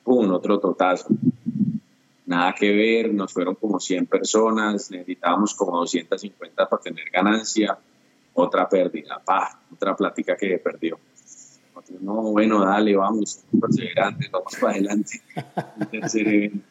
Un 0.06 0.30
otro 0.30 0.58
totazo. 0.58 1.08
Nada 2.26 2.54
que 2.54 2.72
ver, 2.72 3.12
nos 3.12 3.32
fueron 3.32 3.54
como 3.54 3.78
100 3.78 4.06
personas, 4.06 4.90
necesitábamos 4.90 5.54
como 5.54 5.78
250 5.78 6.68
para 6.68 6.82
tener 6.82 7.10
ganancia, 7.10 7.78
otra 8.34 8.68
pérdida, 8.68 9.22
pa, 9.24 9.60
otra 9.72 9.94
plática 9.94 10.36
que 10.36 10.58
perdió. 10.58 10.98
No, 12.00 12.32
bueno, 12.32 12.64
dale, 12.64 12.96
vamos, 12.96 13.44
perseverantes, 13.60 14.30
vamos 14.30 14.56
para 14.60 14.72
adelante. 14.72 15.22
tercer 15.90 16.26
evento. 16.26 16.66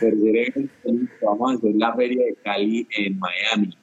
tercer 0.00 0.36
evento, 0.36 0.72
vamos 1.22 1.52
a 1.52 1.54
hacer 1.54 1.74
la 1.76 1.94
feria 1.94 2.26
de 2.26 2.34
Cali 2.42 2.86
en 2.90 3.18
Miami 3.18 3.76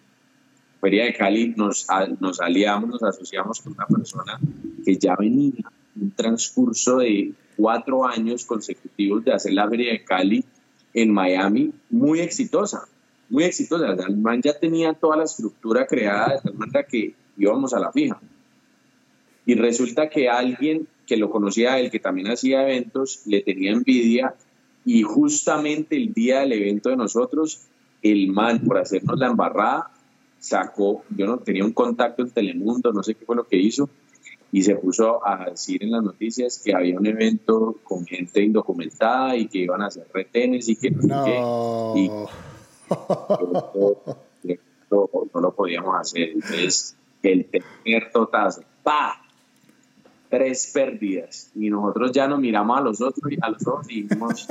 Feria 0.81 1.05
de 1.05 1.13
Cali 1.13 1.53
nos, 1.57 1.87
nos 2.19 2.39
aliamos, 2.39 2.89
nos 2.89 3.03
asociamos 3.03 3.59
con 3.61 3.73
una 3.73 3.85
persona 3.85 4.39
que 4.85 4.95
ya 4.95 5.15
venía 5.17 5.71
un 6.01 6.11
transcurso 6.11 6.97
de 6.97 7.33
cuatro 7.55 8.05
años 8.05 8.45
consecutivos 8.45 9.23
de 9.25 9.33
hacer 9.33 9.53
la 9.53 9.69
Feria 9.69 9.91
de 9.91 10.03
Cali 10.03 10.45
en 10.93 11.11
Miami 11.11 11.71
muy 11.89 12.19
exitosa, 12.19 12.87
muy 13.29 13.43
exitosa. 13.43 13.95
El 14.07 14.17
man 14.17 14.41
ya 14.41 14.57
tenía 14.57 14.93
toda 14.93 15.17
la 15.17 15.23
estructura 15.25 15.85
creada 15.85 16.35
de 16.35 16.41
tal 16.41 16.53
manera 16.55 16.83
que 16.83 17.13
íbamos 17.37 17.73
a 17.73 17.79
la 17.79 17.91
fija. 17.91 18.19
Y 19.45 19.55
resulta 19.55 20.09
que 20.09 20.29
alguien 20.29 20.87
que 21.05 21.17
lo 21.17 21.29
conocía 21.29 21.73
a 21.73 21.79
él, 21.79 21.89
que 21.89 21.99
también 21.99 22.27
hacía 22.27 22.61
eventos, 22.61 23.23
le 23.25 23.41
tenía 23.41 23.71
envidia 23.71 24.35
y 24.85 25.01
justamente 25.03 25.95
el 25.95 26.13
día 26.13 26.41
del 26.41 26.53
evento 26.53 26.89
de 26.89 26.97
nosotros, 26.97 27.61
el 28.01 28.27
man, 28.31 28.61
por 28.61 28.77
hacernos 28.77 29.17
la 29.17 29.27
embarrada, 29.27 29.91
sacó, 30.39 31.03
yo 31.09 31.25
no 31.25 31.37
tenía 31.39 31.65
un 31.65 31.73
contacto 31.73 32.21
en 32.21 32.31
Telemundo, 32.31 32.93
no 32.93 33.03
sé 33.03 33.15
qué 33.15 33.25
fue 33.25 33.35
lo 33.35 33.45
que 33.45 33.57
hizo, 33.57 33.89
y 34.51 34.63
se 34.63 34.75
puso 34.75 35.25
a 35.25 35.49
decir 35.49 35.83
en 35.83 35.91
las 35.91 36.03
noticias 36.03 36.61
que 36.63 36.73
había 36.73 36.97
un 36.97 37.05
evento 37.05 37.77
con 37.83 38.05
gente 38.05 38.41
indocumentada 38.41 39.35
y 39.35 39.47
que 39.47 39.59
iban 39.59 39.81
a 39.81 39.87
hacer 39.87 40.07
retenes 40.13 40.69
y 40.69 40.75
que 40.75 40.91
no, 40.91 41.01
sé 41.01 41.07
qué. 41.07 41.99
Y 41.99 42.09
no, 44.91 45.41
lo 45.41 45.53
podíamos 45.53 45.95
hacer. 45.99 46.29
Entonces, 46.29 46.95
el 47.21 47.45
tercer 47.45 48.11
totazo, 48.11 48.63
¡pa! 48.83 49.21
Tres 50.29 50.71
pérdidas. 50.73 51.51
Y 51.55 51.69
nosotros 51.69 52.11
ya 52.11 52.27
nos 52.27 52.39
miramos 52.39 52.77
a 52.77 52.81
los 52.81 53.01
otros, 53.01 53.31
a 53.41 53.49
los 53.49 53.67
otros 53.67 53.89
y 53.89 54.03
dijimos, 54.03 54.47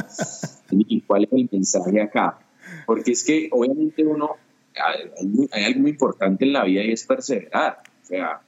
¿y 0.70 1.00
cuál 1.02 1.24
es 1.24 1.32
el 1.32 1.48
mensaje 1.50 2.00
acá? 2.00 2.38
Porque 2.86 3.12
es 3.12 3.24
que 3.24 3.48
obviamente 3.50 4.04
uno 4.04 4.36
hay, 4.74 5.64
algo 5.64 5.80
muy 5.80 5.90
importante 5.90 6.44
en 6.44 6.52
la 6.52 6.64
vida 6.64 6.82
y 6.82 6.92
es 6.92 7.04
perseverar. 7.04 7.78
O 8.02 8.06
sea, 8.06 8.40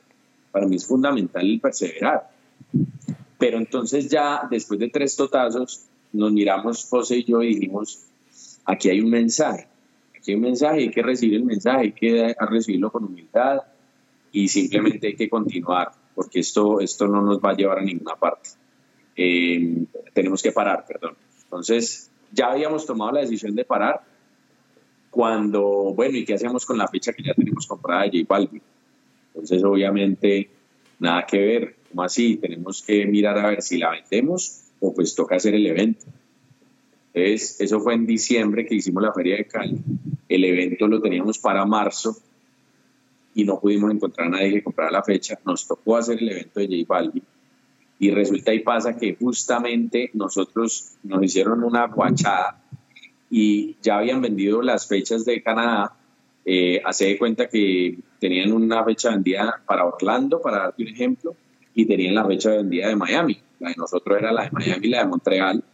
para 0.51 0.66
mí 0.66 0.76
es 0.76 0.86
fundamental 0.86 1.46
el 1.46 1.61
perseverar. 1.61 2.30
Pero 3.38 3.59
entonces 3.59 4.09
ya 4.09 4.46
después 4.51 4.78
de 4.80 4.88
tres 4.88 5.16
totazos, 5.16 5.86
nos 6.12 6.32
miramos 6.32 6.86
José 6.88 7.18
y 7.18 7.24
yo 7.24 7.42
y 7.42 7.55
dijimos, 7.55 8.05
aquí 8.64 8.90
hay 8.90 9.01
un 9.01 9.11
mensaje, 9.11 9.68
aquí 10.16 10.32
hay 10.32 10.36
un 10.36 10.42
mensaje, 10.42 10.80
hay 10.80 10.90
que 10.90 11.03
recibir 11.03 11.36
el 11.36 11.44
mensaje, 11.44 11.80
hay 11.80 11.92
que 11.92 12.36
recibirlo 12.38 12.90
con 12.90 13.05
humildad 13.05 13.61
y 14.32 14.48
simplemente 14.48 15.09
hay 15.09 15.16
que 15.16 15.28
continuar, 15.28 15.92
porque 16.14 16.40
esto, 16.40 16.80
esto 16.80 17.07
no 17.07 17.22
nos 17.22 17.40
va 17.40 17.51
a 17.51 17.55
llevar 17.55 17.78
a 17.78 17.82
ninguna 17.82 18.16
parte. 18.16 18.51
Eh, 19.16 19.84
tenemos 20.12 20.42
que 20.42 20.53
parar, 20.53 20.84
perdón. 20.86 21.14
Entonces, 21.44 22.11
ya 22.32 22.53
habíamos 22.53 22.86
tomado 22.86 23.12
la 23.12 23.20
decisión 23.20 23.55
de 23.55 23.64
parar, 23.64 24.03
cuando, 25.11 25.92
bueno, 25.94 26.16
¿y 26.16 26.24
qué 26.24 26.34
hacemos 26.34 26.64
con 26.64 26.78
la 26.78 26.86
fecha 26.86 27.12
que 27.12 27.22
ya 27.22 27.34
tenemos 27.34 27.66
comprada 27.66 28.03
de 28.03 28.20
J 28.20 28.26
Balvin? 28.28 28.62
Entonces, 29.34 29.62
obviamente, 29.64 30.50
nada 30.98 31.24
que 31.26 31.38
ver, 31.38 31.76
como 31.88 32.02
así? 32.02 32.36
Tenemos 32.36 32.82
que 32.82 33.06
mirar 33.06 33.38
a 33.38 33.48
ver 33.50 33.62
si 33.62 33.78
la 33.78 33.90
vendemos 33.90 34.62
o 34.80 34.94
pues 34.94 35.14
toca 35.14 35.36
hacer 35.36 35.54
el 35.54 35.66
evento. 35.66 36.06
Entonces, 37.12 37.60
eso 37.60 37.80
fue 37.80 37.94
en 37.94 38.06
diciembre 38.06 38.66
que 38.66 38.76
hicimos 38.76 39.02
la 39.02 39.12
Feria 39.12 39.36
de 39.36 39.46
Cali. 39.46 39.78
El 40.28 40.44
evento 40.44 40.86
lo 40.86 41.00
teníamos 41.00 41.38
para 41.38 41.64
marzo 41.64 42.16
y 43.34 43.44
no 43.44 43.60
pudimos 43.60 43.90
encontrar 43.90 44.28
a 44.28 44.30
nadie 44.30 44.52
que 44.52 44.62
comprara 44.62 44.90
la 44.90 45.02
fecha. 45.02 45.38
Nos 45.44 45.66
tocó 45.66 45.96
hacer 45.96 46.18
el 46.18 46.28
evento 46.28 46.60
de 46.60 46.66
J 46.66 46.84
Balvin. 46.86 47.22
Y 47.98 48.10
resulta 48.10 48.54
y 48.54 48.60
pasa 48.60 48.96
que 48.96 49.14
justamente 49.16 50.10
nosotros 50.14 50.96
nos 51.02 51.22
hicieron 51.22 51.62
una 51.62 51.86
guachada 51.86 52.62
y 53.30 53.76
ya 53.82 53.98
habían 53.98 54.22
vendido 54.22 54.62
las 54.62 54.88
fechas 54.88 55.24
de 55.24 55.42
Canadá. 55.42 55.96
Eh, 56.44 56.80
hace 56.84 57.06
de 57.06 57.18
cuenta 57.18 57.48
que 57.48 57.98
tenían 58.20 58.52
una 58.52 58.84
fecha 58.84 59.10
vendida 59.10 59.60
para 59.66 59.86
Orlando, 59.86 60.40
para 60.40 60.58
darte 60.58 60.82
un 60.82 60.88
ejemplo, 60.88 61.34
y 61.74 61.86
tenían 61.86 62.14
la 62.14 62.26
fecha 62.26 62.50
vendida 62.50 62.88
de 62.88 62.96
Miami. 62.96 63.40
La 63.58 63.70
de 63.70 63.76
nosotros 63.76 64.18
era 64.18 64.30
la 64.30 64.44
de 64.44 64.50
Miami 64.52 64.86
y 64.86 64.90
la 64.90 64.98
de 64.98 65.06
Montreal. 65.06 65.64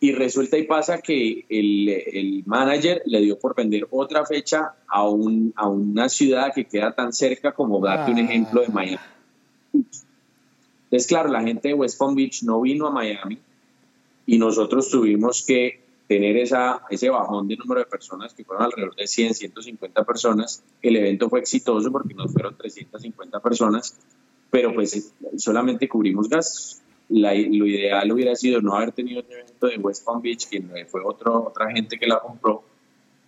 Y 0.00 0.12
resulta 0.12 0.56
y 0.58 0.64
pasa 0.64 0.98
que 0.98 1.44
el, 1.48 1.88
el 1.88 2.42
manager 2.46 3.02
le 3.06 3.20
dio 3.20 3.38
por 3.38 3.54
vender 3.54 3.86
otra 3.90 4.24
fecha 4.26 4.74
a, 4.86 5.08
un, 5.08 5.52
a 5.56 5.68
una 5.68 6.08
ciudad 6.08 6.52
que 6.54 6.66
queda 6.66 6.94
tan 6.94 7.12
cerca 7.12 7.52
como 7.52 7.80
darte 7.80 8.12
un 8.12 8.18
ejemplo 8.18 8.60
de 8.60 8.68
Miami. 8.68 8.98
Entonces, 9.72 11.08
claro, 11.08 11.30
la 11.30 11.42
gente 11.42 11.68
de 11.68 11.74
West 11.74 11.98
Palm 11.98 12.14
Beach 12.14 12.42
no 12.42 12.60
vino 12.60 12.86
a 12.86 12.90
Miami 12.90 13.38
y 14.26 14.38
nosotros 14.38 14.90
tuvimos 14.90 15.44
que 15.44 15.83
tener 16.06 16.36
esa, 16.36 16.82
ese 16.90 17.08
bajón 17.08 17.48
de 17.48 17.56
número 17.56 17.80
de 17.80 17.86
personas, 17.86 18.34
que 18.34 18.44
fueron 18.44 18.64
alrededor 18.64 18.94
de 18.94 19.06
100, 19.06 19.34
150 19.34 20.04
personas. 20.04 20.62
El 20.82 20.96
evento 20.96 21.28
fue 21.28 21.40
exitoso 21.40 21.90
porque 21.90 22.14
nos 22.14 22.32
fueron 22.32 22.56
350 22.56 23.40
personas, 23.40 23.96
pero 24.50 24.74
pues 24.74 25.14
solamente 25.36 25.88
cubrimos 25.88 26.28
gastos. 26.28 26.82
lo 27.08 27.66
ideal 27.66 28.12
hubiera 28.12 28.34
sido 28.34 28.60
no 28.60 28.74
haber 28.74 28.92
tenido 28.92 29.22
un 29.22 29.32
evento 29.32 29.66
de 29.66 29.78
West 29.78 30.04
Palm 30.04 30.20
Beach, 30.20 30.48
que 30.48 30.62
fue 30.86 31.00
otro, 31.04 31.46
otra 31.46 31.70
gente 31.72 31.98
que 31.98 32.06
la 32.06 32.20
compró. 32.20 32.64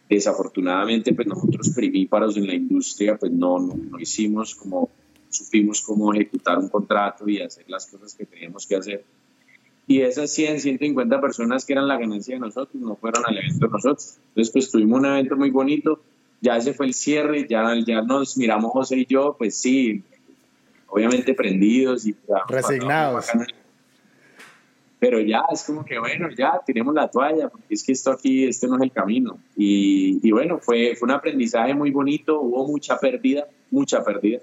Desafortunadamente, 0.08 1.14
pues 1.14 1.26
nosotros 1.26 1.70
primíparos 1.74 2.36
en 2.36 2.46
la 2.46 2.54
industria, 2.54 3.16
pues 3.16 3.32
no, 3.32 3.58
no, 3.58 3.74
no 3.74 3.98
hicimos 3.98 4.54
como, 4.54 4.90
supimos 5.30 5.80
cómo 5.80 6.12
ejecutar 6.14 6.58
un 6.58 6.68
contrato 6.68 7.28
y 7.28 7.40
hacer 7.40 7.64
las 7.68 7.86
cosas 7.86 8.14
que 8.14 8.24
teníamos 8.24 8.66
que 8.66 8.76
hacer 8.76 9.04
y 9.86 10.00
esas 10.00 10.32
100, 10.32 10.60
150 10.60 11.20
personas 11.20 11.64
que 11.64 11.72
eran 11.72 11.86
la 11.86 11.96
ganancia 11.96 12.34
de 12.34 12.40
nosotros 12.40 12.74
no 12.74 12.96
fueron 12.96 13.22
al 13.26 13.38
evento 13.38 13.66
de 13.66 13.72
nosotros. 13.72 14.16
Entonces, 14.28 14.52
pues 14.52 14.70
tuvimos 14.70 14.98
un 14.98 15.06
evento 15.06 15.36
muy 15.36 15.50
bonito, 15.50 16.00
ya 16.40 16.56
ese 16.56 16.74
fue 16.74 16.86
el 16.86 16.94
cierre, 16.94 17.46
ya, 17.48 17.72
ya 17.86 18.02
nos 18.02 18.36
miramos 18.36 18.72
José 18.72 18.96
y 18.98 19.06
yo, 19.06 19.36
pues 19.38 19.56
sí, 19.56 20.02
obviamente 20.88 21.34
prendidos 21.34 22.06
y 22.06 22.16
resignados. 22.48 23.26
Pero 24.98 25.20
ya 25.20 25.44
es 25.52 25.62
como 25.62 25.84
que 25.84 25.98
bueno, 25.98 26.30
ya 26.36 26.60
tenemos 26.66 26.92
la 26.94 27.08
toalla, 27.08 27.48
porque 27.48 27.74
es 27.74 27.84
que 27.84 27.92
esto 27.92 28.10
aquí, 28.10 28.44
este 28.44 28.66
no 28.66 28.76
es 28.76 28.82
el 28.82 28.90
camino. 28.90 29.38
Y, 29.56 30.18
y 30.26 30.32
bueno, 30.32 30.58
fue, 30.58 30.96
fue 30.96 31.06
un 31.06 31.12
aprendizaje 31.12 31.74
muy 31.74 31.92
bonito, 31.92 32.40
hubo 32.40 32.66
mucha 32.66 32.98
pérdida, 32.98 33.46
mucha 33.70 34.02
pérdida 34.02 34.40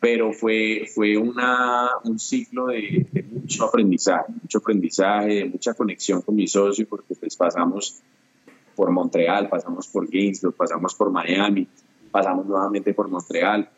pero 0.00 0.32
fue, 0.32 0.88
fue 0.94 1.16
una, 1.16 1.88
un 2.04 2.18
ciclo 2.18 2.66
de, 2.66 3.06
mucho 3.48 3.64
aprendizaje, 3.64 4.32
mucho 4.42 4.58
aprendizaje, 4.58 5.44
mucha 5.46 5.72
conexión 5.72 6.20
con 6.20 6.34
mi 6.34 6.46
socio, 6.46 6.86
porque 6.86 7.14
pues 7.14 7.34
pasamos 7.34 8.02
por 8.76 8.90
Montreal, 8.90 9.48
pasamos 9.48 9.88
por 9.88 10.08
Gainesville, 10.08 10.52
pasamos 10.52 10.94
por 10.94 11.10
Miami, 11.10 11.66
pasamos 12.10 12.46
nuevamente 12.46 12.92
por 12.92 13.08
Montreal, 13.08 13.68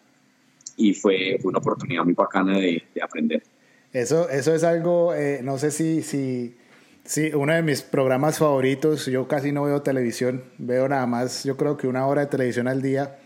y 0.76 0.92
fue, 0.94 1.38
una 1.44 1.58
oportunidad 1.58 2.02
muy 2.04 2.14
bacana 2.14 2.58
de, 2.58 2.82
aprender. 3.00 3.44
Eso, 3.92 4.28
eso 4.28 4.54
es 4.54 4.64
algo, 4.64 5.14
eh, 5.14 5.40
no 5.42 5.56
sé 5.56 5.70
si, 5.70 6.02
si, 6.02 6.56
si 7.04 7.32
uno 7.32 7.52
de 7.54 7.62
mis 7.62 7.82
programas 7.82 8.38
favoritos, 8.38 9.06
yo 9.06 9.28
casi 9.28 9.52
no 9.52 9.64
veo 9.64 9.82
televisión, 9.82 10.42
veo 10.58 10.88
nada 10.88 11.06
más, 11.06 11.44
yo 11.44 11.56
creo 11.56 11.76
que 11.76 11.86
una 11.86 12.06
hora 12.06 12.22
de 12.22 12.26
televisión 12.26 12.66
al 12.66 12.82
día, 12.82 13.18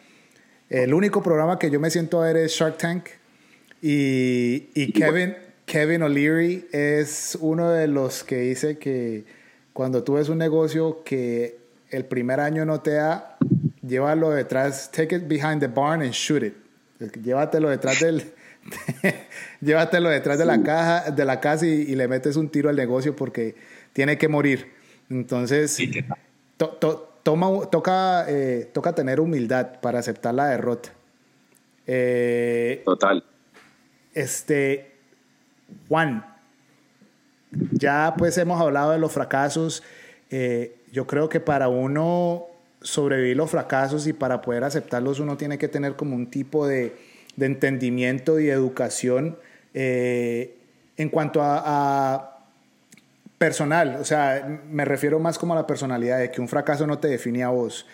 el 0.69 0.93
único 0.93 1.23
programa 1.23 1.59
que 1.59 1.71
yo 1.71 1.81
me 1.81 1.91
siento 1.91 2.21
a 2.21 2.27
ver 2.27 2.37
es 2.37 2.53
Shark 2.53 2.77
Tank. 2.79 3.07
Y, 3.83 4.71
y 4.75 4.93
Kevin, 4.93 5.35
Kevin 5.67 6.03
O'Leary 6.03 6.67
es 6.73 7.37
uno 7.41 7.71
de 7.71 7.89
los 7.89 8.23
que 8.25 8.37
dice 8.39 8.79
que 8.79 9.25
cuando 9.73 10.05
tú 10.05 10.15
ves 10.15 10.29
un 10.29 10.39
negocio 10.39 11.03
que 11.05 11.59
el 11.91 12.05
primer 12.05 12.41
año 12.41 12.65
no 12.65 12.81
te 12.81 12.93
da, 12.93 13.37
llévalo 13.87 14.31
detrás, 14.31 14.91
take 14.91 15.17
it 15.17 15.29
behind 15.29 15.61
the 15.61 15.69
barn 15.69 16.03
and 16.03 16.13
shoot 16.13 16.43
it. 16.43 16.55
Llévatelo 17.23 17.71
detrás 17.71 18.01
del, 18.01 18.33
llévatelo 19.61 20.09
detrás 20.09 20.39
de 20.39 20.45
la 20.45 20.63
caja, 20.63 21.11
de 21.11 21.25
la 21.25 21.41
casa 21.41 21.67
y, 21.67 21.95
le 21.95 22.09
metes 22.09 22.37
un 22.37 22.49
tiro 22.49 22.69
al 22.69 22.77
negocio 22.77 23.17
porque 23.17 23.55
tiene 23.93 24.17
que 24.19 24.29
morir. 24.29 24.73
Entonces, 25.11 25.79
toma, 27.23 27.49
toca, 27.71 28.27
eh, 28.29 28.71
toca 28.73 28.95
tener 28.95 29.21
humildad 29.21 29.81
para 29.81 29.99
aceptar 29.99 30.35
la 30.35 30.49
derrota. 30.49 30.91
Eh, 31.87 32.83
Total. 32.85 33.25
Este, 34.15 34.94
Juan, 35.89 36.25
ya 37.73 38.15
pues 38.17 38.37
hemos 38.39 38.61
hablado 38.61 38.93
de 38.93 38.99
los 38.99 39.13
fracasos. 39.13 39.83
Eh, 40.31 40.77
yo 40.93 41.07
creo 41.07 41.29
que 41.29 41.41
para 41.41 41.69
uno 41.69 42.47
sobrevivir 42.81 43.37
los 43.37 43.51
fracasos 43.51 44.07
y 44.07 44.13
para 44.13 44.43
poder 44.43 44.65
aceptarlos 44.65 45.19
uno 45.19 45.37
tiene 45.37 45.57
que 45.57 45.69
tener 45.69 45.97
como 45.97 46.15
un 46.15 46.31
tipo 46.31 46.67
de, 46.67 46.95
de 47.37 47.47
entendimiento 47.47 48.39
y 48.41 48.49
educación 48.49 49.39
eh, 49.75 50.57
en 50.97 51.09
cuanto 51.09 51.41
a, 51.43 52.31
personal, 53.39 53.99
o 54.01 54.05
sea, 54.05 54.61
me 54.71 54.85
refiero 54.85 55.19
más 55.19 55.39
como 55.39 55.53
a 55.53 55.57
la 55.57 55.67
personalidad, 55.67 56.21
de 56.21 56.31
que 56.31 56.41
un 56.41 56.49
fracaso 56.49 56.87
no 56.87 56.99
te 56.99 57.09
define 57.09 57.43
a 57.43 57.49
vos. 57.49 57.85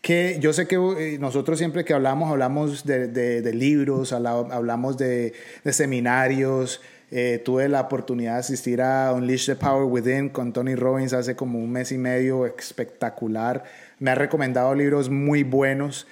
Que 0.00 0.38
yo 0.40 0.52
sé 0.52 0.68
que 0.68 0.76
eh, 0.76 1.18
nosotros 1.18 1.58
siempre 1.58 1.84
que 1.84 1.92
hablamos, 1.92 2.30
hablamos 2.30 2.86
de, 2.86 3.52
libros, 3.52 4.12
hablamos 4.12 4.96
de 4.96 5.34
seminarios. 5.70 6.80
Eh, 7.12 7.40
tuve 7.44 7.68
la 7.68 7.82
oportunidad 7.82 8.32
de 8.32 8.38
asistir 8.40 8.82
a 8.82 9.12
Unleash 9.12 9.46
the 9.46 9.54
Power 9.54 9.84
Within 9.84 10.28
con 10.28 10.52
Tony 10.52 10.74
Robbins 10.74 11.12
hace 11.12 11.36
como 11.36 11.60
un 11.60 11.70
mes 11.70 11.92
y 11.92 11.98
medio, 11.98 12.46
espectacular. 12.46 13.62
Me 14.00 14.10
ha 14.10 14.16
recomendado 14.16 14.74
libros 14.74 15.08
muy 15.08 15.44
buenos. 15.44 16.06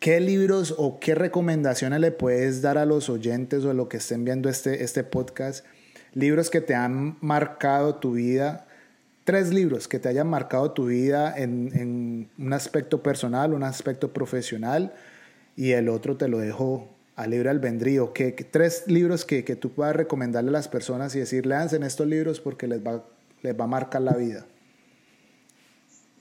¿Qué 0.00 0.20
libros 0.20 0.74
o 0.76 1.00
qué 1.00 1.14
recomendaciones 1.14 2.00
le 2.00 2.12
puedes 2.12 2.60
dar 2.60 2.76
a 2.78 2.84
los 2.84 3.08
oyentes 3.08 3.64
o 3.64 3.70
a 3.70 3.74
los 3.74 3.88
que 3.88 3.96
estén 3.96 4.24
viendo 4.24 4.50
este, 4.50 4.84
este 4.84 5.02
podcast? 5.02 5.64
Libros 6.12 6.50
que 6.50 6.60
te 6.60 6.74
han 6.74 7.16
marcado 7.20 7.94
tu 7.94 8.12
vida. 8.12 8.66
Tres 9.24 9.52
libros 9.52 9.88
que 9.88 9.98
te 9.98 10.08
hayan 10.08 10.28
marcado 10.28 10.72
tu 10.72 10.86
vida 10.86 11.36
en, 11.36 11.70
en 11.74 12.30
un 12.38 12.52
aspecto 12.52 13.02
personal, 13.02 13.54
un 13.54 13.62
aspecto 13.62 14.12
profesional. 14.12 14.92
Y 15.56 15.72
el 15.72 15.88
otro 15.88 16.16
te 16.16 16.28
lo 16.28 16.38
dejo 16.38 16.97
a 17.18 17.26
libre 17.26 17.50
albedrío. 17.50 18.12
¿Qué, 18.12 18.30
tres 18.30 18.84
libros 18.86 19.24
que, 19.24 19.42
que, 19.44 19.56
tú 19.56 19.70
puedas 19.70 19.94
recomendarle 19.96 20.50
a 20.50 20.52
las 20.52 20.68
personas 20.68 21.16
y 21.16 21.18
decir, 21.18 21.50
en 21.50 21.82
estos 21.82 22.06
libros 22.06 22.40
porque 22.40 22.68
les 22.68 22.80
va, 22.80 23.04
les 23.42 23.58
va 23.58 23.64
a 23.64 23.66
marcar 23.66 24.02
la 24.02 24.14
vida? 24.14 24.46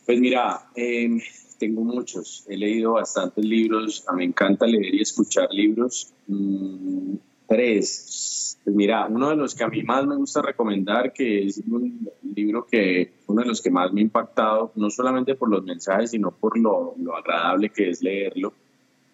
Pues 0.08 0.20
mira, 0.20 0.72
eh, 0.76 1.20
tengo 1.60 1.84
muchos. 1.84 2.46
He 2.50 2.58
leído 2.58 2.94
bastantes 2.94 3.46
libros. 3.46 4.06
A 4.08 4.14
me 4.14 4.24
encanta 4.24 4.66
leer 4.66 4.96
y 4.96 5.02
escuchar 5.02 5.50
libros. 5.52 6.14
Mm, 6.26 7.14
tres. 7.48 8.58
Pues 8.64 8.76
mira, 8.76 9.06
uno 9.06 9.30
de 9.30 9.36
los 9.36 9.54
que 9.54 9.64
a 9.64 9.68
mí 9.68 9.84
más 9.84 10.04
me 10.08 10.16
gusta 10.16 10.42
recomendar, 10.42 11.14
que 11.14 11.46
es 11.46 11.60
un 11.60 12.10
libro 12.34 12.66
que 12.66 13.14
uno 13.28 13.44
de 13.44 13.48
los 13.48 13.62
que 13.62 13.70
más 13.70 13.94
me 13.94 14.02
ha 14.02 14.04
impactado, 14.04 14.72
no 14.76 14.90
solamente 14.90 15.36
por 15.36 15.48
los 15.48 15.64
mensajes, 15.64 16.10
sino 16.10 16.32
por 16.32 16.58
lo, 16.58 16.96
lo 16.98 17.16
agradable 17.16 17.70
que 17.70 17.92
es 17.92 18.02
leerlo, 18.02 18.52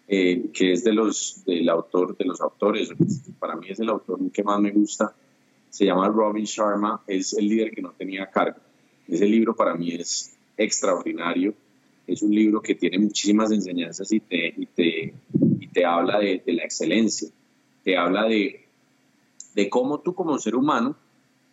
eh, 0.08 0.50
que 0.52 0.72
es 0.72 0.84
de 0.84 0.92
los, 0.92 1.44
del 1.44 1.68
autor, 1.68 2.16
de 2.16 2.24
los 2.24 2.40
autores. 2.40 2.90
Para 3.38 3.56
mí 3.56 3.68
es 3.68 3.80
el 3.80 3.88
autor 3.88 4.18
que 4.32 4.42
más 4.42 4.60
me 4.60 4.70
gusta. 4.70 5.14
Se 5.70 5.84
llama 5.84 6.08
Robin 6.08 6.44
Sharma, 6.44 7.02
es 7.06 7.32
el 7.32 7.48
líder 7.48 7.70
que 7.72 7.82
no 7.82 7.92
tenía 7.92 8.30
cargo. 8.30 8.58
Ese 9.08 9.26
libro 9.26 9.54
para 9.54 9.74
mí 9.74 9.92
es 9.92 10.36
extraordinario 10.56 11.54
es 12.06 12.22
un 12.22 12.34
libro 12.34 12.60
que 12.60 12.74
tiene 12.74 12.98
muchísimas 12.98 13.50
enseñanzas 13.50 14.10
y 14.12 14.20
te, 14.20 14.54
y 14.56 14.66
te, 14.66 15.14
y 15.60 15.66
te 15.68 15.84
habla 15.84 16.18
de, 16.18 16.42
de, 16.44 16.52
la 16.52 16.64
excelencia, 16.64 17.28
te 17.82 17.96
habla 17.96 18.24
de, 18.24 18.66
de 19.54 19.70
cómo 19.70 20.00
tú 20.00 20.14
como 20.14 20.38
ser 20.38 20.54
humano, 20.54 20.96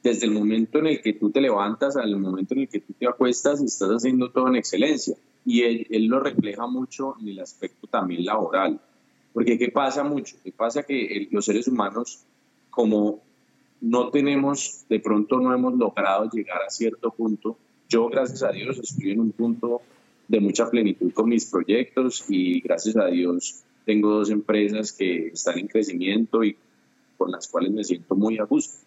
desde 0.04 0.26
el 0.26 0.32
momento 0.32 0.80
en 0.80 0.88
el 0.88 1.02
que 1.02 1.14
tú 1.14 1.30
te 1.30 1.42
levantas 1.42 1.96
al 1.96 2.18
momento 2.18 2.54
en 2.54 2.62
el 2.62 2.70
que 2.70 2.80
tú 2.80 2.94
te 2.94 3.08
acuestas, 3.08 3.62
estás 3.62 3.90
haciendo 3.90 4.32
todo 4.32 4.48
en 4.48 4.56
excelencia. 4.56 5.16
Y 5.46 5.62
él, 5.64 5.88
él 5.90 6.06
lo 6.06 6.20
refleja 6.20 6.68
mucho 6.68 7.16
en 7.20 7.30
el 7.30 7.40
aspecto 7.40 7.88
también 7.88 8.26
laboral. 8.26 8.80
Porque 9.34 9.58
¿qué 9.58 9.70
pasa 9.70 10.04
mucho? 10.04 10.36
¿Qué 10.44 10.52
pasa? 10.52 10.84
Que 10.84 11.28
los 11.32 11.46
seres 11.46 11.68
humanos, 11.68 12.24
como 12.70 13.22
no 13.80 14.10
tenemos, 14.10 14.86
de 14.90 15.00
pronto 15.00 15.40
no 15.40 15.54
hemos 15.54 15.74
logrado 15.76 16.30
llegar 16.30 16.62
a 16.62 16.70
cierto 16.70 17.12
punto, 17.12 17.58
yo 17.90 18.08
gracias 18.08 18.44
a 18.44 18.52
Dios 18.52 18.78
estoy 18.78 19.12
en 19.12 19.20
un 19.20 19.32
punto 19.32 19.82
de 20.28 20.40
mucha 20.40 20.70
plenitud 20.70 21.12
con 21.12 21.28
mis 21.28 21.46
proyectos 21.46 22.24
y 22.30 22.62
gracias 22.62 22.96
a 22.96 23.08
Dios 23.08 23.64
tengo 23.86 24.12
dos 24.12 24.30
empresas 24.30 24.94
que 24.94 25.28
están 25.28 25.60
en 25.60 25.68
crecimiento 25.68 26.44
y 26.44 26.56
con 27.18 27.32
las 27.32 27.48
cuales 27.48 27.72
me 27.72 27.84
siento 27.84 28.16
muy 28.16 28.38
a 28.38 28.44
gusto. 28.44 28.78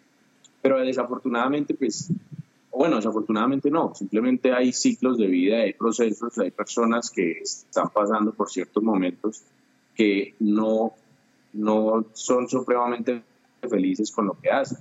Pero 0.64 0.80
desafortunadamente, 0.80 1.74
pues, 1.74 2.10
bueno, 2.72 2.96
desafortunadamente 2.96 3.70
no, 3.70 3.94
simplemente 3.94 4.50
hay 4.50 4.72
ciclos 4.72 5.18
de 5.18 5.26
vida, 5.26 5.58
hay 5.58 5.74
procesos, 5.74 6.38
hay 6.38 6.52
personas 6.52 7.10
que 7.10 7.32
están 7.32 7.90
pasando 7.90 8.32
por 8.32 8.48
ciertos 8.48 8.82
momentos 8.82 9.42
que 9.94 10.34
no, 10.40 10.94
no 11.52 12.06
son 12.14 12.48
supremamente 12.48 13.20
felices 13.68 14.10
con 14.10 14.24
lo 14.24 14.40
que 14.40 14.50
hacen. 14.50 14.78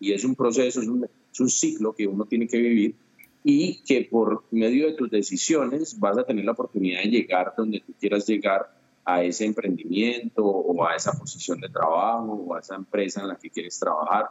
Y 0.00 0.14
es 0.14 0.24
un 0.24 0.34
proceso, 0.34 0.80
es 0.80 0.88
un, 0.88 1.04
es 1.04 1.38
un 1.38 1.48
ciclo 1.48 1.92
que 1.92 2.08
uno 2.08 2.24
tiene 2.24 2.48
que 2.48 2.58
vivir 2.58 2.96
y 3.44 3.84
que 3.84 4.08
por 4.10 4.42
medio 4.50 4.88
de 4.88 4.94
tus 4.94 5.12
decisiones 5.12 5.96
vas 6.00 6.18
a 6.18 6.24
tener 6.24 6.44
la 6.44 6.52
oportunidad 6.52 7.04
de 7.04 7.08
llegar 7.08 7.54
donde 7.56 7.78
tú 7.78 7.92
quieras 8.00 8.26
llegar 8.26 8.68
a 9.04 9.22
ese 9.22 9.44
emprendimiento 9.44 10.44
o 10.44 10.84
a 10.84 10.96
esa 10.96 11.12
posición 11.12 11.60
de 11.60 11.68
trabajo 11.68 12.32
o 12.32 12.54
a 12.56 12.58
esa 12.58 12.74
empresa 12.74 13.20
en 13.20 13.28
la 13.28 13.36
que 13.36 13.48
quieres 13.48 13.78
trabajar. 13.78 14.30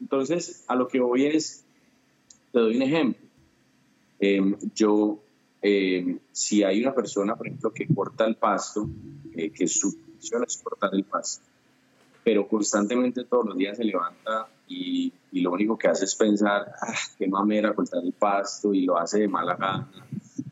Entonces, 0.00 0.64
a 0.66 0.74
lo 0.74 0.88
que 0.88 1.00
voy 1.00 1.26
es, 1.26 1.64
te 2.52 2.58
doy 2.58 2.76
un 2.76 2.82
ejemplo. 2.82 3.26
Em, 4.18 4.56
yo, 4.74 5.18
em, 5.62 6.18
si 6.32 6.62
hay 6.62 6.82
una 6.82 6.94
persona, 6.94 7.36
por 7.36 7.46
ejemplo, 7.46 7.72
que 7.72 7.86
corta 7.86 8.26
el 8.26 8.36
pasto, 8.36 8.88
eh, 9.34 9.50
que 9.50 9.66
su 9.66 9.92
función 9.92 10.44
es 10.46 10.60
cortar 10.62 10.90
el 10.94 11.04
pasto, 11.04 11.44
pero 12.22 12.46
constantemente 12.46 13.24
todos 13.24 13.46
los 13.46 13.56
días 13.56 13.76
se 13.76 13.84
levanta 13.84 14.48
y, 14.68 15.12
y 15.32 15.40
lo 15.40 15.52
único 15.52 15.78
que 15.78 15.88
hace 15.88 16.04
es 16.04 16.14
pensar, 16.14 16.74
ah, 16.80 16.94
qué 17.18 17.26
mamera 17.28 17.74
cortar 17.74 18.04
el 18.04 18.12
pasto 18.12 18.74
y 18.74 18.84
lo 18.84 18.98
hace 18.98 19.20
de 19.20 19.28
mala 19.28 19.56
gana, 19.56 19.90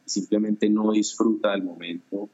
simplemente 0.04 0.68
no 0.70 0.92
disfruta 0.92 1.50
del 1.50 1.62
momento, 1.62 2.28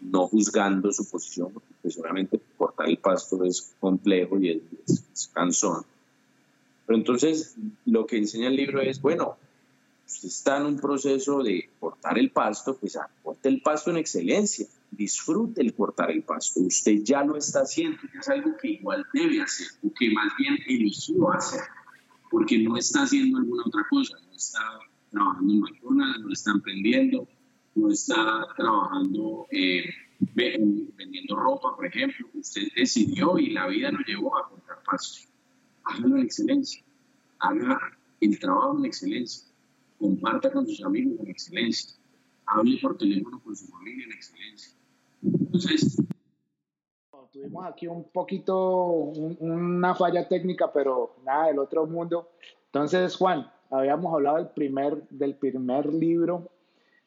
no 0.00 0.26
juzgando 0.28 0.92
su 0.92 1.08
posición, 1.08 1.52
porque 1.52 1.68
pues 1.80 1.98
obviamente 1.98 2.40
cortar 2.56 2.88
el 2.88 2.98
pasto 2.98 3.44
es 3.44 3.74
complejo 3.80 4.38
y 4.38 4.50
es, 4.50 5.04
es, 5.12 5.30
cansón. 5.32 5.84
Pero 6.86 6.98
entonces 6.98 7.56
lo 7.86 8.06
que 8.06 8.18
enseña 8.18 8.48
el 8.48 8.56
libro 8.56 8.80
es, 8.80 9.00
bueno, 9.00 9.36
usted 10.06 10.28
está 10.28 10.58
en 10.58 10.66
un 10.66 10.78
proceso 10.78 11.42
de 11.42 11.70
cortar 11.78 12.18
el 12.18 12.30
pasto, 12.30 12.76
pues 12.76 12.96
ah, 12.96 13.08
el 13.42 13.60
pasto 13.62 13.90
en 13.90 13.96
excelencia 13.96 14.66
disfrute 14.90 15.62
el 15.62 15.74
cortar 15.74 16.10
el 16.10 16.22
pasto. 16.22 16.60
Usted 16.60 17.02
ya 17.02 17.24
lo 17.24 17.36
está 17.36 17.60
haciendo, 17.60 17.98
es 18.18 18.28
algo 18.28 18.56
que 18.60 18.68
igual 18.68 19.04
debe 19.12 19.40
hacer, 19.40 19.68
o 19.82 19.92
que 19.92 20.10
más 20.10 20.32
bien 20.38 20.58
eligió 20.66 21.32
hacer, 21.32 21.62
porque 22.30 22.58
no 22.58 22.76
está 22.76 23.02
haciendo 23.02 23.38
alguna 23.38 23.64
otra 23.66 23.86
cosa, 23.88 24.16
no 24.26 24.32
está 24.34 24.60
trabajando 25.10 25.52
en 25.52 25.60
McDonald's, 25.60 26.20
no 26.20 26.32
está 26.32 26.50
emprendiendo, 26.52 27.28
no 27.74 27.90
está 27.90 28.46
trabajando 28.56 29.46
eh, 29.50 29.84
vendiendo 30.34 31.36
ropa, 31.36 31.74
por 31.74 31.86
ejemplo. 31.86 32.26
Usted 32.34 32.68
decidió 32.76 33.38
y 33.38 33.50
la 33.50 33.66
vida 33.66 33.90
lo 33.90 34.00
llevó 34.00 34.36
a 34.36 34.48
cortar 34.48 34.82
pasto. 34.84 35.31
Hágalo 35.84 36.16
en 36.16 36.22
excelencia, 36.24 36.82
haga 37.38 37.78
el 38.20 38.38
trabajo 38.38 38.78
en 38.78 38.84
excelencia, 38.84 39.48
comparta 39.98 40.52
con 40.52 40.66
sus 40.66 40.82
amigos 40.84 41.18
en 41.20 41.28
excelencia, 41.28 41.96
hable 42.46 42.78
por 42.80 42.96
teléfono 42.96 43.40
con 43.42 43.56
su 43.56 43.66
familia 43.66 44.04
en 44.04 44.12
excelencia 44.12 44.76
entonces, 45.22 46.02
tuvimos 47.32 47.64
aquí 47.66 47.86
un 47.86 48.04
poquito, 48.04 48.56
una 48.58 49.94
falla 49.94 50.26
técnica, 50.28 50.72
pero 50.72 51.16
nada 51.24 51.46
del 51.46 51.58
otro 51.58 51.86
mundo. 51.86 52.28
Entonces, 52.66 53.16
Juan, 53.16 53.50
habíamos 53.70 54.12
hablado 54.12 54.38
del 54.38 54.48
primer, 54.48 55.08
del 55.08 55.34
primer 55.36 55.92
libro. 55.92 56.50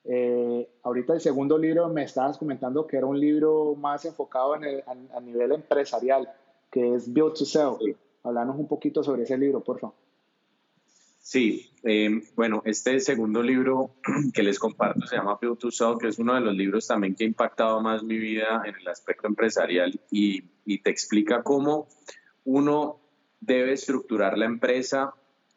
Eh, 0.05 0.69
ahorita 0.83 1.13
el 1.13 1.19
segundo 1.19 1.57
libro 1.57 1.89
me 1.89 2.03
estabas 2.03 2.37
comentando 2.37 2.85
que 2.85 2.97
era 2.97 3.05
un 3.05 3.19
libro 3.19 3.75
más 3.75 4.05
enfocado 4.05 4.55
en 4.55 4.63
el, 4.63 4.83
a, 5.13 5.19
nivel 5.19 5.51
empresarial, 5.51 6.31
que 6.71 6.93
es 6.93 7.11
Build 7.11 7.33
to 7.33 7.45
Sell. 7.45 7.97
Hablanos 8.25 8.57
un 8.57 8.67
poquito 8.67 9.03
sobre 9.03 9.23
ese 9.23 9.37
libro, 9.37 9.63
por 9.63 9.79
favor. 9.79 9.95
Sí, 11.19 11.71
eh, 11.83 12.21
bueno, 12.35 12.61
este 12.65 12.99
segundo 12.99 13.41
libro 13.41 13.95
que 14.33 14.43
les 14.43 14.59
comparto 14.59 15.07
se 15.07 15.15
llama 15.15 15.39
Build 15.41 15.57
to 15.57 15.71
Sell, 15.71 15.97
que 15.99 16.07
es 16.07 16.19
uno 16.19 16.35
de 16.35 16.41
los 16.41 16.55
libros 16.55 16.87
también 16.87 17.15
que 17.15 17.23
ha 17.23 17.27
impactado 17.27 17.81
más 17.81 18.03
mi 18.03 18.17
vida 18.17 18.61
en 18.65 18.75
el 18.75 18.87
aspecto 18.87 19.27
empresarial 19.27 19.99
y, 20.11 20.43
y 20.65 20.79
te 20.79 20.89
explica 20.89 21.41
cómo 21.41 21.87
uno 22.43 22.99
debe 23.39 23.73
estructurar 23.73 24.37
la 24.37 24.45
empresa 24.45 25.13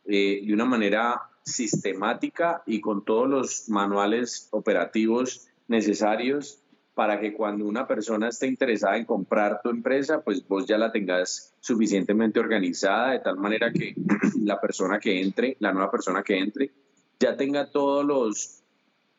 eh, 0.07 0.43
de 0.45 0.55
una 0.55 0.65
manera 0.65 1.21
sistemática 1.43 2.63
y 2.67 2.81
con 2.81 3.05
todos 3.05 3.29
los 3.29 3.69
manuales 3.69 4.49
operativos 4.53 5.49
necesarios 5.67 6.63
para 6.99 7.21
que 7.21 7.33
cuando 7.33 7.65
una 7.65 7.87
persona 7.87 8.27
esté 8.27 8.49
interesada 8.49 8.97
en 8.97 9.05
comprar 9.05 9.61
tu 9.63 9.71
empresa, 9.71 10.21
pues 10.21 10.45
vos 10.49 10.67
ya 10.67 10.77
la 10.77 10.91
tengas 10.91 11.55
suficientemente 11.61 12.41
organizada 12.41 13.13
de 13.13 13.21
tal 13.21 13.37
manera 13.37 13.73
que 13.73 13.95
la 14.43 14.61
persona 14.61 14.99
que 14.99 15.21
entre, 15.21 15.57
la 15.61 15.73
nueva 15.73 15.93
persona 15.93 16.25
que 16.25 16.37
entre, 16.37 16.73
ya 17.21 17.37
tenga 17.37 17.71
todos 17.71 18.05
los 18.05 18.65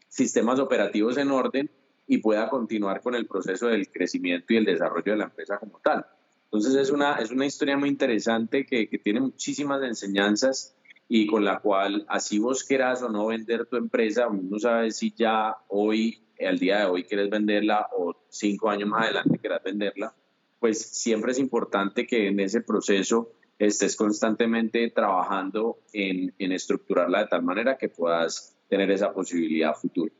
sistemas 0.09 0.59
operativos 0.59 1.17
en 1.19 1.31
orden 1.31 1.71
y 2.05 2.17
pueda 2.17 2.49
continuar 2.49 2.99
con 2.99 3.15
el 3.15 3.25
proceso 3.27 3.67
del 3.67 3.89
crecimiento 3.89 4.51
y 4.51 4.57
el 4.57 4.65
desarrollo 4.65 5.13
de 5.13 5.17
la 5.19 5.23
empresa 5.23 5.57
como 5.57 5.79
tal. 5.81 6.05
Entonces 6.51 6.75
es 6.75 6.89
una, 6.89 7.13
es 7.13 7.31
una 7.31 7.45
historia 7.45 7.77
muy 7.77 7.87
interesante 7.87 8.65
que, 8.65 8.89
que 8.89 8.97
tiene 8.97 9.21
muchísimas 9.21 9.81
enseñanzas 9.83 10.75
y 11.07 11.27
con 11.27 11.45
la 11.45 11.61
cual, 11.61 12.05
así 12.09 12.39
vos 12.39 12.65
querás 12.65 13.01
o 13.03 13.07
no 13.07 13.27
vender 13.27 13.67
tu 13.67 13.77
empresa, 13.77 14.27
uno 14.27 14.59
sabe 14.59 14.91
si 14.91 15.13
ya 15.15 15.55
hoy, 15.69 16.21
al 16.47 16.59
día 16.59 16.79
de 16.79 16.85
hoy, 16.85 17.03
quieres 17.03 17.29
venderla 17.29 17.87
o 17.97 18.15
cinco 18.29 18.69
años 18.69 18.89
más 18.89 19.05
adelante 19.05 19.39
querás 19.39 19.63
venderla, 19.63 20.13
pues 20.59 20.81
siempre 20.81 21.31
es 21.31 21.39
importante 21.39 22.05
que 22.05 22.27
en 22.27 22.39
ese 22.39 22.61
proceso 22.61 23.33
estés 23.57 23.95
constantemente 23.95 24.89
trabajando 24.91 25.79
en, 25.93 26.33
en 26.37 26.51
estructurarla 26.51 27.19
de 27.19 27.27
tal 27.27 27.43
manera 27.43 27.77
que 27.77 27.89
puedas 27.89 28.57
tener 28.69 28.89
esa 28.91 29.11
posibilidad 29.13 29.73
futura. 29.75 30.13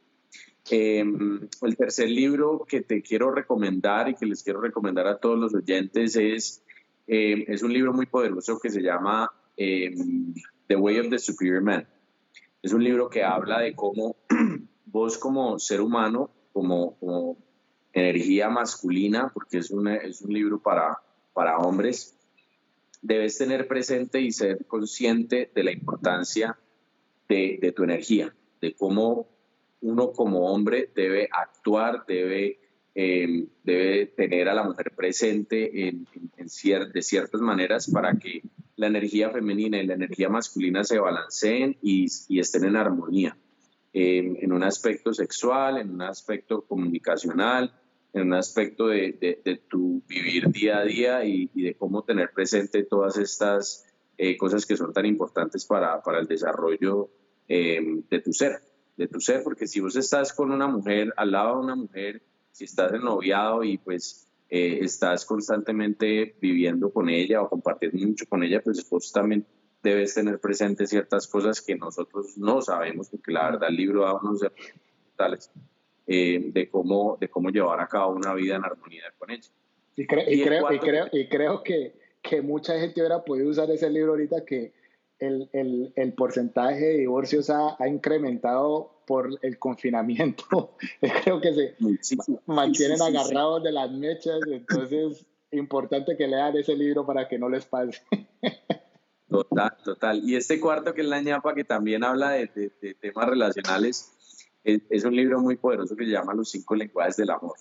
Em, 0.72 1.48
el 1.62 1.78
tercer 1.78 2.10
libro 2.10 2.66
que 2.68 2.82
te 2.82 3.02
quiero 3.02 3.32
recomendar 3.32 4.10
y 4.10 4.16
que 4.16 4.26
les 4.26 4.44
quiero 4.44 4.62
recomendar 4.62 5.08
a 5.08 5.18
todos 5.18 5.40
los 5.40 5.56
oyentes 5.56 6.16
es, 6.16 6.64
em, 7.08 7.46
es 7.48 7.64
un 7.64 7.74
libro 7.74 7.94
muy 7.94 8.06
poderoso 8.06 8.60
que 8.60 8.70
se 8.70 8.82
llama 8.82 9.32
em, 9.58 10.34
The 10.68 10.76
Way 10.76 11.00
of 11.00 11.10
the 11.10 11.18
Superior 11.18 11.62
Man. 11.62 11.88
Es 12.62 12.74
un 12.74 12.84
libro 12.84 13.10
que 13.10 13.24
habla 13.24 13.60
de 13.60 13.74
cómo 13.74 14.18
vos 14.92 15.18
como 15.18 15.60
ser 15.60 15.82
humano, 15.82 16.30
como, 16.54 17.38
energía 17.92 18.50
masculina, 18.50 19.32
porque 19.34 19.58
es 19.58 19.72
un, 19.72 19.86
libro 20.28 20.62
para, 20.62 21.58
hombres, 21.58 22.16
debes 23.02 23.38
tener 23.38 23.68
presente 23.68 24.22
y 24.22 24.32
ser 24.32 24.66
consciente 24.66 25.52
de 25.54 25.64
la 25.64 25.72
importancia 25.72 26.58
de, 27.28 27.74
tu 27.76 27.84
energía, 27.84 28.34
de 28.62 28.74
cómo 28.74 29.28
uno 29.82 30.12
como 30.12 30.52
hombre 30.52 30.92
debe 30.94 31.30
actuar, 31.32 32.06
debe, 32.08 32.60
em, 32.94 33.48
tener 33.64 34.50
a 34.50 34.54
la 34.54 34.64
mujer 34.64 34.92
presente 34.96 35.88
en, 35.88 36.08
de 36.94 37.02
ciertas 37.02 37.42
maneras 37.42 37.90
para 37.90 38.14
que 38.18 38.44
la 38.76 38.88
energía 38.88 39.30
femenina 39.30 39.78
y 39.78 39.86
la 39.86 39.96
energía 39.96 40.30
masculina 40.30 40.84
se 40.84 41.00
balanceen 41.00 41.78
y, 41.82 42.08
estén 42.40 42.64
en 42.64 42.78
armonía, 42.78 43.38
em, 43.94 44.38
en 44.40 44.52
un 44.52 44.64
aspecto 44.64 45.14
sexual, 45.14 45.78
en 45.78 45.92
un 45.92 46.02
aspecto 46.02 46.62
comunicacional, 46.62 47.74
en 48.14 48.24
un 48.24 48.34
aspecto 48.34 48.88
de, 48.88 49.62
tu 49.70 50.02
vivir 50.08 50.50
día 50.50 50.80
a 50.80 50.84
día 50.84 51.26
y, 51.26 51.48
de 51.54 51.76
cómo 51.76 52.04
tener 52.04 52.32
presente 52.32 52.84
todas 52.84 53.18
estas 53.18 53.86
eh, 54.18 54.38
cosas 54.38 54.66
que 54.66 54.76
son 54.76 54.94
tan 54.94 55.06
importantes 55.06 55.66
para, 55.66 56.02
para 56.02 56.20
el 56.20 56.28
desarrollo 56.28 57.10
em, 57.48 58.04
de 58.10 58.20
tu 58.20 58.34
ser 58.34 58.62
de 59.00 59.08
tu 59.08 59.22
ser, 59.22 59.44
porque 59.44 59.66
si 59.66 59.80
vos 59.80 59.96
estás 59.96 60.34
con 60.34 60.52
una 60.52 60.68
mujer, 60.68 61.14
al 61.16 61.32
lado 61.32 61.56
de 61.56 61.64
una 61.64 61.76
mujer, 61.76 62.22
si 62.52 62.66
estás 62.66 62.92
noviado 63.02 63.64
y 63.64 63.78
pues 63.78 64.28
eh, 64.50 64.80
estás 64.82 65.24
constantemente 65.24 66.36
viviendo 66.42 66.92
con 66.92 67.08
ella 67.08 67.42
o 67.42 67.48
compartiendo 67.48 68.06
mucho 68.06 68.26
con 68.28 68.44
ella, 68.44 68.62
pues 68.62 68.88
vos 68.90 69.10
también 69.14 69.46
debes 69.82 70.14
tener 70.14 70.40
presente 70.40 70.88
ciertas 70.88 71.28
cosas 71.28 71.62
que 71.62 71.76
nosotros 71.76 72.38
no 72.38 72.62
sabemos, 72.62 73.10
porque 73.10 73.32
la 73.32 73.52
verdad 73.52 73.70
el 73.70 73.76
libro 73.76 74.02
da 74.02 74.14
unos 74.14 74.42
tales 75.16 75.52
eh, 76.08 76.52
de, 76.54 76.70
cómo, 76.70 77.18
de 77.20 77.30
cómo 77.30 77.50
llevar 77.50 77.80
a 77.80 77.88
cabo 77.88 78.14
una 78.14 78.34
vida 78.34 78.56
en 78.56 78.66
armonía 78.66 79.04
con 79.18 79.32
ella. 79.32 79.48
Y, 79.96 80.08
creo, 80.08 80.24
y 80.72 80.80
creo, 80.80 81.08
y 81.12 81.28
creo 81.28 81.64
que, 81.64 81.94
que 82.22 82.42
mucha 82.42 82.80
gente 82.80 83.02
hubiera 83.02 83.24
podido 83.24 83.50
usar 83.50 83.70
ese 83.70 83.90
libro 83.90 84.12
ahorita 84.12 84.46
que 84.46 84.74
el, 85.20 85.50
el, 85.52 85.92
el, 85.96 86.14
porcentaje 86.14 86.80
de 86.80 86.98
divorcios 87.00 87.50
ha, 87.50 87.76
ha, 87.78 87.88
incrementado 87.88 89.04
por 89.06 89.30
el 89.42 89.60
confinamiento. 89.60 90.78
Creo 91.24 91.42
que 91.42 91.54
se 91.54 91.76
mantienen 92.46 93.02
agarrados 93.02 93.62
de 93.64 93.72
las 93.74 93.92
mechas, 93.92 94.40
entonces 94.48 95.26
importante 95.52 96.16
que 96.16 96.28
lean 96.28 96.56
ese 96.56 96.76
libro 96.76 97.06
para 97.06 97.28
que 97.28 97.38
no 97.38 97.50
les 97.50 97.66
pase. 97.66 98.02
Total, 99.30 99.78
total. 99.84 100.22
Y 100.24 100.36
este 100.36 100.60
cuarto 100.60 100.94
que 100.94 101.02
es 101.02 101.08
la 101.08 101.22
ñapa, 101.22 101.54
que 101.54 101.64
también 101.64 102.04
habla 102.04 102.32
de, 102.32 102.72
de, 102.82 102.94
temas 102.96 103.28
relacionales, 103.30 104.12
es, 104.64 104.82
es, 104.90 105.06
un 105.06 105.16
libro 105.16 105.40
muy 105.40 105.56
poderoso 105.56 105.96
que 105.96 106.06
se 106.06 106.12
llama 106.12 106.34
Los 106.34 106.50
cinco 106.50 106.76
lenguajes 106.76 107.18
del 107.18 107.30
amor. 107.30 107.56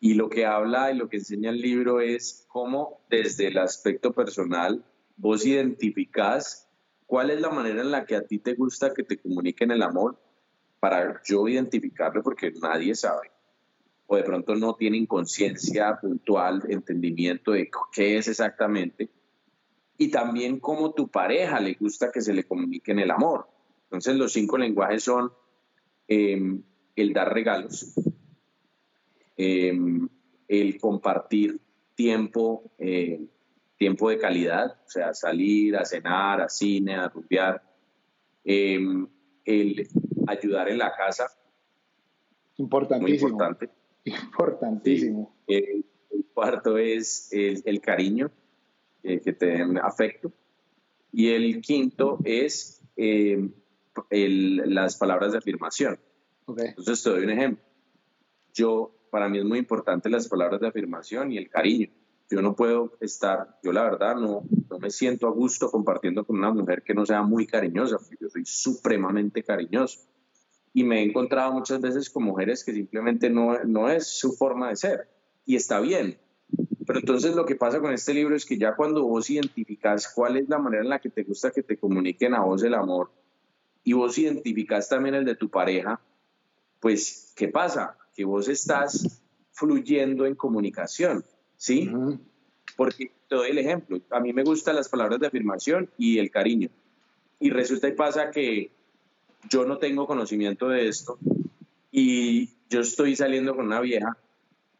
Y 0.00 0.14
lo 0.14 0.28
que 0.28 0.44
habla 0.44 0.90
y 0.90 0.96
lo 0.96 1.08
que 1.08 1.18
enseña 1.18 1.50
el 1.50 1.60
libro 1.60 2.00
es 2.00 2.44
cómo 2.48 3.00
desde 3.08 3.46
el 3.46 3.58
aspecto 3.58 4.12
personal 4.12 4.84
vos 5.16 5.46
identificás 5.46 6.68
cuál 7.06 7.30
es 7.30 7.40
la 7.40 7.50
manera 7.50 7.82
en 7.82 7.90
la 7.90 8.04
que 8.04 8.16
a 8.16 8.22
ti 8.22 8.38
te 8.38 8.54
gusta 8.54 8.92
que 8.92 9.04
te 9.04 9.18
comuniquen 9.18 9.70
el 9.70 9.82
amor 9.82 10.18
para 10.80 11.20
yo 11.24 11.46
identificarlo 11.46 12.22
porque 12.22 12.50
nadie 12.60 12.94
sabe. 12.96 13.30
O 14.06 14.16
de 14.16 14.24
pronto 14.24 14.56
no 14.56 14.74
tienen 14.74 15.06
conciencia 15.06 15.96
puntual, 16.00 16.62
entendimiento 16.68 17.52
de 17.52 17.70
qué 17.92 18.16
es 18.16 18.26
exactamente. 18.26 19.08
Y 19.98 20.10
también 20.10 20.58
cómo 20.58 20.92
tu 20.92 21.08
pareja 21.08 21.60
le 21.60 21.74
gusta 21.74 22.10
que 22.10 22.20
se 22.20 22.32
le 22.32 22.44
comuniquen 22.44 22.98
el 22.98 23.10
amor. 23.10 23.48
Entonces 23.84 24.16
los 24.16 24.32
cinco 24.32 24.58
lenguajes 24.58 25.04
son 25.04 25.32
em, 26.08 26.62
el 26.96 27.12
dar 27.12 27.32
regalos, 27.32 27.94
em, 29.36 30.08
el 30.48 30.78
compartir 30.78 31.60
tiempo 31.94 32.72
eh, 32.78 33.26
tiempo 33.82 34.10
de 34.10 34.18
calidad, 34.18 34.76
o 34.86 34.88
sea, 34.88 35.12
salir 35.12 35.76
a 35.76 35.84
cenar, 35.84 36.40
a 36.40 36.48
cine, 36.48 36.94
a 36.94 37.08
rumbear, 37.08 37.60
em, 38.44 39.08
el 39.44 39.88
ayudar 40.28 40.68
en 40.68 40.78
la 40.78 40.94
casa. 40.94 41.26
Importantísimo. 42.58 43.18
Muy 43.18 43.32
importante. 43.32 43.70
Importantísimo. 44.04 45.34
El, 45.48 45.84
cuarto 46.32 46.78
es 46.78 47.28
el, 47.32 47.80
cariño, 47.80 48.30
eh, 49.02 49.20
que 49.20 49.32
te 49.32 49.46
den 49.46 49.78
afecto. 49.78 50.32
Y 51.12 51.28
el 51.30 51.60
quinto 51.60 52.18
es 52.24 52.82
em, 52.96 53.52
las 54.10 54.96
palabras 54.96 55.32
de 55.32 55.38
afirmación. 55.38 55.98
Entonces 56.48 57.02
te 57.02 57.10
doy 57.10 57.24
un 57.24 57.30
ejemplo. 57.30 57.64
Yo, 58.54 58.94
para 59.10 59.28
mí 59.28 59.38
es 59.38 59.44
muy 59.44 59.58
importante 59.58 60.08
las 60.08 60.28
palabras 60.28 60.60
de 60.60 60.68
afirmación 60.68 61.32
y 61.32 61.38
el 61.38 61.48
cariño 61.48 61.90
yo 62.32 62.40
no 62.40 62.56
puedo 62.56 62.96
estar, 63.00 63.58
yo 63.62 63.72
la 63.72 63.82
verdad 63.82 64.16
no, 64.16 64.42
no 64.70 64.78
me 64.78 64.90
siento 64.90 65.28
a 65.28 65.30
gusto 65.30 65.70
compartiendo 65.70 66.24
con 66.24 66.38
una 66.38 66.50
mujer 66.50 66.82
que 66.82 66.94
no 66.94 67.04
sea 67.04 67.22
muy 67.22 67.46
cariñosa, 67.46 67.98
porque 67.98 68.16
yo 68.18 68.30
soy 68.30 68.44
supremamente 68.46 69.42
cariñoso. 69.42 70.00
Y 70.72 70.84
me 70.84 71.00
he 71.00 71.02
encontrado 71.02 71.52
muchas 71.52 71.80
veces 71.82 72.08
con 72.08 72.24
mujeres 72.24 72.64
que 72.64 72.72
simplemente 72.72 73.28
no, 73.28 73.62
no 73.64 73.90
es 73.90 74.06
su 74.06 74.32
forma 74.32 74.70
de 74.70 74.76
ser. 74.76 75.08
Y 75.44 75.56
está 75.56 75.80
bien. 75.80 76.18
Pero 76.86 76.98
entonces 76.98 77.34
lo 77.34 77.44
que 77.44 77.56
pasa 77.56 77.80
con 77.80 77.92
este 77.92 78.14
libro 78.14 78.34
es 78.34 78.44
que 78.44 78.58
ya 78.58 78.74
cuando 78.74 79.04
vos 79.04 79.30
identificas 79.30 80.12
cuál 80.12 80.36
es 80.36 80.48
la 80.48 80.58
manera 80.58 80.82
en 80.82 80.88
la 80.88 80.98
que 80.98 81.10
te 81.10 81.22
gusta 81.22 81.50
que 81.50 81.62
te 81.62 81.76
comuniquen 81.76 82.34
a 82.34 82.40
vos 82.40 82.62
el 82.62 82.74
amor, 82.74 83.10
y 83.84 83.92
vos 83.94 84.16
identificas 84.18 84.88
también 84.88 85.14
el 85.14 85.24
de 85.24 85.34
tu 85.34 85.48
pareja, 85.48 86.00
pues, 86.80 87.32
¿qué 87.36 87.48
pasa? 87.48 87.96
Que 88.14 88.24
vos 88.24 88.48
estás 88.48 89.22
fluyendo 89.52 90.26
en 90.26 90.34
comunicación 90.34 91.24
¿sí? 91.62 91.88
Porque 92.76 93.12
te 93.28 93.36
doy 93.36 93.50
el 93.50 93.58
ejemplo, 93.58 94.00
a 94.10 94.18
mí 94.18 94.32
me 94.32 94.42
gustan 94.42 94.74
las 94.74 94.88
palabras 94.88 95.20
de 95.20 95.28
afirmación 95.28 95.88
y 95.96 96.18
el 96.18 96.28
cariño. 96.28 96.70
Y 97.38 97.50
resulta 97.50 97.86
y 97.86 97.92
pasa 97.92 98.32
que 98.32 98.72
yo 99.48 99.64
no 99.64 99.78
tengo 99.78 100.08
conocimiento 100.08 100.68
de 100.68 100.88
esto 100.88 101.18
y 101.92 102.50
yo 102.68 102.80
estoy 102.80 103.14
saliendo 103.14 103.54
con 103.54 103.66
una 103.66 103.80
vieja 103.80 104.16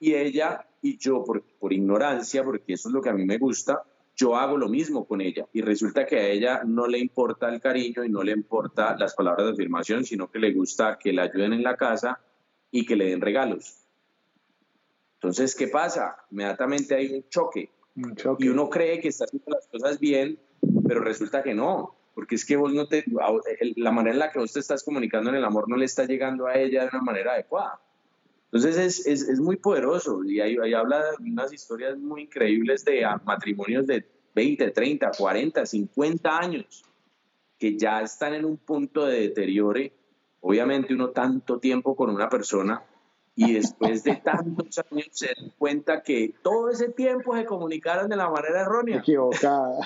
y 0.00 0.14
ella 0.14 0.66
y 0.82 0.98
yo 0.98 1.24
por, 1.24 1.42
por 1.42 1.72
ignorancia, 1.72 2.44
porque 2.44 2.74
eso 2.74 2.88
es 2.88 2.94
lo 2.94 3.00
que 3.00 3.08
a 3.08 3.14
mí 3.14 3.24
me 3.24 3.38
gusta, 3.38 3.82
yo 4.14 4.36
hago 4.36 4.58
lo 4.58 4.68
mismo 4.68 5.06
con 5.06 5.20
ella 5.20 5.46
y 5.52 5.62
resulta 5.62 6.04
que 6.04 6.16
a 6.18 6.28
ella 6.28 6.62
no 6.64 6.86
le 6.86 6.98
importa 6.98 7.48
el 7.48 7.60
cariño 7.60 8.04
y 8.04 8.10
no 8.10 8.22
le 8.22 8.32
importa 8.32 8.96
las 8.98 9.14
palabras 9.14 9.46
de 9.46 9.52
afirmación, 9.52 10.04
sino 10.04 10.30
que 10.30 10.38
le 10.38 10.52
gusta 10.52 10.98
que 10.98 11.12
la 11.12 11.22
ayuden 11.22 11.54
en 11.54 11.62
la 11.62 11.76
casa 11.76 12.20
y 12.70 12.84
que 12.84 12.96
le 12.96 13.06
den 13.06 13.20
regalos. 13.20 13.78
Entonces, 15.14 15.54
¿qué 15.54 15.68
pasa? 15.68 16.16
Inmediatamente 16.30 16.96
hay 16.96 17.14
un 17.14 17.28
choque. 17.28 17.70
Y 18.38 18.48
uno 18.48 18.68
cree 18.68 19.00
que 19.00 19.08
está 19.08 19.24
haciendo 19.24 19.50
las 19.50 19.68
cosas 19.68 20.00
bien, 20.00 20.38
pero 20.86 21.00
resulta 21.00 21.42
que 21.42 21.54
no. 21.54 21.94
Porque 22.14 22.34
es 22.34 22.44
que 22.44 22.56
vos 22.56 22.72
no 22.74 22.88
te. 22.88 23.04
La 23.76 23.92
manera 23.92 24.14
en 24.14 24.18
la 24.18 24.30
que 24.30 24.38
vos 24.38 24.52
te 24.52 24.60
estás 24.60 24.82
comunicando 24.82 25.30
en 25.30 25.36
el 25.36 25.44
amor 25.44 25.68
no 25.68 25.76
le 25.76 25.84
está 25.84 26.04
llegando 26.04 26.46
a 26.46 26.56
ella 26.56 26.82
de 26.82 26.88
una 26.88 27.02
manera 27.02 27.32
adecuada. 27.32 27.80
Entonces 28.52 28.76
es, 28.76 29.06
es, 29.06 29.28
es 29.28 29.40
muy 29.40 29.56
poderoso 29.56 30.22
y 30.24 30.40
ahí, 30.40 30.58
ahí, 30.62 30.74
habla 30.74 30.98
de 30.98 31.30
unas 31.30 31.52
historias 31.54 31.96
muy 31.96 32.24
increíbles 32.24 32.84
de 32.84 33.02
matrimonios 33.24 33.86
de 33.86 34.06
20, 34.34 34.70
30, 34.70 35.10
40, 35.16 35.64
50 35.64 36.38
años 36.38 36.84
que 37.58 37.78
ya 37.78 38.02
están 38.02 38.34
en 38.34 38.44
un 38.44 38.58
punto 38.58 39.06
de 39.06 39.20
deterioro. 39.20 39.80
Obviamente 40.40 40.92
uno 40.92 41.10
tanto 41.10 41.58
tiempo 41.58 41.96
con 41.96 42.10
una 42.10 42.28
persona 42.28 42.84
y 43.34 43.54
después 43.54 44.04
de 44.04 44.16
tantos 44.16 44.78
años 44.90 45.06
se 45.12 45.28
dan 45.28 45.52
cuenta 45.56 46.02
que 46.02 46.34
todo 46.42 46.68
ese 46.68 46.90
tiempo 46.90 47.34
se 47.34 47.46
comunicaron 47.46 48.10
de 48.10 48.16
la 48.16 48.28
manera 48.28 48.62
errónea. 48.62 48.98
Equivocada. 48.98 49.78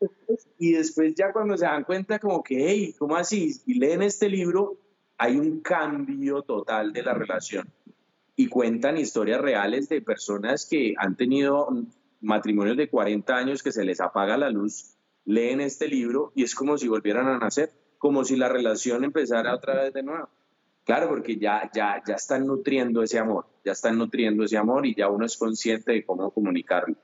Y 0.58 0.72
después 0.72 1.14
ya 1.14 1.32
cuando 1.32 1.56
se 1.56 1.66
dan 1.66 1.84
cuenta 1.84 2.18
como 2.18 2.42
que, 2.42 2.66
hey, 2.66 2.94
¿cómo 2.98 3.16
así? 3.16 3.60
Y 3.66 3.74
leen 3.74 4.02
este 4.02 4.28
libro, 4.28 4.76
hay 5.18 5.36
un 5.36 5.60
cambio 5.60 6.42
total 6.42 6.94
de 6.94 7.02
la 7.02 7.12
relación. 7.12 7.70
Y 8.36 8.48
cuentan 8.48 8.98
historias 8.98 9.40
reales 9.40 9.88
de 9.88 10.02
personas 10.02 10.66
que 10.68 10.94
han 10.98 11.16
tenido 11.16 11.68
matrimonios 12.20 12.76
de 12.76 12.88
40 12.88 13.34
años 13.34 13.62
que 13.62 13.72
se 13.72 13.84
les 13.84 14.00
apaga 14.00 14.36
la 14.36 14.50
luz 14.50 14.96
leen 15.26 15.60
este 15.60 15.88
libro 15.88 16.32
y 16.34 16.44
es 16.44 16.54
como 16.54 16.78
si 16.78 16.88
volvieran 16.88 17.26
a 17.26 17.38
nacer, 17.38 17.70
como 17.98 18.24
si 18.24 18.36
la 18.36 18.48
relación 18.48 19.04
empezara 19.04 19.54
otra 19.54 19.82
vez 19.82 19.92
de 19.92 20.02
nuevo. 20.02 20.28
Claro, 20.84 21.08
porque 21.08 21.36
ya, 21.36 21.68
ya, 21.74 22.00
ya 22.06 22.14
están 22.14 22.46
nutriendo 22.46 23.02
ese 23.02 23.18
amor, 23.18 23.46
ya 23.64 23.72
están 23.72 23.98
nutriendo 23.98 24.44
ese 24.44 24.56
amor 24.56 24.86
y 24.86 24.94
ya 24.94 25.08
uno 25.08 25.26
es 25.26 25.36
consciente 25.36 25.92
de 25.92 26.06
cómo 26.06 26.30
comunicarlo. 26.30 26.94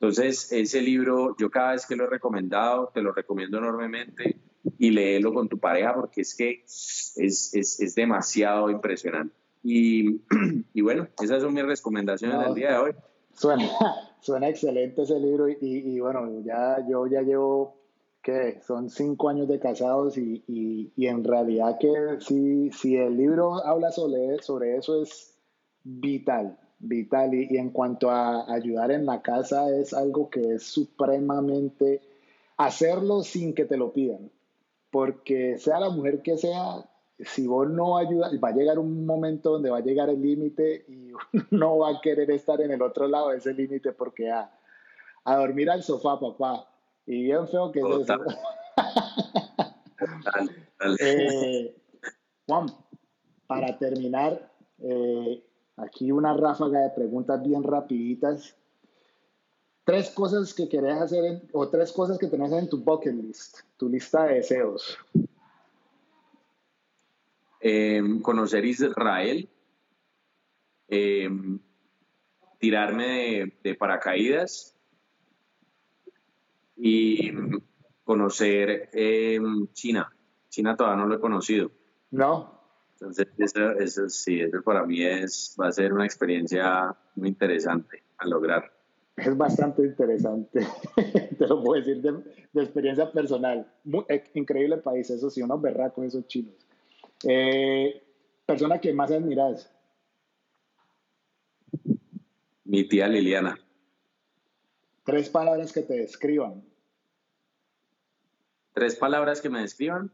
Entonces, 0.00 0.50
ese 0.50 0.80
libro, 0.80 1.36
yo 1.38 1.50
cada 1.50 1.72
vez 1.72 1.84
que 1.84 1.94
lo 1.94 2.04
he 2.04 2.08
recomendado, 2.08 2.90
te 2.94 3.02
lo 3.02 3.12
recomiendo 3.12 3.58
enormemente 3.58 4.40
y 4.78 4.90
léelo 4.90 5.34
con 5.34 5.48
tu 5.48 5.58
pareja 5.58 5.94
porque 5.94 6.22
es 6.22 6.34
que 6.34 6.62
es, 6.64 7.12
es, 7.52 7.80
es 7.80 7.94
demasiado 7.94 8.70
impresionante. 8.70 9.34
Y, 9.70 10.22
y, 10.72 10.80
bueno, 10.80 11.08
esas 11.20 11.42
son 11.42 11.52
mis 11.52 11.64
recomendaciones 11.64 12.40
del 12.40 12.54
día 12.54 12.70
de 12.70 12.78
hoy. 12.78 12.92
Suena, 13.34 13.68
suena 14.20 14.48
excelente 14.48 15.02
ese 15.02 15.20
libro 15.20 15.46
y, 15.48 15.56
y, 15.60 16.00
bueno, 16.00 16.40
ya 16.42 16.78
yo 16.88 17.06
ya 17.06 17.20
llevo, 17.20 17.76
¿qué? 18.22 18.60
Son 18.66 18.88
cinco 18.88 19.28
años 19.28 19.46
de 19.46 19.60
casados 19.60 20.16
y, 20.16 20.42
y 20.46 21.06
en 21.06 21.22
realidad 21.22 21.76
que 21.78 21.92
si, 22.20 22.70
si 22.70 22.96
el 22.96 23.18
libro 23.18 23.62
habla 23.62 23.92
sobre, 23.92 24.42
sobre 24.42 24.76
eso 24.76 25.02
es 25.02 25.38
vital, 25.84 26.56
vital. 26.78 27.34
Y, 27.34 27.56
en 27.58 27.70
cuanto 27.70 28.10
a 28.10 28.50
ayudar 28.52 28.90
en 28.90 29.04
la 29.04 29.20
casa 29.20 29.70
es 29.70 29.92
algo 29.92 30.30
que 30.30 30.54
es 30.54 30.62
supremamente 30.62 32.00
hacerlo 32.56 33.22
sin 33.22 33.54
que 33.54 33.64
te 33.64 33.76
lo 33.76 33.92
pidan. 33.92 34.30
Porque 34.90 35.58
sea 35.58 35.80
la 35.80 35.90
mujer 35.90 36.22
que 36.22 36.38
sea, 36.38 36.87
si 37.20 37.46
vos 37.46 37.68
no 37.68 37.96
ayudas, 37.96 38.32
va 38.42 38.48
a 38.48 38.52
llegar 38.52 38.78
un 38.78 39.04
momento 39.04 39.52
donde 39.52 39.70
va 39.70 39.78
a 39.78 39.82
llegar 39.82 40.08
el 40.08 40.22
límite 40.22 40.84
y 40.88 41.12
no 41.50 41.78
va 41.78 41.90
a 41.90 42.00
querer 42.00 42.30
estar 42.30 42.60
en 42.60 42.70
el 42.70 42.82
otro 42.82 43.08
lado 43.08 43.30
de 43.30 43.38
ese 43.38 43.52
límite 43.54 43.92
porque 43.92 44.30
a, 44.30 44.50
a, 45.24 45.36
dormir 45.36 45.70
al 45.70 45.82
sofá, 45.82 46.18
papá. 46.18 46.68
Y 47.06 47.24
bien 47.24 47.48
feo 47.48 47.72
que 47.72 47.80
es 47.80 47.86
eso. 47.86 48.18
Eh, 51.00 51.74
Juan, 52.46 52.66
para 53.48 53.76
terminar, 53.78 54.48
eh, 54.78 55.44
aquí 55.76 56.12
una 56.12 56.36
ráfaga 56.36 56.82
de 56.82 56.90
preguntas 56.90 57.42
bien 57.42 57.64
rapiditas. 57.64 58.54
Tres 59.82 60.10
cosas 60.10 60.54
que 60.54 60.68
querés 60.68 61.00
hacer 61.00 61.42
o 61.52 61.68
tres 61.68 61.90
cosas 61.90 62.16
que 62.16 62.28
tenés 62.28 62.52
en 62.52 62.68
tu 62.68 62.78
bucket 62.78 63.12
list, 63.12 63.58
tu 63.76 63.88
lista 63.88 64.24
de 64.24 64.34
deseos. 64.34 64.96
Em, 67.60 68.20
conocer 68.20 68.64
Israel, 68.64 69.48
em, 70.86 71.58
tirarme 72.58 73.52
de, 73.62 73.74
paracaídas 73.74 74.76
y 76.76 77.32
conocer 78.04 78.90
em, 78.92 79.66
China. 79.72 80.08
China 80.48 80.76
todavía 80.76 81.02
no 81.02 81.08
lo 81.08 81.16
he 81.16 81.20
conocido. 81.20 81.72
No. 82.12 82.58
Entonces, 82.92 83.26
eso, 83.38 83.72
eso 83.72 84.08
sí, 84.08 84.40
eso 84.40 84.62
para 84.62 84.84
mí 84.84 85.02
es, 85.04 85.56
va 85.60 85.68
a 85.68 85.72
ser 85.72 85.92
una 85.92 86.04
experiencia 86.04 86.96
muy 87.16 87.28
interesante 87.28 88.04
a 88.18 88.26
lograr. 88.26 88.72
Es 89.16 89.36
bastante 89.36 89.82
interesante, 89.82 90.64
te 91.38 91.46
lo 91.48 91.60
puedo 91.60 91.82
decir 91.82 92.00
de, 92.00 92.62
experiencia 92.62 93.10
personal. 93.10 93.68
Muy, 93.82 94.04
eh, 94.08 94.22
increíble 94.34 94.76
país, 94.78 95.10
eso 95.10 95.28
sí, 95.28 95.42
unos 95.42 95.60
berracos 95.60 96.06
esos 96.06 96.26
chinos. 96.28 96.54
Eh, 97.24 98.02
persona 98.46 98.80
que 98.80 98.92
más 98.92 99.10
admiras. 99.10 99.70
Mi 102.64 102.86
tía 102.86 103.08
Liliana. 103.08 103.58
Tres 105.04 105.30
palabras 105.30 105.72
que 105.72 105.82
te 105.82 105.94
describan. 105.94 106.62
Tres 108.72 108.94
palabras 108.94 109.40
que 109.40 109.48
me 109.48 109.62
describan. 109.62 110.12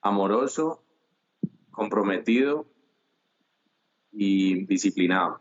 Amoroso, 0.00 0.82
comprometido 1.70 2.66
y 4.10 4.64
disciplinado. 4.66 5.40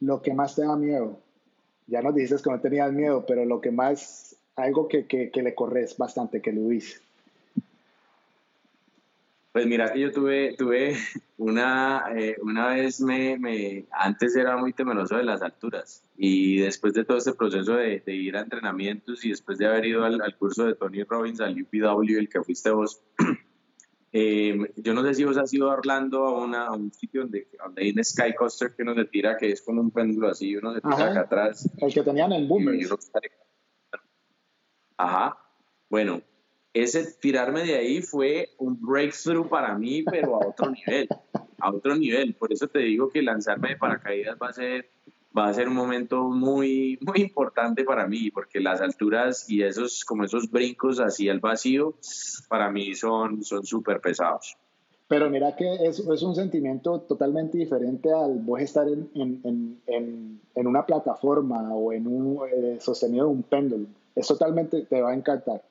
Lo 0.00 0.20
que 0.20 0.34
más 0.34 0.54
te 0.54 0.62
da 0.62 0.76
miedo. 0.76 1.22
Ya 1.86 2.02
nos 2.02 2.14
dices 2.14 2.42
que 2.42 2.50
no 2.50 2.60
tenías 2.60 2.92
miedo, 2.92 3.24
pero 3.26 3.44
lo 3.44 3.60
que 3.60 3.70
más, 3.70 4.36
algo 4.56 4.88
que, 4.88 5.06
que, 5.06 5.30
que 5.30 5.42
le 5.42 5.54
corres 5.54 5.96
bastante, 5.96 6.42
que 6.42 6.52
lo 6.52 6.68
dices. 6.68 7.07
Pues 9.58 9.66
mira 9.66 9.92
que 9.92 9.98
yo 9.98 10.12
tuve, 10.12 10.54
tuve 10.56 10.94
una, 11.36 12.04
eh, 12.14 12.36
una 12.42 12.68
vez 12.68 13.00
me, 13.00 13.36
me, 13.36 13.86
antes 13.90 14.36
era 14.36 14.56
muy 14.56 14.72
temeroso 14.72 15.16
de 15.16 15.24
las 15.24 15.42
alturas 15.42 16.04
y 16.16 16.58
después 16.58 16.94
de 16.94 17.04
todo 17.04 17.18
este 17.18 17.32
proceso 17.32 17.74
de, 17.74 17.98
de 18.06 18.14
ir 18.14 18.36
a 18.36 18.42
entrenamientos 18.42 19.24
y 19.24 19.30
después 19.30 19.58
de 19.58 19.66
haber 19.66 19.86
ido 19.86 20.04
al, 20.04 20.22
al, 20.22 20.36
curso 20.36 20.64
de 20.64 20.76
Tony 20.76 21.02
Robbins, 21.02 21.40
al 21.40 21.60
UPW, 21.60 22.18
el 22.18 22.28
que 22.28 22.40
fuiste 22.44 22.70
vos, 22.70 23.02
eh, 24.12 24.56
yo 24.76 24.94
no 24.94 25.02
sé 25.02 25.14
si 25.14 25.24
vos 25.24 25.36
has 25.36 25.52
ido 25.52 25.68
a 25.68 25.74
Orlando 25.74 26.24
a, 26.24 26.44
una, 26.44 26.66
a 26.66 26.72
un 26.74 26.92
sitio 26.92 27.22
donde, 27.22 27.48
donde 27.58 27.82
hay 27.82 27.90
un 27.90 28.04
sky 28.04 28.34
coaster 28.38 28.76
que 28.76 28.84
uno 28.84 28.94
se 28.94 29.06
tira, 29.06 29.36
que 29.36 29.50
es 29.50 29.62
con 29.62 29.76
un 29.80 29.90
péndulo 29.90 30.28
así, 30.28 30.54
uno 30.54 30.72
se 30.72 30.80
tira 30.80 31.10
acá 31.10 31.20
atrás. 31.22 31.68
El 31.78 31.92
que 31.92 32.04
tenían 32.04 32.30
en 32.30 32.46
Boomers. 32.46 33.10
Ajá. 34.96 35.36
Bueno, 35.90 36.22
ese 36.74 37.12
tirarme 37.20 37.64
de 37.64 37.76
ahí 37.76 38.02
fue 38.02 38.50
un 38.58 38.78
breakthrough 38.80 39.48
para 39.48 39.76
mí, 39.76 40.02
pero 40.02 40.36
a 40.36 40.46
otro 40.46 40.70
nivel, 40.70 41.08
a 41.58 41.70
otro 41.70 41.96
nivel. 41.96 42.34
Por 42.34 42.52
eso 42.52 42.68
te 42.68 42.80
digo 42.80 43.08
que 43.08 43.22
lanzarme 43.22 43.70
de 43.70 43.76
paracaídas 43.76 44.36
va 44.40 44.48
a 44.48 44.52
ser, 44.52 44.90
va 45.36 45.48
a 45.48 45.54
ser 45.54 45.68
un 45.68 45.74
momento 45.74 46.24
muy, 46.24 46.98
muy 47.00 47.22
importante 47.22 47.84
para 47.84 48.06
mí, 48.06 48.30
porque 48.30 48.60
las 48.60 48.80
alturas 48.80 49.48
y 49.48 49.62
esos, 49.62 50.04
como 50.04 50.24
esos 50.24 50.50
brincos 50.50 51.00
así 51.00 51.28
al 51.28 51.40
vacío, 51.40 51.94
para 52.48 52.70
mí 52.70 52.94
son 52.94 53.42
súper 53.42 54.00
pesados. 54.00 54.56
Pero 55.08 55.30
mira 55.30 55.56
que 55.56 55.74
es, 55.86 56.00
es, 56.00 56.22
un 56.22 56.34
sentimiento 56.34 57.00
totalmente 57.00 57.56
diferente 57.56 58.12
al 58.12 58.40
vos 58.40 58.60
estar 58.60 58.86
en, 58.86 59.08
en, 59.14 59.80
en, 59.86 60.40
en 60.54 60.66
una 60.66 60.84
plataforma 60.84 61.72
o 61.72 61.94
en 61.94 62.06
un 62.06 62.40
eh, 62.46 62.76
sostenido 62.78 63.24
de 63.24 63.32
un 63.32 63.42
péndulo. 63.42 63.86
Es 64.14 64.28
totalmente, 64.28 64.82
te 64.82 65.00
va 65.00 65.12
a 65.12 65.14
encantar 65.14 65.62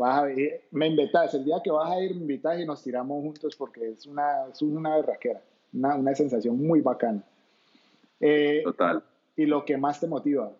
vas 0.00 0.24
a 0.24 0.28
me 0.70 0.86
invitas, 0.86 1.34
el 1.34 1.44
día 1.44 1.60
que 1.62 1.70
vas 1.70 1.90
a 1.90 2.00
ir 2.00 2.14
me 2.14 2.22
invitas 2.22 2.58
y 2.58 2.64
nos 2.64 2.82
tiramos 2.82 3.22
juntos 3.22 3.54
porque 3.54 3.90
es 3.90 4.06
una, 4.06 4.46
es 4.50 4.62
una 4.62 4.96
berraquera, 4.96 5.42
una, 5.74 5.94
una 5.94 6.14
sensación 6.14 6.58
muy 6.58 6.80
bacana. 6.80 7.22
Eh, 8.18 8.62
Total. 8.64 9.04
¿Y 9.36 9.44
lo 9.44 9.64
que 9.64 9.76
más 9.76 10.00
te 10.00 10.06
motiva? 10.06 10.52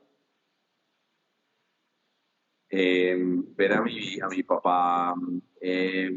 Eh, 2.68 3.16
ver 3.57 3.72
a 3.72 3.82
mi, 3.82 4.20
a 4.20 4.28
mi 4.28 4.43
papá 4.43 5.14
eh, 5.61 6.11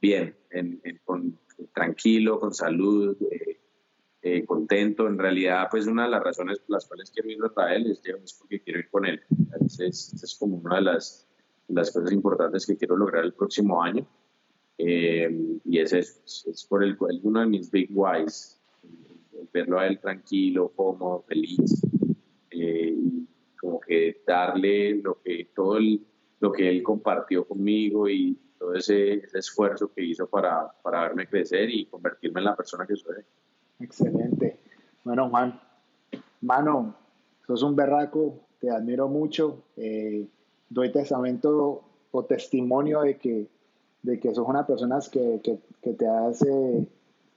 bien, 0.00 0.36
en, 0.50 0.80
con, 1.04 1.36
tranquilo, 1.74 2.38
con 2.38 2.54
salud, 2.54 3.16
contento. 4.46 5.08
En 5.08 5.18
realidad, 5.18 5.66
pues 5.70 5.86
una 5.86 6.04
de 6.04 6.10
las 6.10 6.22
razones 6.22 6.60
por 6.60 6.70
las 6.70 6.86
cuales 6.86 7.10
quiero 7.10 7.30
ir 7.30 7.38
a 7.42 7.46
Israel 7.46 7.90
es, 7.90 8.02
es 8.04 8.34
porque 8.34 8.60
quiero 8.60 8.78
ir 8.78 8.90
con 8.90 9.04
él. 9.04 9.20
Entonces, 9.30 10.14
es 10.22 10.36
como 10.38 10.58
una 10.58 10.76
de 10.76 10.82
las 10.82 11.27
las 11.68 11.90
cosas 11.90 12.12
importantes 12.12 12.66
que 12.66 12.76
quiero 12.76 12.96
lograr 12.96 13.24
el 13.24 13.32
próximo 13.32 13.82
año. 13.82 14.06
Eh, 14.78 15.58
y 15.64 15.78
ese 15.78 16.00
es, 16.00 16.46
es, 16.46 16.64
por 16.64 16.84
el, 16.84 16.96
uno 17.22 17.40
de 17.40 17.46
mis 17.46 17.70
big 17.70 17.90
whys, 17.92 18.60
verlo 19.52 19.78
a 19.78 19.86
él 19.86 19.98
tranquilo, 19.98 20.72
cómodo, 20.74 21.24
feliz, 21.26 21.82
eh, 22.50 22.96
como 23.60 23.80
que 23.80 24.22
darle 24.26 24.96
lo 24.96 25.20
que, 25.22 25.50
todo 25.54 25.78
lo 26.40 26.52
que 26.52 26.68
él 26.68 26.82
compartió 26.82 27.44
conmigo 27.46 28.08
y 28.08 28.38
todo 28.58 28.74
ese, 28.74 29.14
ese, 29.14 29.38
esfuerzo 29.38 29.92
que 29.92 30.04
hizo 30.04 30.28
para, 30.28 30.70
para 30.82 31.02
verme 31.02 31.26
crecer 31.26 31.70
y 31.70 31.86
convertirme 31.86 32.40
en 32.40 32.44
la 32.44 32.56
persona 32.56 32.86
que 32.86 32.96
soy. 32.96 33.16
Excelente. 33.80 34.58
Bueno, 35.04 35.28
Juan, 35.30 35.60
mano, 36.40 36.94
sos 37.46 37.62
un 37.62 37.74
berraco, 37.74 38.40
te 38.60 38.70
admiro 38.70 39.08
mucho. 39.08 39.64
Eh, 39.76 40.26
doy 40.70 40.92
testamento 40.92 41.82
o 42.10 42.24
testimonio 42.24 43.02
de 43.02 43.16
que, 43.16 43.46
de 44.02 44.20
que 44.20 44.34
sos 44.34 44.46
una 44.46 44.66
persona 44.66 44.98
que, 45.10 45.40
que, 45.42 45.58
que 45.82 45.92
te 45.92 46.06
has 46.06 46.42
eh, 46.42 46.86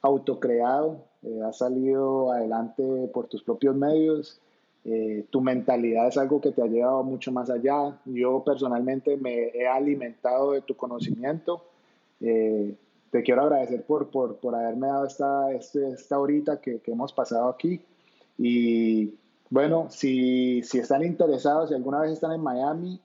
autocreado, 0.01 1.03
eh, 1.23 1.41
has 1.45 1.57
salido 1.57 2.31
adelante 2.31 3.09
por 3.13 3.27
tus 3.27 3.43
propios 3.43 3.75
medios, 3.75 4.39
eh, 4.83 5.25
tu 5.29 5.41
mentalidad 5.41 6.07
es 6.07 6.17
algo 6.17 6.41
que 6.41 6.51
te 6.51 6.61
ha 6.61 6.67
llevado 6.67 7.03
mucho 7.03 7.31
más 7.31 7.49
allá. 7.49 7.99
Yo 8.05 8.43
personalmente 8.43 9.15
me 9.15 9.49
he 9.49 9.67
alimentado 9.67 10.53
de 10.53 10.61
tu 10.61 10.75
conocimiento. 10.75 11.63
te 12.19 13.23
quiero 13.23 13.41
agradecer 13.41 13.83
por, 13.83 14.09
por, 14.09 14.37
por 14.37 14.55
haberme 14.55 14.87
dado 14.87 15.05
esta, 15.05 15.51
este, 15.51 15.91
esta 15.91 16.17
horita 16.17 16.59
que, 16.61 16.79
que 16.79 16.91
hemos 16.91 17.13
pasado 17.13 17.49
aquí. 17.49 17.81
Y 18.37 19.13
bueno, 19.51 19.87
si, 19.89 20.63
si 20.63 20.79
están 20.79 21.03
interesados, 21.03 21.69
si 21.69 21.75
alguna 21.75 21.99
vez 22.01 22.13
están 22.13 22.31
en 22.31 22.41
Miami, 22.41 22.99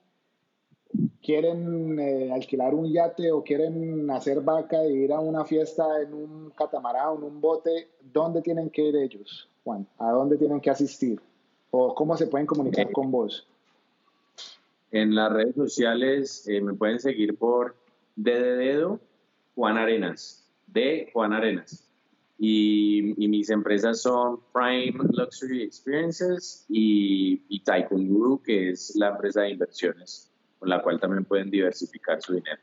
quieren 1.22 1.98
eh, 1.98 2.32
alquilar 2.32 2.74
un 2.74 2.90
yate 2.92 3.32
o 3.32 3.42
quieren 3.42 4.08
hacer 4.10 4.40
vaca 4.40 4.82
e 4.84 4.92
ir 4.92 5.12
a 5.12 5.20
una 5.20 5.44
fiesta 5.44 6.00
en 6.00 6.14
un 6.14 6.50
catamarán, 6.50 7.16
en 7.18 7.24
un 7.24 7.40
bote, 7.40 7.88
¿dónde 8.00 8.42
tienen 8.42 8.70
que 8.70 8.82
ir 8.82 8.96
ellos, 8.96 9.48
Juan? 9.64 9.86
¿A 9.98 10.10
dónde 10.12 10.36
tienen 10.36 10.60
que 10.60 10.70
asistir? 10.70 11.20
¿O 11.70 11.94
cómo 11.94 12.16
se 12.16 12.28
pueden 12.28 12.46
comunicar 12.46 12.90
con 12.92 13.10
vos? 13.10 13.46
En 14.92 15.14
las 15.14 15.32
redes 15.32 15.56
sociales 15.56 16.46
eh, 16.48 16.60
me 16.60 16.74
pueden 16.74 17.00
seguir 17.00 17.36
por 17.36 17.74
D 18.14 18.30
de 18.40 18.56
Dedo, 18.56 19.00
Juan 19.56 19.76
Arenas, 19.76 20.48
de 20.68 21.10
Juan 21.12 21.32
Arenas. 21.32 21.82
Y, 22.38 23.14
mis 23.16 23.48
empresas 23.48 24.02
son 24.02 24.40
Prime 24.52 24.92
Luxury 25.10 25.62
Experiences 25.62 26.66
y, 26.68 27.42
y 27.48 27.60
Tycoon 27.60 28.08
Guru, 28.08 28.42
que 28.42 28.70
es 28.70 28.94
la 28.94 29.08
empresa 29.08 29.40
de 29.40 29.50
inversiones 29.52 30.30
con 30.58 30.68
la 30.68 30.82
cual 30.82 31.00
también 31.00 31.24
pueden 31.24 31.50
diversificar 31.50 32.20
su 32.20 32.34
dinero. 32.34 32.60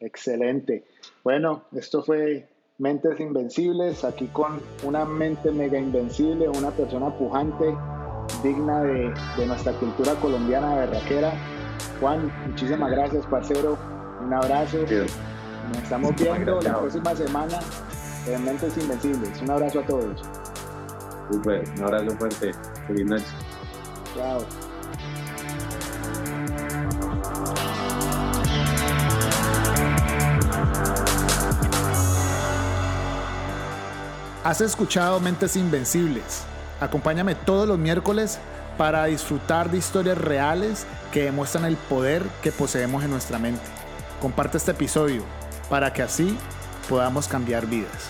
Excelente. 0.00 0.84
Bueno, 1.24 1.64
esto 1.72 2.02
fue 2.02 2.48
Mentes 2.78 3.18
Invencibles, 3.18 4.04
aquí 4.04 4.26
con 4.28 4.60
una 4.84 5.04
mente 5.04 5.50
mega 5.50 5.78
invencible, 5.78 6.48
una 6.48 6.70
persona 6.70 7.10
pujante, 7.16 7.76
digna 8.42 8.82
de, 8.82 9.12
de 9.36 9.46
nuestra 9.46 9.72
cultura 9.72 10.14
colombiana 10.14 10.76
berraquera. 10.76 11.32
Juan, 12.00 12.32
muchísimas 12.46 12.90
gracias, 12.90 13.26
parcero. 13.26 13.76
Un 14.24 14.32
abrazo. 14.32 14.78
Nos 14.78 15.78
estamos 15.82 16.14
viendo 16.16 16.60
la 16.60 16.78
próxima 16.78 17.14
semana 17.16 17.58
en 18.26 18.44
Mentes 18.44 18.76
Invencibles. 18.78 19.42
Un 19.42 19.50
abrazo 19.50 19.80
a 19.80 19.86
todos. 19.86 20.22
Super, 21.30 21.64
un 21.76 21.82
abrazo 21.82 22.16
fuerte. 22.16 22.52
Feliz 22.86 23.06
noche. 23.06 23.24
Chao. 24.14 24.67
Has 34.48 34.62
escuchado 34.62 35.20
Mentes 35.20 35.56
Invencibles. 35.56 36.44
Acompáñame 36.80 37.34
todos 37.34 37.68
los 37.68 37.78
miércoles 37.78 38.38
para 38.78 39.04
disfrutar 39.04 39.70
de 39.70 39.76
historias 39.76 40.16
reales 40.16 40.86
que 41.12 41.24
demuestran 41.24 41.66
el 41.66 41.76
poder 41.76 42.22
que 42.42 42.50
poseemos 42.50 43.04
en 43.04 43.10
nuestra 43.10 43.38
mente. 43.38 43.60
Comparte 44.22 44.56
este 44.56 44.70
episodio 44.70 45.22
para 45.68 45.92
que 45.92 46.00
así 46.00 46.34
podamos 46.88 47.28
cambiar 47.28 47.66
vidas. 47.66 48.08